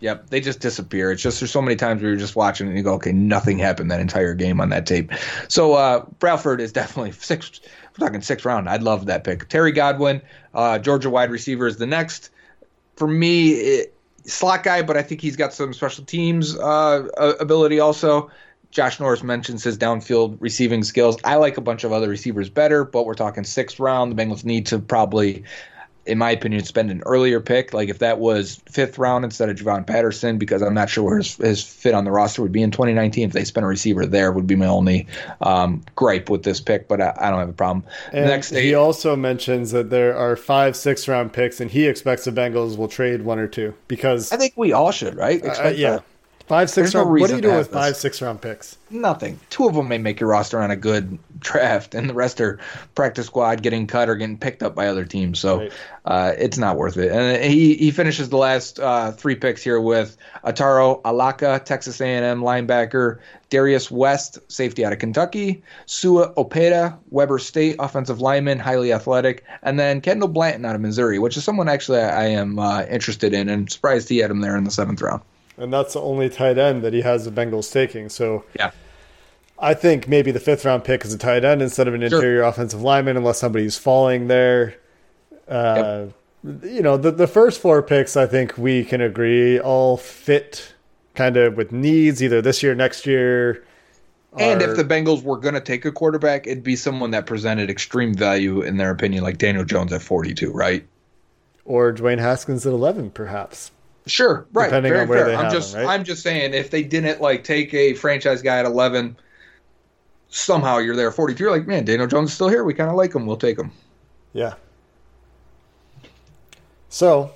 Yep, 0.00 0.30
they 0.30 0.40
just 0.40 0.60
disappear. 0.60 1.10
It's 1.10 1.22
just 1.22 1.40
there's 1.40 1.50
so 1.50 1.60
many 1.60 1.74
times 1.74 2.00
where 2.00 2.10
you're 2.10 2.20
just 2.20 2.36
watching 2.36 2.68
and 2.68 2.76
you 2.76 2.84
go, 2.84 2.94
okay, 2.94 3.10
nothing 3.10 3.58
happened 3.58 3.90
that 3.90 4.00
entire 4.00 4.34
game 4.34 4.60
on 4.60 4.68
that 4.68 4.86
tape. 4.86 5.10
So 5.48 5.74
uh, 5.74 6.04
Brailford 6.20 6.60
is 6.60 6.72
definitely 6.72 7.12
six. 7.20 7.60
We're 7.98 8.06
talking 8.06 8.22
sixth 8.22 8.46
round. 8.46 8.68
I'd 8.68 8.82
love 8.82 9.06
that 9.06 9.24
pick. 9.24 9.48
Terry 9.48 9.72
Godwin, 9.72 10.22
uh, 10.54 10.78
Georgia 10.78 11.10
wide 11.10 11.30
receiver 11.30 11.66
is 11.66 11.78
the 11.78 11.86
next. 11.86 12.30
For 12.94 13.08
me, 13.08 13.50
it, 13.50 13.94
slot 14.24 14.62
guy, 14.62 14.82
but 14.82 14.96
I 14.96 15.02
think 15.02 15.20
he's 15.20 15.36
got 15.36 15.52
some 15.52 15.72
special 15.72 16.04
teams 16.04 16.56
uh, 16.56 17.08
uh, 17.16 17.32
ability 17.40 17.80
also. 17.80 18.30
Josh 18.70 19.00
Norris 19.00 19.22
mentions 19.22 19.64
his 19.64 19.78
downfield 19.78 20.36
receiving 20.40 20.84
skills. 20.84 21.16
I 21.24 21.36
like 21.36 21.56
a 21.56 21.62
bunch 21.62 21.84
of 21.84 21.92
other 21.92 22.08
receivers 22.08 22.50
better, 22.50 22.84
but 22.84 23.06
we're 23.06 23.14
talking 23.14 23.44
sixth 23.44 23.80
round. 23.80 24.16
The 24.16 24.22
Bengals 24.22 24.44
need 24.44 24.66
to 24.66 24.78
probably 24.78 25.44
in 26.08 26.18
my 26.18 26.30
opinion, 26.30 26.64
spend 26.64 26.90
an 26.90 27.02
earlier 27.06 27.40
pick. 27.40 27.74
Like 27.74 27.88
if 27.88 27.98
that 27.98 28.18
was 28.18 28.60
fifth 28.70 28.98
round 28.98 29.24
instead 29.24 29.48
of 29.48 29.56
Javon 29.56 29.86
Patterson, 29.86 30.38
because 30.38 30.62
I'm 30.62 30.74
not 30.74 30.88
sure 30.88 31.04
where 31.04 31.18
his, 31.18 31.36
his 31.36 31.62
fit 31.62 31.94
on 31.94 32.04
the 32.04 32.10
roster 32.10 32.42
would 32.42 32.52
be 32.52 32.62
in 32.62 32.70
2019. 32.70 33.28
If 33.28 33.32
they 33.32 33.44
spent 33.44 33.64
a 33.64 33.68
receiver 33.68 34.06
there, 34.06 34.32
would 34.32 34.46
be 34.46 34.56
my 34.56 34.66
only 34.66 35.06
um, 35.40 35.82
gripe 35.94 36.30
with 36.30 36.42
this 36.42 36.60
pick. 36.60 36.88
But 36.88 37.00
I, 37.00 37.14
I 37.18 37.30
don't 37.30 37.40
have 37.40 37.48
a 37.48 37.52
problem. 37.52 37.84
Next, 38.12 38.50
he 38.50 38.74
also 38.74 39.14
mentions 39.16 39.70
that 39.72 39.90
there 39.90 40.16
are 40.16 40.34
five 40.34 40.76
six 40.76 41.06
round 41.06 41.32
picks, 41.32 41.60
and 41.60 41.70
he 41.70 41.86
expects 41.86 42.24
the 42.24 42.32
Bengals 42.32 42.76
will 42.76 42.88
trade 42.88 43.22
one 43.22 43.38
or 43.38 43.46
two 43.46 43.74
because 43.86 44.32
I 44.32 44.36
think 44.36 44.54
we 44.56 44.72
all 44.72 44.90
should, 44.90 45.14
right? 45.14 45.44
uh, 45.44 45.68
yeah, 45.68 45.90
that. 45.90 46.04
Five 46.48 46.70
six 46.70 46.92
There's 46.92 46.94
no 46.94 47.02
round. 47.08 47.20
what 47.20 47.28
do 47.30 47.36
you 47.36 47.42
do 47.42 47.48
with 47.52 47.66
this. 47.70 47.74
five 47.74 47.96
six 47.96 48.22
round 48.22 48.40
picks? 48.40 48.76
nothing. 48.90 49.38
Two 49.50 49.68
of 49.68 49.74
them 49.74 49.86
may 49.86 49.98
make 49.98 50.18
your 50.18 50.30
roster 50.30 50.58
on 50.58 50.70
a 50.70 50.76
good 50.76 51.18
draft, 51.40 51.94
and 51.94 52.08
the 52.08 52.14
rest 52.14 52.40
are 52.40 52.58
practice 52.94 53.26
squad 53.26 53.62
getting 53.62 53.86
cut 53.86 54.08
or 54.08 54.16
getting 54.16 54.38
picked 54.38 54.62
up 54.62 54.74
by 54.74 54.86
other 54.88 55.04
teams. 55.04 55.38
So 55.38 55.58
Right. 55.58 55.72
uh, 56.06 56.32
it's 56.38 56.56
not 56.56 56.76
worth 56.78 56.96
it. 56.96 57.12
And 57.12 57.44
he 57.44 57.74
he 57.74 57.90
finishes 57.90 58.30
the 58.30 58.38
last 58.38 58.80
uh, 58.80 59.12
three 59.12 59.34
picks 59.34 59.62
here 59.62 59.78
with 59.78 60.16
Otaro 60.42 61.02
Alaka, 61.04 61.60
Texas 61.64 62.00
A&M 62.00 62.40
linebacker, 62.40 63.18
Darius 63.50 63.90
West, 63.90 64.38
safety 64.50 64.86
out 64.86 64.92
of 64.94 64.98
Kentucky, 65.00 65.62
Sua 65.84 66.32
Opeta, 66.34 66.96
Weber 67.10 67.38
State 67.38 67.76
offensive 67.78 68.22
lineman, 68.22 68.58
highly 68.58 68.90
athletic, 68.92 69.44
and 69.62 69.78
then 69.78 70.00
Kendall 70.00 70.28
Blanton 70.28 70.64
out 70.64 70.74
of 70.74 70.80
Missouri, 70.80 71.18
which 71.18 71.36
is 71.36 71.44
someone 71.44 71.68
actually 71.68 72.00
I, 72.00 72.22
I 72.22 72.26
am 72.28 72.58
uh, 72.58 72.84
interested 72.88 73.34
in, 73.34 73.50
and 73.50 73.70
surprised 73.70 74.08
he 74.08 74.16
had 74.18 74.30
him 74.30 74.40
there 74.40 74.56
in 74.56 74.64
the 74.64 74.70
seventh 74.70 75.02
round. 75.02 75.20
And 75.58 75.72
that's 75.72 75.94
the 75.94 76.00
only 76.00 76.28
tight 76.28 76.56
end 76.58 76.82
that 76.82 76.92
he 76.92 77.00
has 77.02 77.24
the 77.24 77.30
Bengals 77.30 77.72
taking. 77.72 78.08
So 78.08 78.44
Yeah. 78.58 78.70
I 79.58 79.74
think 79.74 80.06
maybe 80.06 80.30
the 80.30 80.38
fifth 80.40 80.64
round 80.64 80.84
pick 80.84 81.04
is 81.04 81.12
a 81.12 81.18
tight 81.18 81.44
end 81.44 81.60
instead 81.62 81.88
of 81.88 81.94
an 81.94 82.00
Sure. 82.08 82.18
interior 82.18 82.42
offensive 82.42 82.80
lineman, 82.80 83.16
unless 83.16 83.38
somebody's 83.38 83.76
falling 83.76 84.28
there. 84.28 84.74
Uh, 85.48 86.06
You 86.44 86.82
know, 86.82 86.96
the, 86.96 87.10
the 87.10 87.26
first 87.26 87.60
four 87.60 87.82
picks, 87.82 88.16
I 88.16 88.24
think 88.26 88.56
we 88.56 88.84
can 88.84 89.00
agree, 89.00 89.58
all 89.58 89.96
fit 89.96 90.72
kind 91.16 91.36
of 91.36 91.56
with 91.56 91.72
needs 91.72 92.22
either 92.22 92.40
this 92.40 92.62
year, 92.62 92.76
next 92.76 93.04
year. 93.06 93.64
And 94.38 94.62
or- 94.62 94.70
if 94.70 94.76
the 94.76 94.84
Bengals 94.84 95.24
were 95.24 95.36
going 95.36 95.54
to 95.54 95.60
take 95.60 95.84
a 95.84 95.90
quarterback, 95.90 96.46
it'd 96.46 96.62
be 96.62 96.76
someone 96.76 97.10
that 97.10 97.26
presented 97.26 97.68
extreme 97.70 98.14
value 98.14 98.60
in 98.62 98.76
their 98.76 98.92
opinion, 98.92 99.24
like 99.24 99.38
Daniel 99.38 99.64
Jones 99.64 99.92
at 99.92 100.00
42, 100.02 100.52
right? 100.52 100.86
or 101.64 101.92
Dwayne 101.92 102.18
Haskins 102.18 102.64
at 102.66 102.72
11, 102.72 103.10
perhaps. 103.10 103.72
Sure, 104.08 104.46
right. 104.52 104.66
Depending 104.66 104.92
very 104.92 105.02
on 105.02 105.08
where 105.08 105.18
fair. 105.18 105.28
they 105.28 105.34
I'm 105.36 105.44
have 105.44 105.52
just, 105.52 105.74
him, 105.74 105.86
right? 105.86 105.94
I'm 105.94 106.04
just 106.04 106.22
saying, 106.22 106.54
if 106.54 106.70
they 106.70 106.82
didn't 106.82 107.20
like 107.20 107.44
take 107.44 107.72
a 107.74 107.94
franchise 107.94 108.42
guy 108.42 108.58
at 108.58 108.64
11, 108.64 109.16
somehow 110.28 110.78
you're 110.78 110.96
there 110.96 111.10
42. 111.10 111.42
You're 111.42 111.52
like, 111.52 111.66
man, 111.66 111.84
Daniel 111.84 112.06
Jones 112.06 112.30
is 112.30 112.34
still 112.34 112.48
here. 112.48 112.64
We 112.64 112.74
kind 112.74 112.90
of 112.90 112.96
like 112.96 113.14
him. 113.14 113.26
We'll 113.26 113.36
take 113.36 113.58
him. 113.58 113.70
Yeah. 114.32 114.54
So, 116.88 117.32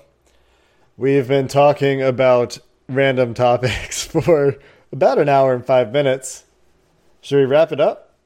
we've 0.96 1.28
been 1.28 1.48
talking 1.48 2.02
about 2.02 2.58
random 2.88 3.34
topics 3.34 4.04
for 4.06 4.56
about 4.90 5.18
an 5.18 5.28
hour 5.28 5.54
and 5.54 5.64
five 5.64 5.92
minutes. 5.92 6.44
Should 7.20 7.36
we 7.36 7.44
wrap 7.44 7.72
it 7.72 7.80
up? 7.80 8.16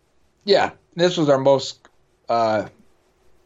Yeah, 0.44 0.70
this 0.94 1.16
was 1.16 1.28
our 1.28 1.38
most 1.38 1.86
uh, 2.28 2.68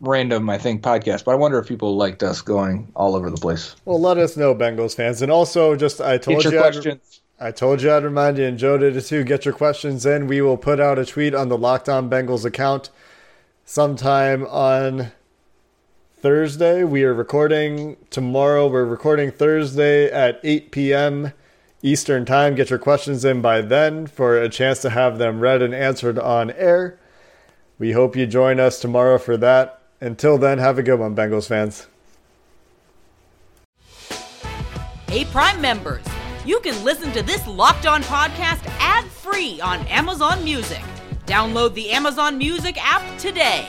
random, 0.00 0.48
I 0.50 0.58
think, 0.58 0.82
podcast. 0.82 1.24
But 1.24 1.32
I 1.32 1.34
wonder 1.36 1.58
if 1.58 1.68
people 1.68 1.96
liked 1.96 2.22
us 2.22 2.40
going 2.40 2.90
all 2.96 3.14
over 3.14 3.30
the 3.30 3.36
place. 3.36 3.76
Well, 3.84 4.00
let 4.00 4.18
us 4.18 4.36
know, 4.36 4.54
Bengals 4.54 4.94
fans. 4.94 5.22
And 5.22 5.30
also, 5.30 5.76
just 5.76 6.00
I 6.00 6.18
told 6.18 6.44
you, 6.44 6.50
I'd, 6.58 6.72
questions. 6.72 7.20
I 7.38 7.50
told 7.50 7.82
you 7.82 7.92
I'd 7.92 8.04
remind 8.04 8.38
you, 8.38 8.44
and 8.44 8.58
Joe 8.58 8.78
did 8.78 8.96
it 8.96 9.02
too. 9.02 9.24
Get 9.24 9.44
your 9.44 9.54
questions 9.54 10.04
in. 10.06 10.26
We 10.26 10.40
will 10.40 10.56
put 10.56 10.80
out 10.80 10.98
a 10.98 11.06
tweet 11.06 11.34
on 11.34 11.48
the 11.48 11.58
Locked 11.58 11.88
On 11.88 12.10
Bengals 12.10 12.44
account 12.44 12.90
sometime 13.64 14.46
on 14.46 15.12
Thursday. 16.18 16.84
We 16.84 17.04
are 17.04 17.14
recording 17.14 17.96
tomorrow. 18.10 18.68
We're 18.68 18.84
recording 18.84 19.30
Thursday 19.30 20.10
at 20.10 20.40
8 20.42 20.70
p.m. 20.70 21.32
Eastern 21.82 22.26
Time. 22.26 22.54
Get 22.54 22.68
your 22.68 22.78
questions 22.78 23.24
in 23.24 23.40
by 23.40 23.62
then 23.62 24.06
for 24.06 24.36
a 24.36 24.50
chance 24.50 24.82
to 24.82 24.90
have 24.90 25.16
them 25.16 25.40
read 25.40 25.62
and 25.62 25.74
answered 25.74 26.18
on 26.18 26.50
air. 26.50 26.98
We 27.78 27.92
hope 27.92 28.16
you 28.16 28.26
join 28.26 28.60
us 28.60 28.78
tomorrow 28.78 29.16
for 29.16 29.38
that. 29.38 29.79
Until 30.00 30.38
then, 30.38 30.58
have 30.58 30.78
a 30.78 30.82
good 30.82 30.98
one, 30.98 31.14
Bengals 31.14 31.46
fans. 31.46 31.86
Hey, 35.08 35.24
Prime 35.26 35.60
members, 35.60 36.04
you 36.46 36.60
can 36.60 36.82
listen 36.84 37.12
to 37.12 37.22
this 37.22 37.46
Locked 37.46 37.86
On 37.86 38.02
podcast 38.04 38.64
ad 38.78 39.04
free 39.04 39.60
on 39.60 39.80
Amazon 39.88 40.42
Music. 40.42 40.82
Download 41.26 41.74
the 41.74 41.90
Amazon 41.90 42.38
Music 42.38 42.76
app 42.80 43.18
today. 43.18 43.68